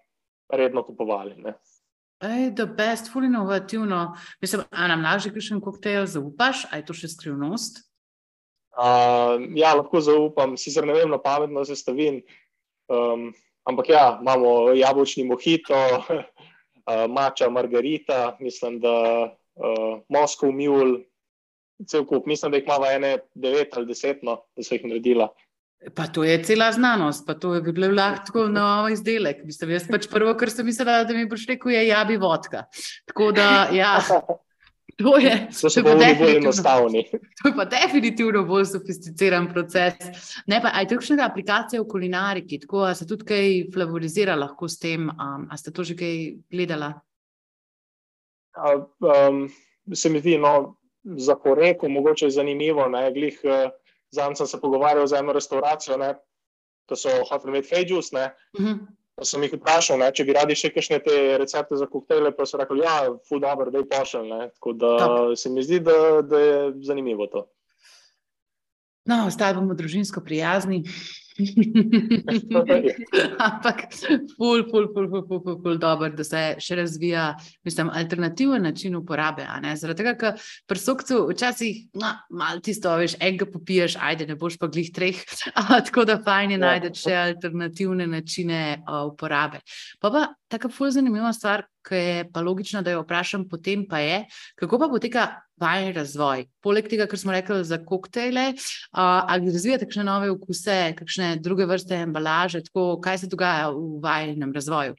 redno 0.50 0.82
kupovali. 0.82 1.36
Ne. 1.44 1.54
Ej, 2.24 2.54
the 2.56 2.66
best, 2.66 3.12
fully 3.12 3.26
inovativno. 3.26 4.16
Mislim, 4.40 4.62
a 4.70 4.88
nam 4.88 5.02
lažje, 5.04 5.32
če 5.34 5.42
še 5.44 5.56
en 5.58 5.60
koktejl 5.60 6.06
zaupaš, 6.08 6.64
a 6.72 6.80
je 6.80 6.86
to 6.88 6.96
še 6.96 7.10
skrivnost? 7.12 7.82
Uh, 8.74 9.44
ja, 9.58 9.74
lahko 9.76 10.00
zaupam, 10.00 10.56
sicer 10.58 10.86
ne 10.88 10.96
vem 10.96 11.12
na 11.12 11.20
pametno 11.20 11.62
sestavin, 11.68 12.22
um, 12.88 13.28
ampak 13.68 13.92
ja, 13.92 14.06
imamo 14.24 14.72
jabolčni 14.72 15.26
mohito, 15.28 15.76
uh, 15.76 17.04
mača, 17.16 17.50
margarita, 17.52 18.38
mislim, 18.40 18.80
da 18.80 18.96
uh, 19.28 20.00
Moskov 20.08 20.56
mul, 20.56 20.96
cel 21.86 22.08
kup, 22.08 22.24
mislim, 22.30 22.54
da 22.54 22.62
jih 22.62 22.70
imamo 22.70 22.88
ene 22.88 23.12
devet 23.34 23.76
ali 23.76 23.90
desetno, 23.92 24.40
da 24.56 24.64
so 24.64 24.78
jih 24.78 24.88
naredila. 24.88 25.28
Pa 25.94 26.06
to 26.06 26.24
je 26.24 26.38
cela 26.44 26.70
znanost, 26.72 27.26
pa 27.26 27.34
to 27.34 27.54
je 27.54 27.62
bilo 27.62 27.90
lahko 27.92 28.46
nov 28.48 28.88
izdelek. 28.94 29.42
Mislim, 29.44 29.74
jaz 29.76 29.84
pač 29.90 30.08
prvo, 30.08 30.32
kar 30.38 30.50
sem 30.50 30.64
mislila, 30.66 31.02
da 31.04 31.16
mi 31.16 31.26
boš 31.28 31.44
rekel, 31.50 31.74
je 31.74 31.86
jabi 31.88 32.16
vodka. 32.16 32.64
Tako 33.10 33.32
da, 33.36 33.68
ja. 33.72 33.98
To 34.96 35.18
je, 35.18 35.48
to 35.60 35.68
to 35.82 35.90
je 35.90 36.14
bolj 36.18 36.36
enostavno. 36.36 37.02
To 37.42 37.48
je 37.48 37.54
pa 37.56 37.64
definitivno 37.64 38.44
bolj 38.44 38.64
sofisticiran 38.64 39.48
proces. 39.52 39.94
Ne, 40.46 40.60
pa, 40.62 40.70
aj 40.70 40.88
tukšne 40.92 41.18
aplikacije 41.24 41.80
v 41.80 41.88
kulinariki, 41.88 42.60
tako 42.62 42.84
da 42.86 42.94
se 42.94 43.06
tudi 43.06 43.26
kaj 43.26 43.48
favorizira 43.74 44.36
lahko 44.38 44.68
s 44.68 44.78
tem. 44.78 45.08
Um, 45.10 45.48
a 45.50 45.58
ste 45.58 45.72
to 45.74 45.82
že 45.82 45.96
kaj 45.98 46.14
gledala? 46.50 46.92
Um, 48.54 49.48
se 49.94 50.10
mi 50.10 50.20
zdi, 50.22 50.38
no, 50.38 50.76
za 51.02 51.34
poreko, 51.36 51.88
mogoče 51.88 52.30
zanimivo. 52.30 52.86
Ne, 52.88 53.10
glih, 53.12 53.40
uh, 53.42 53.74
Zdaj 54.14 54.36
sem 54.38 54.46
se 54.46 54.60
pogovarjal 54.60 55.06
z 55.10 55.18
eno 55.18 55.34
restauracijo, 55.34 55.98
ki 56.88 56.98
so 56.98 57.14
hoteli 57.30 57.56
imeti 57.56 57.68
fejžus. 57.68 58.12
Uh 58.12 58.20
-huh. 58.60 58.78
Sem 59.22 59.42
jih 59.42 59.52
vprašal, 59.54 59.98
ne, 59.98 60.10
če 60.10 60.24
bi 60.26 60.32
radi 60.34 60.54
še 60.58 60.72
kakšne 60.74 60.98
te 60.98 61.38
recepte 61.38 61.76
za 61.78 61.86
koktejle, 61.86 62.32
pa 62.36 62.46
so 62.46 62.58
rekli, 62.58 62.80
ja, 62.82 63.14
ful 63.28 63.40
dobro, 63.40 63.70
da 63.70 63.78
je 63.78 63.88
pošelj. 63.88 64.30
Tako 64.54 64.72
da 64.72 64.98
Top. 64.98 65.38
se 65.38 65.50
mi 65.50 65.62
zdi, 65.62 65.78
da, 65.80 66.22
da 66.22 66.38
je 66.38 66.72
zanimivo 66.82 67.26
to. 67.26 67.46
No, 69.06 69.26
ostali 69.26 69.54
bomo 69.54 69.74
družinsko 69.74 70.20
prijazni. 70.20 70.82
Ampak, 73.46 73.90
ful, 74.36 74.62
ful, 74.70 74.86
ful, 74.94 75.06
ful, 75.10 75.22
ful, 75.26 75.40
ful, 75.42 75.56
ful 75.62 75.78
dobro, 75.82 76.10
da 76.14 76.24
se 76.26 76.42
še 76.62 76.76
razvija, 76.78 77.24
mislim, 77.66 77.90
alternativen 77.90 78.62
način 78.62 78.94
uporabe. 78.94 79.42
Zaradi 79.74 80.02
tega, 80.02 80.14
ker 80.20 80.38
pri 80.70 80.78
sokcu 80.78 81.24
včasih 81.32 81.80
no, 81.98 82.12
malo 82.30 82.62
tisto, 82.62 82.92
veš, 83.00 83.16
enega 83.18 83.48
popiješ, 83.50 83.98
ajde, 83.98 84.28
ne 84.30 84.38
boš 84.38 84.60
pa 84.62 84.70
glih 84.70 84.92
treh. 84.94 85.18
Tako 85.88 86.06
da 86.06 86.20
fajn 86.22 86.54
je 86.54 86.60
ja. 86.60 86.64
najti 86.66 86.94
še 87.02 87.16
alternativne 87.18 88.06
načine 88.14 88.62
uh, 88.84 89.02
uporabe. 89.10 89.64
Pa 89.98 90.14
pa 90.14 90.28
taka 90.54 90.70
ful 90.70 90.94
zanimiva 90.94 91.34
stvar, 91.34 91.66
ki 91.84 91.98
je 91.98 92.22
pa 92.32 92.40
logično, 92.46 92.80
da 92.86 92.94
jo 92.94 93.02
vprašam, 93.02 93.48
potem 93.50 93.82
pa 93.90 93.98
je, 94.00 94.22
kako 94.60 94.78
pa 94.78 94.86
poteka 94.92 95.26
vajen 95.60 95.94
razvoj. 95.94 96.46
Poleg 96.64 96.88
tega, 96.90 97.06
kar 97.10 97.18
smo 97.18 97.32
rekli 97.32 97.60
za 97.64 97.78
koktejle, 97.84 98.48
uh, 98.54 98.98
ali 99.00 99.52
razvijate 99.52 99.86
kakšne 99.86 100.04
nove 100.04 100.30
okuse, 100.30 100.94
kakšne 100.98 101.36
druge 101.42 101.66
vrste 101.70 102.02
embalaže, 102.06 102.62
tako, 102.68 103.00
kaj 103.00 103.24
se 103.24 103.30
dogaja 103.30 103.70
v 103.70 104.00
vajenem 104.02 104.52
razvoju? 104.54 104.96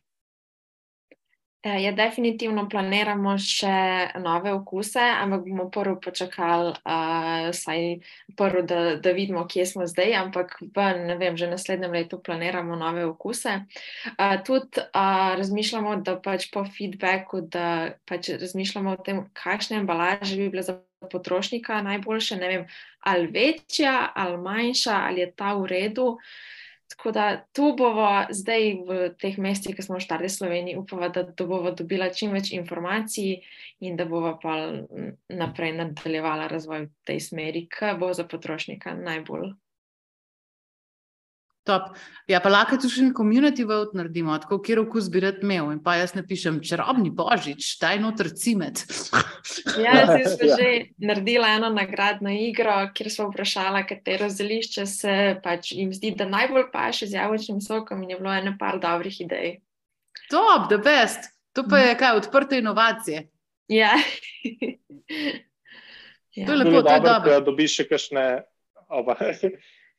Eh, 1.66 1.82
ja, 1.82 1.90
definitivno 1.98 2.68
planiramo 2.70 3.32
še 3.42 3.78
nove 4.22 4.52
okuse, 4.54 5.02
ampak 5.02 5.48
bomo 5.48 5.64
prvo 5.74 5.96
počakali, 5.98 6.76
uh, 6.86 8.04
prvo, 8.38 8.62
da, 8.62 8.82
da 9.02 9.14
vidimo, 9.18 9.48
kje 9.50 9.66
smo 9.72 9.88
zdaj. 9.90 10.14
Ampak 10.20 10.60
v 10.62 10.86
vem, 11.18 11.34
že 11.34 11.50
naslednjem 11.50 11.98
letu 11.98 12.22
planiramo 12.22 12.78
nove 12.78 13.08
okuse. 13.10 13.64
Uh, 14.14 14.38
tudi 14.46 14.78
uh, 14.78 15.34
razmišljamo, 15.42 15.96
da 16.06 16.20
pač 16.22 16.52
po 16.54 16.68
feedbacku, 16.70 17.42
da 17.50 17.98
pač 18.06 18.30
razmišljamo 18.38 18.94
o 18.94 19.02
tem, 19.02 19.26
kakšne 19.34 19.82
embalaže 19.82 20.38
bi 20.38 20.52
bile 20.54 20.62
za 20.70 20.78
potrošnika 21.10 21.82
najboljše. 21.82 22.38
Ne 22.46 22.52
vem, 22.52 22.68
ali 23.10 23.26
večja, 23.34 24.12
ali 24.14 24.38
manjša, 24.38 25.02
ali 25.08 25.26
je 25.26 25.34
ta 25.34 25.58
v 25.58 25.66
redu. 25.74 26.12
Tako 26.88 27.12
da 27.12 27.26
tu 27.54 27.72
bomo 27.78 28.10
zdaj 28.30 28.66
v 28.88 28.98
teh 29.22 29.38
mestih, 29.42 29.74
ki 29.76 29.82
smo 29.82 29.98
v 29.98 30.06
Štari 30.06 30.30
Sloveniji, 30.30 30.78
upamo, 30.78 31.10
da 31.10 31.26
bomo 31.40 31.74
dobila 31.74 32.12
čim 32.14 32.36
več 32.38 32.52
informacij 32.54 33.42
in 33.82 33.98
da 33.98 34.06
bomo 34.06 34.36
pa 34.42 34.56
naprej 35.30 35.74
nadaljevala 35.80 36.48
razvoj 36.52 36.86
v 36.86 36.92
tej 37.10 37.22
smeri, 37.26 37.66
ki 37.72 37.96
bo 38.00 38.14
za 38.14 38.28
potrošnika 38.30 38.94
najbolj 39.02 39.54
Top. 41.66 41.96
Ja, 42.30 42.38
pa 42.42 42.50
lahko 42.54 42.78
tu 42.78 42.90
še 42.94 43.02
en 43.02 43.12
community 43.18 43.64
vote 43.66 43.98
naredimo, 43.98 44.36
tako 44.42 44.60
kjer 44.62 44.84
okus 44.84 45.08
bi 45.10 45.24
rad 45.24 45.40
imel. 45.42 45.72
In 45.74 45.80
pa 45.82 45.96
jaz 45.98 46.14
napišem, 46.14 46.60
čarobni 46.66 47.10
božič, 47.14 47.72
daj 47.82 47.98
noter 48.04 48.30
cimet. 48.38 48.84
ja, 49.84 49.96
jaz 50.04 50.36
sem 50.38 50.52
ja. 50.52 50.58
že 50.60 50.70
naredila 51.02 51.56
eno 51.58 51.72
nagradno 51.74 52.30
igro, 52.30 52.76
kjer 52.94 53.10
smo 53.14 53.32
vprašala, 53.32 53.82
katero 53.90 54.30
zelišče 54.30 54.86
se 54.90 55.16
pač 55.42 55.72
jim 55.74 55.94
zdi, 55.94 56.14
da 56.18 56.30
najbolj 56.30 56.70
paše 56.74 57.10
z 57.10 57.18
jabolčnim 57.18 57.62
sokom 57.66 58.06
in 58.06 58.14
je 58.14 58.20
bilo 58.22 58.34
eno 58.34 58.54
par 58.62 58.78
dobrih 58.82 59.18
idej. 59.26 59.58
Top, 60.30 60.70
the 60.70 60.78
best. 60.78 61.32
To 61.58 61.64
pa 61.66 61.82
je 61.82 61.98
kaj, 61.98 62.20
odprte 62.20 62.62
inovacije. 62.62 63.26
Ja. 63.74 63.96
ja. 66.36 66.46
To 66.46 66.52
je 66.52 66.58
lepo, 66.58 66.82
to 66.84 66.94
je 66.94 67.00
dobro. 67.00 67.32
Da 67.32 67.40
dobiš 67.40 67.78
še 67.80 67.84
kakšne 67.88 68.24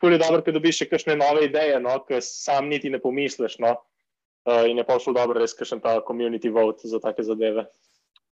ful 0.00 0.12
je 0.12 0.20
dobro, 0.22 0.42
ker 0.44 0.56
dobiš 0.56 0.82
še 0.82 0.90
kakšne 0.90 1.16
nove 1.20 1.46
ideje, 1.48 1.80
no, 1.82 1.98
ki 2.06 2.20
sam 2.24 2.70
niti 2.72 2.92
ne 2.92 3.00
pomisliš. 3.02 3.58
No. 3.64 3.76
Uh, 4.46 4.62
in 4.70 4.78
je 4.78 4.86
pa 4.86 5.00
šlo 5.02 5.16
dobro, 5.16 5.40
res, 5.42 5.56
kakšen 5.58 5.82
ta 5.82 5.98
community 6.06 6.52
vote 6.54 6.86
za 6.86 7.00
take 7.02 7.24
zadeve. 7.26 7.66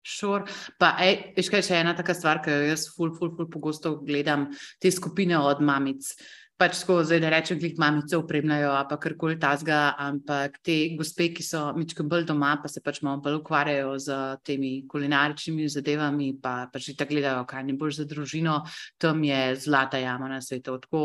Sure. 0.03 0.45
Pa, 0.83 0.97
ej, 1.01 1.33
veš, 1.37 1.49
kaj 1.53 1.63
še 1.63 1.79
ena 1.79 1.95
taka 1.95 2.15
stvar, 2.19 2.43
ki 2.43 2.51
jo 2.51 2.63
jaz 2.73 2.89
ful, 2.91 3.13
ful, 3.15 3.31
ful 3.37 3.47
pogosto 3.49 3.95
gledam, 4.03 4.49
te 4.83 4.91
skupine 4.91 5.39
od 5.39 5.63
mamic. 5.63 6.11
Pač 6.59 6.83
tako 6.83 7.01
zdaj, 7.07 7.19
da 7.23 7.31
rečem, 7.33 7.59
klik 7.59 7.79
mamice 7.81 8.19
upremljajo, 8.19 8.75
pa 8.91 8.99
karkoli 9.01 9.39
tasga, 9.41 9.95
ampak 9.99 10.61
te 10.63 10.77
gospe, 10.99 11.31
ki 11.35 11.43
so 11.47 11.63
mičko 11.75 12.05
bolj 12.07 12.27
doma, 12.29 12.53
pa 12.63 12.71
se 12.71 12.83
pač 12.85 13.01
malo 13.07 13.23
bolj 13.25 13.41
ukvarjajo 13.41 13.95
z 14.03 14.19
temi 14.47 14.73
kulinaričnimi 14.91 15.71
zadevami, 15.71 16.33
pa 16.43 16.69
pač 16.71 16.93
tako 16.93 17.15
gledajo, 17.15 17.47
kaj 17.51 17.67
ne 17.71 17.79
boš 17.79 18.03
za 18.03 18.07
družino, 18.11 18.61
tam 19.01 19.25
je 19.27 19.41
zlata 19.65 20.03
jama 20.03 20.29
na 20.31 20.43
svetu. 20.45 20.77
Tako 20.83 21.03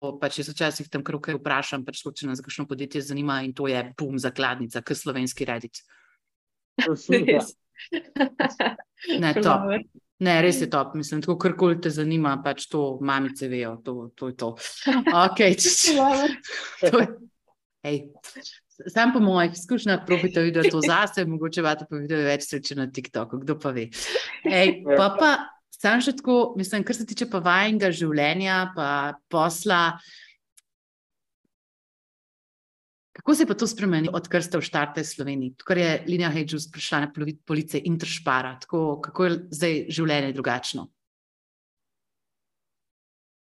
Pač 0.00 0.38
jaz 0.40 0.48
včasih 0.48 0.88
tam 0.88 1.04
kruke 1.04 1.34
vprašam, 1.36 1.84
pač, 1.84 2.00
če 2.00 2.28
nas 2.30 2.40
kakšno 2.40 2.64
podjetje 2.70 3.02
zanima 3.10 3.42
in 3.44 3.52
to 3.56 3.68
je 3.68 3.82
bum 3.98 4.16
zakladnica, 4.18 4.80
k 4.80 4.96
slovenski 4.96 5.44
redit. 5.48 5.82
ne, 9.20 9.34
top. 9.40 9.68
Ne, 10.20 10.34
res 10.44 10.60
je 10.60 10.68
top, 10.72 10.94
mislim, 10.96 11.22
tako 11.24 11.38
karkoli 11.40 11.78
te 11.80 11.92
zanima, 11.92 12.34
pač 12.44 12.66
to 12.72 12.98
mamice 13.04 13.48
vejo, 13.48 13.76
to, 13.84 14.10
to 14.16 14.28
je 14.28 14.36
to. 14.36 14.50
Okay, 15.08 15.56
to 16.90 17.00
je, 17.00 17.06
sam 18.94 19.12
po 19.12 19.20
mojih 19.20 19.52
izkušnjah 19.52 20.00
probite 20.06 20.40
videti 20.40 20.70
to 20.70 20.80
zase, 20.80 21.24
mogoče 21.24 21.62
vate 21.62 21.86
pa 21.90 21.96
videti 21.96 22.24
več 22.24 22.48
sreče 22.48 22.76
na 22.76 22.86
TikToku, 22.92 23.40
kdo 23.44 23.58
pa 23.60 23.72
ve. 23.76 23.88
Ej, 24.44 24.82
pa 24.84 25.08
pa, 25.18 25.30
Sam 25.80 26.02
še 26.04 26.12
tako, 26.18 26.52
mislim, 26.60 26.84
kar 26.84 26.96
se 26.96 27.06
tiče 27.08 27.30
pa 27.32 27.40
vajnega 27.40 27.88
življenja, 27.96 28.56
pa 28.74 28.88
posla. 29.32 29.96
Kako 33.16 33.34
se 33.34 33.44
je 33.44 33.48
pa 33.48 33.56
to 33.56 33.68
spremenilo, 33.68 34.12
odkar 34.16 34.44
ste 34.44 34.60
v 34.60 34.64
štarte 34.64 35.04
Sloveniji? 35.04 35.54
Tukaj 35.60 35.80
je 35.80 35.94
Linija 36.08 36.28
Hedžus 36.34 36.68
prišla 36.72 37.00
na 37.06 37.08
police 37.48 37.80
Interšpara. 37.80 38.58
Tako, 38.60 39.00
kako 39.04 39.26
je 39.26 39.32
zdaj 39.56 39.80
življenje 39.96 40.34
drugačno? 40.36 40.86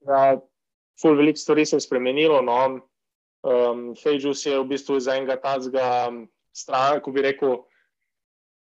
Ja, 0.08 0.36
ful 1.00 1.16
veliko 1.16 1.40
stvari 1.40 1.64
se 1.64 1.80
je 1.80 1.86
spremenilo. 1.88 2.44
No. 2.44 2.60
Um, 3.48 3.84
Hedžus 3.96 4.44
je 4.44 4.60
v 4.60 4.68
bistvu 4.68 5.00
iz 5.00 5.08
enega 5.08 5.40
tazga 5.40 6.12
stran, 6.52 7.00
ko 7.00 7.16
bi 7.16 7.24
rekel, 7.24 7.62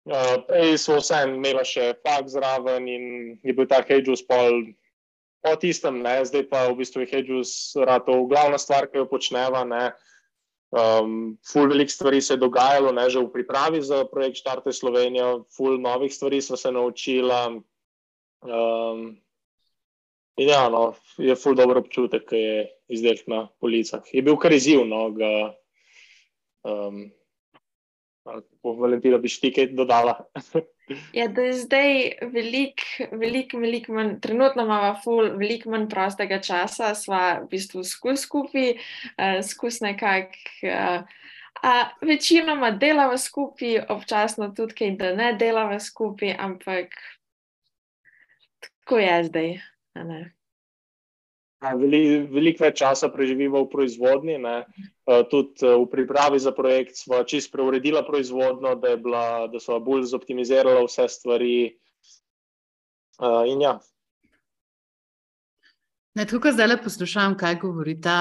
Uh, 0.07 0.37
prej 0.47 0.77
so 0.79 1.01
vse 1.01 1.17
imeli 1.27 1.63
še 1.67 1.89
fakt 1.99 2.29
zraven 2.31 2.85
in 2.87 3.05
je 3.43 3.51
bil 3.51 3.67
ta 3.67 3.81
Hedžus 3.83 4.21
pol 4.23 4.69
po 5.43 5.51
tistem, 5.59 5.99
ne? 5.99 6.23
zdaj 6.23 6.47
pa 6.47 6.67
v 6.71 6.77
bistvu 6.79 7.03
je 7.03 7.11
Hedžus 7.11 7.75
rado 7.75 8.23
glavna 8.23 8.55
stvar, 8.55 8.87
ki 8.87 9.03
jo 9.03 9.09
počneva. 9.11 9.67
Um, 10.71 11.35
ful 11.43 11.67
velik 11.67 11.91
stvari 11.91 12.21
se 12.23 12.35
je 12.35 12.43
dogajalo, 12.43 12.95
ne? 12.95 13.07
že 13.11 13.19
v 13.19 13.31
pripravi 13.35 13.83
za 13.83 14.07
projekt 14.07 14.39
Štarte 14.39 14.71
Slovenije, 14.71 15.43
ful 15.51 15.75
novih 15.75 16.11
stvari 16.11 16.39
smo 16.39 16.55
se 16.55 16.71
naučila. 16.71 17.59
Um, 18.47 19.19
in 20.39 20.47
ja, 20.47 20.69
no, 20.71 20.95
je 21.19 21.35
ful 21.35 21.55
dober 21.55 21.83
občutek, 21.83 22.27
ki 22.31 22.39
je 22.39 22.57
izdelek 22.95 23.27
na 23.27 23.47
policah. 23.59 24.07
Je 24.11 24.23
bil 24.23 24.39
kar 24.39 24.55
izziv, 24.55 24.87
no, 24.87 25.11
ga, 25.11 25.51
um, 26.63 27.11
Valentina, 28.63 29.17
bi 29.21 29.29
ti 29.31 29.51
kaj 29.55 29.71
dodala? 29.77 30.17
ja, 31.17 31.27
da 31.27 31.45
je 31.47 31.53
zdaj 31.61 31.93
veliko, 32.33 33.07
veliko, 33.11 33.61
veliko 33.63 33.93
manj, 33.93 34.17
trenutno 34.23 34.65
imamo 34.67 34.95
ful, 35.03 35.31
veliko 35.39 35.71
manj 35.73 35.87
prostega 35.91 36.41
časa, 36.43 36.93
sva 36.95 37.39
v 37.43 37.49
bistvu 37.53 37.85
skus 37.87 38.27
skupaj, 38.27 38.75
uh, 39.15 39.39
skus 39.45 39.81
nekako. 39.85 40.43
Uh, 40.63 41.23
A 41.61 41.89
večinoma 42.05 42.71
delamo 42.71 43.17
skupaj, 43.17 43.79
občasno 43.89 44.51
tudi, 44.53 44.75
kaj, 44.77 44.91
da 44.99 45.15
ne 45.15 45.31
delamo 45.33 45.79
skupaj, 45.79 46.35
ampak 46.39 46.93
tako 48.59 48.99
je 48.99 49.23
zdaj. 49.23 49.49
Veliko 51.75 52.33
velik 52.33 52.61
več 52.61 52.79
časa 52.79 53.09
preživimo 53.13 53.63
v 53.65 53.69
proizvodnji, 53.71 54.37
ne. 54.43 54.55
tudi 55.31 55.67
v 55.67 55.85
pripravi 55.91 56.39
za 56.39 56.51
projekt 56.51 56.97
smo 56.99 57.23
čisto 57.23 57.55
preuredili 57.55 58.03
proizvodno, 58.07 58.75
da, 58.75 58.95
da 59.51 59.59
so 59.59 59.79
bolj 59.79 60.07
zoptimizirali 60.11 60.85
vse 60.87 61.07
stvari. 61.09 61.57
In 63.49 63.61
ja, 63.63 63.77
Ne, 66.17 66.25
tako 66.25 66.49
zdaj 66.51 66.67
le 66.67 66.75
poslušam, 66.81 67.35
kaj 67.37 67.59
govorite. 67.61 68.13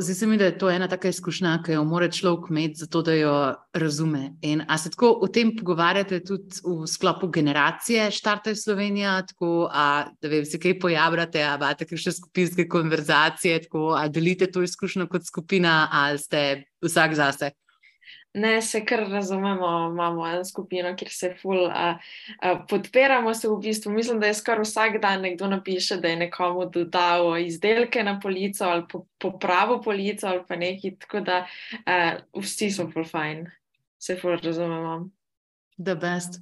Zdi 0.00 0.14
se 0.14 0.26
mi, 0.26 0.38
da 0.40 0.46
je 0.48 0.54
to 0.58 0.70
ena 0.70 0.86
taka 0.88 1.10
izkušnja, 1.12 1.58
ki 1.66 1.74
jo 1.74 1.82
mora 1.84 2.08
človek 2.08 2.48
imeti, 2.50 2.80
zato 2.80 3.02
da 3.04 3.12
jo 3.14 3.34
razume. 3.76 4.30
In, 4.48 4.62
a 4.68 4.78
se 4.78 4.90
tako 4.90 5.10
o 5.22 5.28
tem 5.28 5.50
pogovarjate 5.56 6.22
tudi 6.24 6.62
v 6.64 6.86
sklopu 6.88 7.28
generacije 7.28 8.08
Štarte 8.16 8.54
Slovenija, 8.56 9.18
tako, 9.28 9.68
a, 9.68 10.06
da 10.22 10.32
vem, 10.32 10.46
se 10.48 10.58
kaj 10.58 10.78
pojavljate, 10.80 11.44
a 11.44 11.54
imate 11.60 11.84
kakšne 11.84 12.16
skupinske 12.16 12.68
konverzacije, 12.68 13.60
tako, 13.68 13.92
a 13.98 14.08
delite 14.08 14.48
to 14.48 14.64
izkušnjo 14.64 15.06
kot 15.12 15.28
skupina, 15.28 15.82
ali 15.92 16.18
ste 16.18 16.44
vsak 16.80 17.14
zase? 17.14 17.52
Ne, 18.34 18.62
se 18.62 18.84
kar 18.84 19.00
razumemo, 19.10 19.88
imamo 19.90 20.26
eno 20.28 20.44
skupino, 20.44 20.96
kjer 20.96 21.10
se 21.10 21.30
ful, 21.42 21.66
a, 21.66 21.98
a, 22.40 22.66
podpiramo 22.68 23.34
se 23.34 23.48
v 23.48 23.56
bistvu. 23.62 23.92
Mislim, 23.92 24.20
da 24.20 24.26
je 24.26 24.34
skoraj 24.34 24.62
vsak 24.62 24.98
dan 25.02 25.22
nekdo 25.22 25.48
napiše, 25.48 25.96
da 25.96 26.08
je 26.08 26.16
nekomu 26.16 26.68
dodal 26.70 27.38
izdelke 27.38 28.04
na 28.04 28.20
polico 28.20 28.64
ali 28.64 28.84
po 29.18 29.32
polico 29.84 30.26
ali 30.26 30.42
pa 30.48 30.56
nekaj, 30.56 30.96
tako 30.96 31.20
da 31.20 31.46
a, 31.86 32.16
vsi 32.36 32.70
so 32.70 32.90
ful 32.92 33.04
fajn, 33.04 33.46
se 33.98 34.16
ful 34.16 34.36
razumemo. 34.36 35.08
The 35.78 35.94
best. 35.94 36.40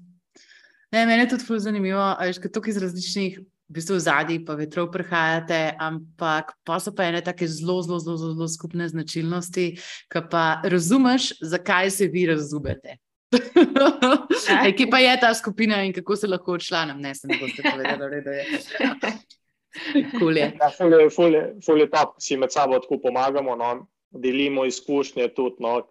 Ne, 0.93 1.07
meni 1.07 1.23
je 1.23 1.29
tudi 1.29 1.45
ful 1.45 1.59
zanimivo, 1.59 2.01
a 2.01 2.27
veš, 2.27 2.43
kot 2.43 2.67
iz 2.67 2.83
različnih 2.83 3.39
v 3.69 3.75
bistvu 3.75 3.99
zadnji, 3.99 4.45
pa 4.47 4.55
vetrov 4.55 4.91
prihajate, 4.95 5.75
ampak 5.83 6.55
pa 6.65 6.79
so 6.79 6.93
pa 6.95 7.09
ene 7.11 7.23
tako 7.25 7.49
zelo, 7.51 7.81
zelo, 7.83 7.99
zelo, 7.99 8.17
zelo 8.35 8.49
skupne 8.49 8.87
značilnosti, 8.89 9.67
ki 10.13 10.23
pa 10.31 10.61
razumeš, 10.65 11.33
zakaj 11.43 11.91
se 11.91 12.07
vi 12.07 12.27
razumete. 12.27 12.99
Ja. 14.47 14.71
Kje 14.71 14.87
pa 14.91 14.99
je 15.03 15.17
ta 15.21 15.35
skupina 15.35 15.81
in 15.83 15.93
kako 15.93 16.17
se 16.17 16.29
lahko 16.31 16.53
odšlanem? 16.55 17.01
Ne, 17.03 17.15
se 17.15 17.27
ne 17.27 17.39
boste 17.41 17.63
povedali, 17.63 18.23
da 18.23 18.31
je. 18.31 18.45
Cool 20.19 20.39
je. 20.39 20.53
Ja, 20.61 20.71
ful 20.71 20.93
je, 20.93 21.09
ful 21.11 21.35
je, 21.35 21.43
ful 21.67 21.81
je 21.81 21.89
ta, 21.91 22.07
si 22.23 22.37
med 22.37 22.53
sabo 22.53 22.79
tako 22.79 23.01
pomagamo, 23.03 23.57
no? 23.57 23.89
delimo 24.11 24.65
izkušnje 24.65 25.29
tudi. 25.35 25.57
No? 25.61 25.83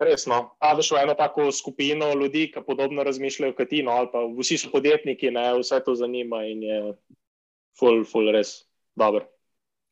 Resno, 0.00 0.56
padeš 0.56 0.94
v 0.94 1.02
eno 1.02 1.14
tako 1.14 1.50
skupino 1.52 2.14
ljudi, 2.16 2.46
ki 2.54 2.62
podobno 2.66 3.04
razmišljajo 3.04 3.52
kot 3.56 3.68
ti, 3.68 3.82
no, 3.84 3.98
ali 4.00 4.08
pa 4.12 4.22
vsi 4.38 4.56
so 4.58 4.70
podjetniki, 4.72 5.28
ne, 5.30 5.50
vse 5.60 5.82
to 5.84 5.94
zanima 5.94 6.40
in 6.48 6.62
je 6.64 6.78
full, 7.76 8.06
full, 8.08 8.32
res 8.32 8.62
dobro. 8.96 9.26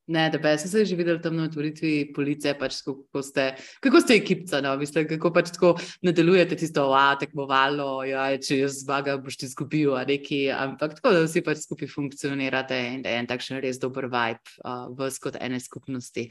Ne, 0.08 0.30
da 0.32 0.38
bi 0.38 0.58
se 0.58 0.84
že 0.84 0.96
videl 0.96 1.18
tam 1.20 1.36
na 1.36 1.44
otvoritvi 1.44 2.12
policije, 2.16 2.54
pač, 2.58 2.80
kako 2.80 3.22
ste, 3.22 3.54
kako 3.80 4.00
ste 4.00 4.14
ekipca, 4.14 4.60
no, 4.64 4.76
mislim, 4.80 5.04
kako 5.08 5.32
pač 5.32 5.50
tako 5.52 5.74
nadaljujete 6.02 6.56
tisto, 6.56 6.86
a 6.96 7.12
tekmovalo, 7.20 8.04
ja, 8.08 8.30
če 8.40 8.62
jaz 8.62 8.78
zmaga, 8.86 9.18
boš 9.20 9.36
ti 9.36 9.44
izgubil, 9.44 9.92
a 9.92 10.06
neki, 10.08 10.46
ampak 10.48 10.96
tako, 10.96 11.12
da 11.12 11.26
vsi 11.26 11.42
pač 11.44 11.60
skupaj 11.66 11.92
funkcionirate 11.92 12.78
in 12.94 13.04
da 13.04 13.12
je 13.12 13.20
en 13.20 13.28
takšen 13.28 13.60
res 13.60 13.76
dober 13.82 14.08
vibe 14.08 14.56
uh, 14.64 14.88
v 14.96 15.10
skot 15.12 15.36
ene 15.36 15.60
skupnosti. 15.60 16.30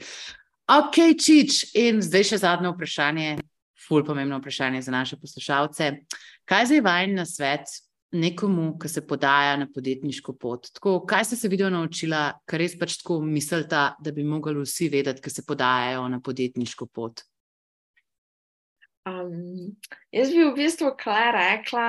Ok, 0.66 0.98
čič, 1.14 1.76
in 1.78 2.02
zdaj 2.02 2.26
še 2.32 2.42
zadnje 2.42 2.74
vprašanje 2.74 3.38
ful 3.86 4.04
pomembno 4.04 4.38
vprašanje 4.38 4.82
za 4.82 4.92
naše 4.92 5.16
poslušalce. 5.16 5.92
Kaj 6.44 6.66
zdaj 6.66 6.80
vajen 6.80 7.14
na 7.14 7.26
svet 7.26 7.70
nekomu, 8.12 8.78
ki 8.80 8.88
se 8.88 9.06
podaja 9.06 9.56
na 9.56 9.66
podjetniško 9.74 10.34
pot? 10.40 10.70
Tako, 10.74 11.00
kaj 11.06 11.24
ste 11.24 11.36
se 11.36 11.48
video 11.48 11.70
naučila, 11.70 12.32
kar 12.48 12.60
res 12.60 12.78
pač 12.78 12.98
tako 13.02 13.20
mislite, 13.22 13.82
da 14.00 14.12
bi 14.14 14.24
mogli 14.24 14.56
vsi 14.62 14.88
vedeti, 14.92 15.22
ki 15.22 15.30
se 15.30 15.44
podajajo 15.46 16.08
na 16.08 16.20
podjetniško 16.24 16.86
pot? 16.86 17.22
Um, 19.08 19.76
jaz 20.12 20.32
bi 20.34 20.42
v 20.44 20.54
bistvu 20.56 20.92
kaj 21.00 21.30
rekla, 21.36 21.84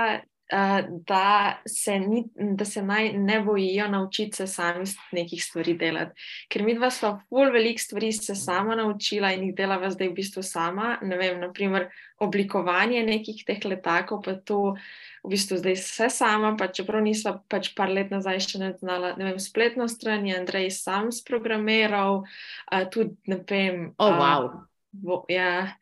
da, 1.07 1.61
se 1.67 1.99
ni, 1.99 2.23
da 2.35 2.65
se 2.65 2.81
naj 2.81 3.13
ne 3.13 3.41
bojijo 3.41 3.87
naučiti 3.87 4.35
se 4.35 4.47
sami 4.47 4.85
nekih 5.11 5.43
stvari 5.43 5.73
delati. 5.77 6.21
Ker 6.49 6.63
mi 6.63 6.73
dva 6.75 6.89
sva 6.89 7.19
pol 7.29 7.51
velik 7.53 7.79
stvari 7.79 8.11
se 8.11 8.35
sama 8.35 8.75
naučila 8.75 9.31
in 9.33 9.43
jih 9.43 9.55
delava 9.55 9.91
zdaj 9.93 10.09
v 10.09 10.17
bistvu 10.21 10.43
sama. 10.43 10.97
Ne 11.01 11.17
vem, 11.17 11.39
naprimer 11.39 11.89
oblikovanje 12.19 13.03
nekih 13.03 13.43
teh 13.45 13.61
letakov, 13.65 14.23
pa 14.25 14.33
to 14.35 14.75
v 15.23 15.33
bistvu 15.35 15.59
zdaj 15.59 15.77
vse 15.77 16.09
sama, 16.09 16.55
pa 16.57 16.67
čeprav 16.67 17.03
nisva 17.03 17.37
pač 17.47 17.73
par 17.75 17.91
let 17.93 18.11
nazaj 18.11 18.41
še 18.47 18.59
ne 18.59 18.71
znala, 18.79 19.13
ne 19.19 19.29
vem, 19.29 19.39
spletno 19.39 19.87
stran 19.87 20.25
je 20.27 20.37
Andrej 20.39 20.71
sam 20.75 21.11
sprogramiral, 21.15 22.23
uh, 22.23 22.85
tudi 22.91 23.15
ne 23.29 23.39
vem. 23.47 23.93
Oh, 23.97 24.15
wow. 24.15 24.49
uh, 24.49 24.69
vo, 25.03 25.23
ja, 25.29 25.75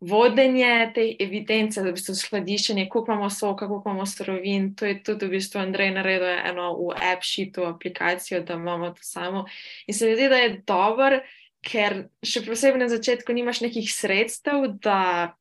vodenje 0.00 0.90
te 0.94 1.04
evidence, 1.20 1.80
da 1.80 1.88
v 1.88 1.96
bistvu 1.96 2.14
skladiščenje, 2.18 2.88
koliko 2.92 3.12
imamo 3.12 3.30
soka, 3.30 3.68
koliko 3.68 3.90
imamo 3.90 4.06
surovin. 4.06 4.72
To 4.74 4.86
je 4.86 4.98
tudi 5.02 5.26
v 5.26 5.36
bistvu 5.38 5.62
Andrej 5.62 5.94
naredil 5.94 6.26
eno 6.50 6.72
v 6.80 6.96
AppSheetu 7.12 7.64
aplikacijo, 7.68 8.42
da 8.44 8.58
imamo 8.58 8.90
to 8.90 9.02
samo. 9.02 9.46
In 9.86 9.94
se 9.94 10.08
mi 10.08 10.18
zdi, 10.18 10.28
da 10.28 10.42
je 10.42 10.58
dober, 10.66 11.20
ker 11.64 12.04
še 12.26 12.44
posebej 12.44 12.84
na 12.84 12.90
začetku 12.92 13.32
nimaš 13.32 13.62
nekih 13.64 13.88
sredstev, 13.88 14.68
da 14.84 15.34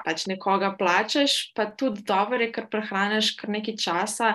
pač 0.00 0.24
nekoga 0.30 0.70
plačeš, 0.78 1.52
pa 1.56 1.66
tudi 1.66 2.04
dobro 2.06 2.38
je, 2.40 2.50
ker 2.54 2.68
prehraniš 2.72 3.34
kar 3.40 3.50
nekaj 3.52 3.76
časa, 3.80 4.30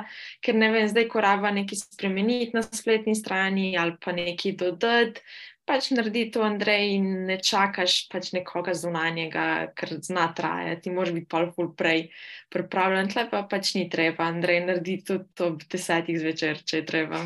ker 0.46 0.58
ne 0.58 0.70
vem, 0.74 0.88
zdaj 0.90 1.08
ko 1.10 1.24
raba 1.24 1.52
nekaj 1.54 1.80
spremeniti 1.82 2.54
na 2.54 2.62
spletni 2.66 3.16
strani 3.18 3.74
ali 3.78 3.96
pa 4.02 4.14
nekaj 4.14 4.58
dodati 4.62 5.24
pač 5.66 5.90
naredi 5.92 6.26
to, 6.32 6.44
Andrej, 6.46 6.96
in 6.96 7.06
ne 7.30 7.38
čakaš 7.42 7.98
pač 8.12 8.32
nekoga 8.36 8.74
zunanjega, 8.78 9.46
ker 9.78 9.96
zna 10.02 10.28
trajati. 10.38 10.94
Moraš 10.94 11.14
biti 11.18 11.30
pa 11.32 11.46
pol 11.56 11.72
prej 11.78 12.10
pripravljen, 12.54 13.10
tle 13.14 13.26
pa 13.32 13.44
pač 13.50 13.74
ni 13.78 13.88
treba. 13.90 14.30
Andrej 14.30 14.62
naredi 14.68 15.00
to 15.08 15.20
ob 15.50 15.66
desetih 15.72 16.20
zvečer, 16.22 16.62
če 16.64 16.84
je 16.84 16.86
treba. 16.94 17.26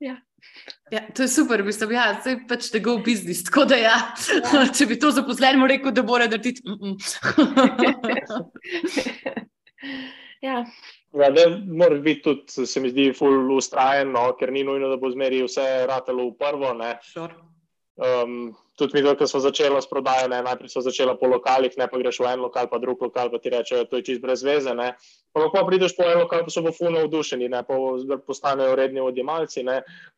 Ja. 0.00 0.16
Ja, 0.90 1.00
to 1.14 1.22
je 1.22 1.28
super, 1.28 1.64
mislim, 1.64 1.92
ja, 1.96 2.22
je 2.24 2.36
pač 2.48 2.68
tega 2.70 2.92
v 2.94 3.02
biznis. 3.04 3.42
Tako 3.48 3.64
da, 3.72 3.76
ja, 3.80 3.96
ja. 4.52 4.66
če 4.76 4.86
bi 4.86 4.98
to 5.02 5.10
zaposlenemu 5.10 5.66
rekel, 5.66 5.92
da 5.92 6.02
mora 6.06 6.28
narediti. 6.30 6.62
Mm 6.64 6.76
-mm. 6.80 6.96
ja. 10.48 10.64
Ja, 11.16 11.32
Moraš 11.66 12.00
biti 12.04 12.22
tudi, 12.22 12.66
se 12.66 12.80
mi 12.80 12.90
zdi, 12.92 13.08
full 13.16 13.52
ustrajen, 13.56 14.12
no, 14.12 14.28
ker 14.36 14.52
ni 14.52 14.64
nujno, 14.64 14.90
da 14.92 14.98
bo 15.00 15.08
zmeri 15.10 15.40
vse 15.46 15.86
ratelo 15.88 16.28
v 16.28 16.34
prvo. 16.36 16.74
Sure. 17.02 17.34
Um, 17.96 18.50
tudi 18.76 19.00
mi, 19.00 19.16
ko 19.16 19.24
smo 19.24 19.40
začeli 19.40 19.80
s 19.80 19.88
prodajo, 19.88 20.28
ne, 20.28 20.42
najprej 20.44 20.68
smo 20.68 20.82
začeli 20.84 21.14
po 21.16 21.30
lokalih, 21.32 21.72
ne 21.80 21.86
pa 21.88 21.96
greš 21.96 22.20
v 22.20 22.28
en 22.28 22.44
lokal, 22.44 22.68
pa 22.68 22.76
drug 22.78 23.00
lokal, 23.08 23.30
pa 23.32 23.40
ti 23.40 23.48
rečejo, 23.48 23.80
da 23.80 23.86
je 23.86 23.88
to 23.88 24.00
čist 24.04 24.20
brez 24.20 24.44
veze. 24.44 24.74
Ne. 24.76 24.92
Pa 25.32 25.40
lahko 25.40 25.64
prideš 25.64 25.96
po 25.96 26.04
en 26.04 26.20
lokal, 26.20 26.44
pa 26.44 26.52
so 26.52 26.60
bo 26.60 26.74
funo 26.76 27.06
vdušeni, 27.08 27.48
ne, 27.48 27.64
pa 27.64 28.20
postanejo 28.20 28.76
redni 28.76 29.00
odjemalci. 29.00 29.64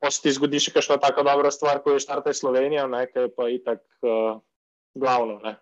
Pa 0.02 0.10
se 0.10 0.26
ti 0.26 0.34
zgodi 0.34 0.58
še 0.58 0.74
kakšna 0.74 0.98
tako 0.98 1.22
dobra 1.30 1.54
stvar, 1.54 1.78
ko 1.86 1.94
je 1.94 2.02
štarte 2.02 2.34
Slovenija, 2.34 2.90
ne, 2.90 3.06
ki 3.06 3.28
je 3.28 3.32
pa 3.38 3.46
itak 3.54 3.86
uh, 4.02 4.42
glavno. 4.98 5.38
Ne. 5.46 5.54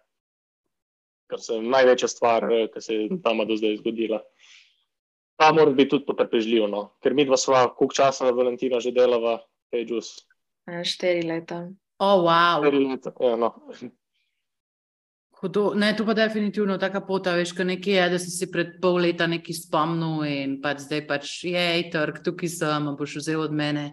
Kar 1.29 1.43
se 1.43 1.61
največja 1.61 2.09
stvar, 2.09 2.49
eh, 2.49 2.69
ki 2.73 2.81
se 2.81 2.95
je 2.95 3.21
tam 3.21 3.45
do 3.45 3.57
zdaj 3.59 3.83
zgodila. 3.83 4.23
Pa 5.47 5.53
mora 5.55 5.71
biti 5.71 5.93
tudi 5.95 6.07
potrpežljiv, 6.09 6.67
no? 6.71 6.89
ker 7.03 7.15
mi 7.15 7.27
dva 7.27 7.39
sva, 7.39 7.69
koliko 7.71 7.95
časa 7.95 8.27
na 8.27 8.35
Valentina 8.35 8.81
že 8.83 8.91
delava, 8.95 9.39
Pejus. 9.71 10.27
Štiri 10.67 11.23
leta. 11.23 11.69
O, 12.03 12.09
oh, 12.09 12.27
wow. 12.27 12.65
Štiri 12.65 12.83
leta, 12.91 13.15
ja, 13.23 13.37
no. 13.39 13.53
Hudo. 15.37 15.75
Ne, 15.77 15.93
to 15.97 16.05
pa 16.07 16.15
definitivno 16.17 16.79
taka 16.81 17.03
pota, 17.05 17.35
veš, 17.37 17.53
kaj 17.55 17.67
nekje 17.69 17.95
je, 17.95 18.05
da 18.11 18.19
si 18.19 18.31
si 18.33 18.47
pred 18.51 18.79
pol 18.81 19.03
leta 19.05 19.27
nekaj 19.29 19.59
spomnil 19.59 20.25
in 20.25 20.55
pač 20.63 20.87
zdaj 20.87 21.03
pač 21.07 21.33
je, 21.45 21.67
trg, 21.93 22.23
tukaj 22.25 22.51
sem, 22.51 22.89
boš 22.97 23.19
vzel 23.21 23.43
od 23.45 23.53
mene. 23.53 23.91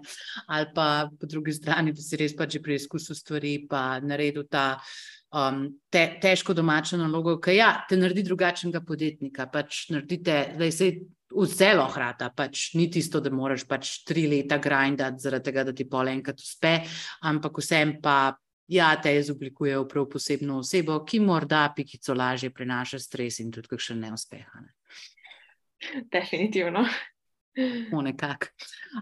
Ali 0.47 0.69
pa 0.75 1.09
po 1.19 1.27
drugi 1.27 1.53
strani, 1.53 1.91
da 1.91 2.01
si 2.01 2.17
res 2.17 2.33
pač 2.37 2.55
že 2.55 2.63
preizkusil 2.63 3.19
stvari, 3.19 3.57
pa 3.67 3.99
naredil 3.99 4.47
ta 4.47 4.79
um, 5.35 5.65
te, 5.91 6.05
težko 6.23 6.55
domačo 6.55 6.97
nalogo, 7.01 7.35
ki 7.43 7.57
ja, 7.57 7.73
te 7.89 7.99
naredi 7.99 8.23
drugačnega 8.23 8.79
podjetnika. 8.87 9.49
Pač 9.51 9.89
naredite, 9.91 10.37
da 10.55 10.71
se 10.71 10.93
vse 11.35 11.73
lohrata, 11.77 12.29
pač 12.35 12.71
ni 12.77 12.89
tisto, 12.91 13.21
da 13.23 13.31
moraš 13.33 13.65
pač 13.69 13.95
tri 14.07 14.27
leta 14.29 14.59
grindati, 14.61 15.23
zaradi 15.23 15.49
tega, 15.49 15.65
da 15.67 15.73
ti 15.75 15.87
pol 15.89 16.11
enkrat 16.13 16.41
uspe, 16.41 16.79
ampak 17.29 17.61
vsem 17.63 17.99
pa. 18.01 18.37
Ja, 18.71 18.93
te 18.95 19.11
izoblikuje 19.11 19.75
v 19.75 19.83
prav 19.91 20.05
posebno 20.07 20.61
osebo, 20.61 21.01
ki 21.03 21.19
morda 21.19 21.65
pikico 21.75 22.15
lažje 22.15 22.47
prenaša 22.55 23.01
stres 23.03 23.41
in 23.43 23.51
tudi 23.51 23.67
kakšen 23.73 23.99
neuspeh. 24.05 24.45
Ne? 24.55 24.71
Definitivno. 26.15 26.85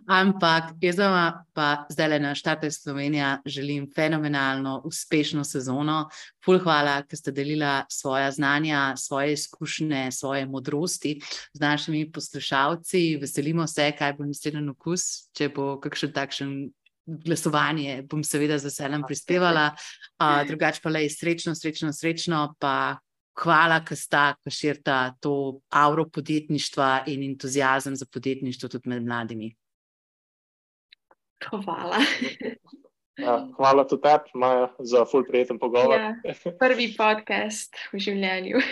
Ampak 0.07 0.75
jaz 0.83 0.97
vam 0.99 1.45
pa 1.55 1.85
zdaj 1.89 2.19
na 2.19 2.33
štarte 2.35 2.71
Slovenija 2.71 3.39
želim 3.45 3.87
fenomenalno, 3.95 4.81
uspešno 4.85 5.43
sezono. 5.43 6.09
Ful 6.45 6.59
hvala, 6.59 7.01
ker 7.07 7.19
ste 7.19 7.31
delila 7.31 7.85
svoja 7.89 8.31
znanja, 8.31 8.95
svoje 8.97 9.33
izkušnje, 9.33 10.11
svoje 10.11 10.45
modrosti 10.45 11.19
z 11.53 11.59
našimi 11.59 12.11
poslušalci. 12.11 13.17
Veselimo 13.21 13.67
se, 13.67 13.91
kaj 13.97 14.13
bo 14.19 14.27
naslednji 14.27 14.69
okus, 14.69 15.31
če 15.37 15.49
bo 15.55 15.77
kakšen 15.79 16.13
takšen. 16.13 16.53
Glasovanje 17.01 18.03
bom 18.07 18.21
seveda 18.23 18.59
z 18.61 18.69
veseljem 18.69 19.01
prispevala, 19.07 19.71
uh, 19.73 20.43
drugače 20.47 20.79
pa 20.83 20.91
le 20.93 21.01
srečno, 21.09 21.55
srečno, 21.57 21.89
srečno, 21.97 22.43
pa 22.61 23.01
hvala, 23.39 23.79
ker 23.85 23.97
sta 23.97 24.35
širta 24.49 25.15
to 25.19 25.61
avro 25.69 26.05
podjetništva 26.09 27.03
in 27.07 27.23
entuzijazem 27.23 27.95
za 27.95 28.05
podjetništvo 28.05 28.69
tudi 28.69 28.89
med 28.89 29.05
mladimi. 29.05 29.55
Hvala. 31.49 31.97
Ja, 33.19 33.47
hvala 33.57 33.83
tudi 33.87 34.01
tebi, 34.05 34.31
Maja, 34.39 34.69
za 34.79 35.05
ful 35.05 35.25
prijeten 35.27 35.59
pogovor. 35.59 35.99
Ja, 35.99 36.15
prvi 36.59 36.93
podcast 36.95 37.75
v 37.91 37.99
življenju. 37.99 38.61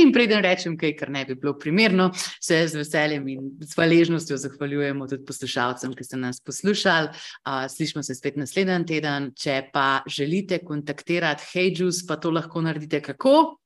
in 0.00 0.12
preden 0.14 0.42
rečem 0.42 0.76
kaj, 0.78 0.94
kar 0.98 1.10
ne 1.10 1.24
bi 1.26 1.34
bilo 1.34 1.56
primerno, 1.58 2.10
se 2.42 2.68
z 2.70 2.78
veseljem 2.78 3.28
in 3.34 3.50
s 3.62 3.74
hvaležnostjo 3.74 4.38
zahvaljujemo 4.42 5.06
tudi 5.10 5.26
poslušalcem, 5.26 5.94
ki 5.98 6.06
ste 6.06 6.16
nas 6.22 6.40
poslušali. 6.46 7.08
Uh, 7.42 7.66
slišmo 7.70 8.02
se 8.06 8.14
spet 8.14 8.38
naslednji 8.38 8.86
teden. 8.94 9.30
Če 9.34 9.62
pa 9.74 9.88
želite 10.06 10.62
kontaktirati 10.64 11.50
Hejus, 11.52 12.06
pa 12.06 12.16
to 12.16 12.30
lahko 12.34 12.62
naredite 12.62 13.02
kako? 13.10 13.58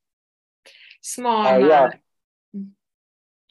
Smo. 1.04 1.42
A, 1.44 1.58
ja. 1.60 1.88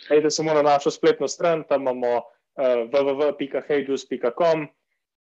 Hejte 0.10 0.34
samo 0.34 0.58
na 0.58 0.66
našo 0.66 0.89
spletno 0.91 1.30
stran, 1.30 1.64
tam 1.70 1.86
imamo 1.86 2.32
uh, 2.58 2.84
www.hejus.com, 2.91 4.68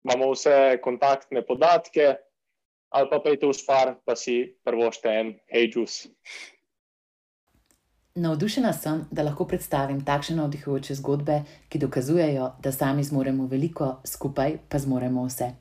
imamo 0.04 0.32
vse 0.32 0.78
kontaktne 0.82 1.42
podatke 1.46 2.16
ali 2.90 3.06
pa 3.10 3.20
pejte 3.22 3.46
v 3.46 3.54
špar, 3.54 3.94
pa 4.04 4.16
si 4.18 4.56
prvo 4.66 4.90
štejem, 4.90 5.36
hej, 5.54 5.70
juice. 5.70 6.10
Navdušena 8.18 8.72
sem, 8.74 9.04
da 9.14 9.22
lahko 9.22 9.46
predstavim 9.46 10.00
takšne 10.02 10.34
navdihujoče 10.40 10.96
zgodbe, 10.98 11.36
ki 11.70 11.78
dokazujejo, 11.78 12.48
da 12.58 12.72
sami 12.74 13.04
zmoremo 13.06 13.46
veliko, 13.46 14.00
skupaj 14.02 14.56
pa 14.68 14.80
zmoremo 14.82 15.22
vse. 15.28 15.52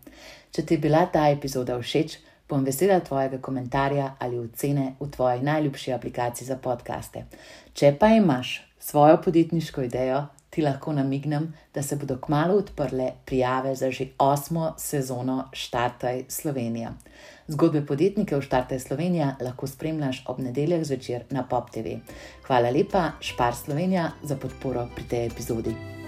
Če 0.50 0.66
ti 0.66 0.74
je 0.74 0.82
bila 0.82 1.04
ta 1.14 1.28
epizoda 1.30 1.78
všeč, 1.78 2.18
bom 2.50 2.66
vesela 2.66 2.98
tvojega 3.06 3.38
komentarja 3.38 4.16
ali 4.20 4.40
ocene 4.42 4.96
v 5.00 5.12
tvoji 5.14 5.46
najljubši 5.46 5.94
aplikaciji 5.94 6.48
za 6.48 6.58
podkaste. 6.58 7.28
Če 7.78 7.94
pa 8.02 8.10
imaš 8.18 8.58
svojo 8.82 9.22
podjetniško 9.22 9.86
idejo, 9.86 10.26
ti 10.50 10.62
lahko 10.62 10.94
namignem, 10.94 11.54
da 11.74 11.84
se 11.84 11.96
bodo 11.96 12.18
kmalo 12.18 12.56
odprle 12.56 13.12
prijave 13.26 13.76
za 13.76 13.92
že 13.92 14.08
osmo 14.18 14.74
sezono 14.78 15.50
Štartaj 15.54 16.24
Slovenija. 16.28 16.94
Zgodbe 17.48 17.86
podjetnikov 17.86 18.42
Štartaj 18.42 18.80
Slovenija 18.80 19.36
lahko 19.42 19.68
spremljaš 19.68 20.24
ob 20.28 20.40
nedeljah 20.40 20.84
zvečer 20.84 21.24
na 21.30 21.44
Pop 21.44 21.70
TV. 21.70 22.00
Hvala 22.48 22.70
lepa, 22.70 23.12
Špar 23.20 23.56
Slovenija, 23.56 24.12
za 24.24 24.36
podporo 24.36 24.88
pri 24.96 25.04
tej 25.04 25.26
epizodi. 25.26 25.99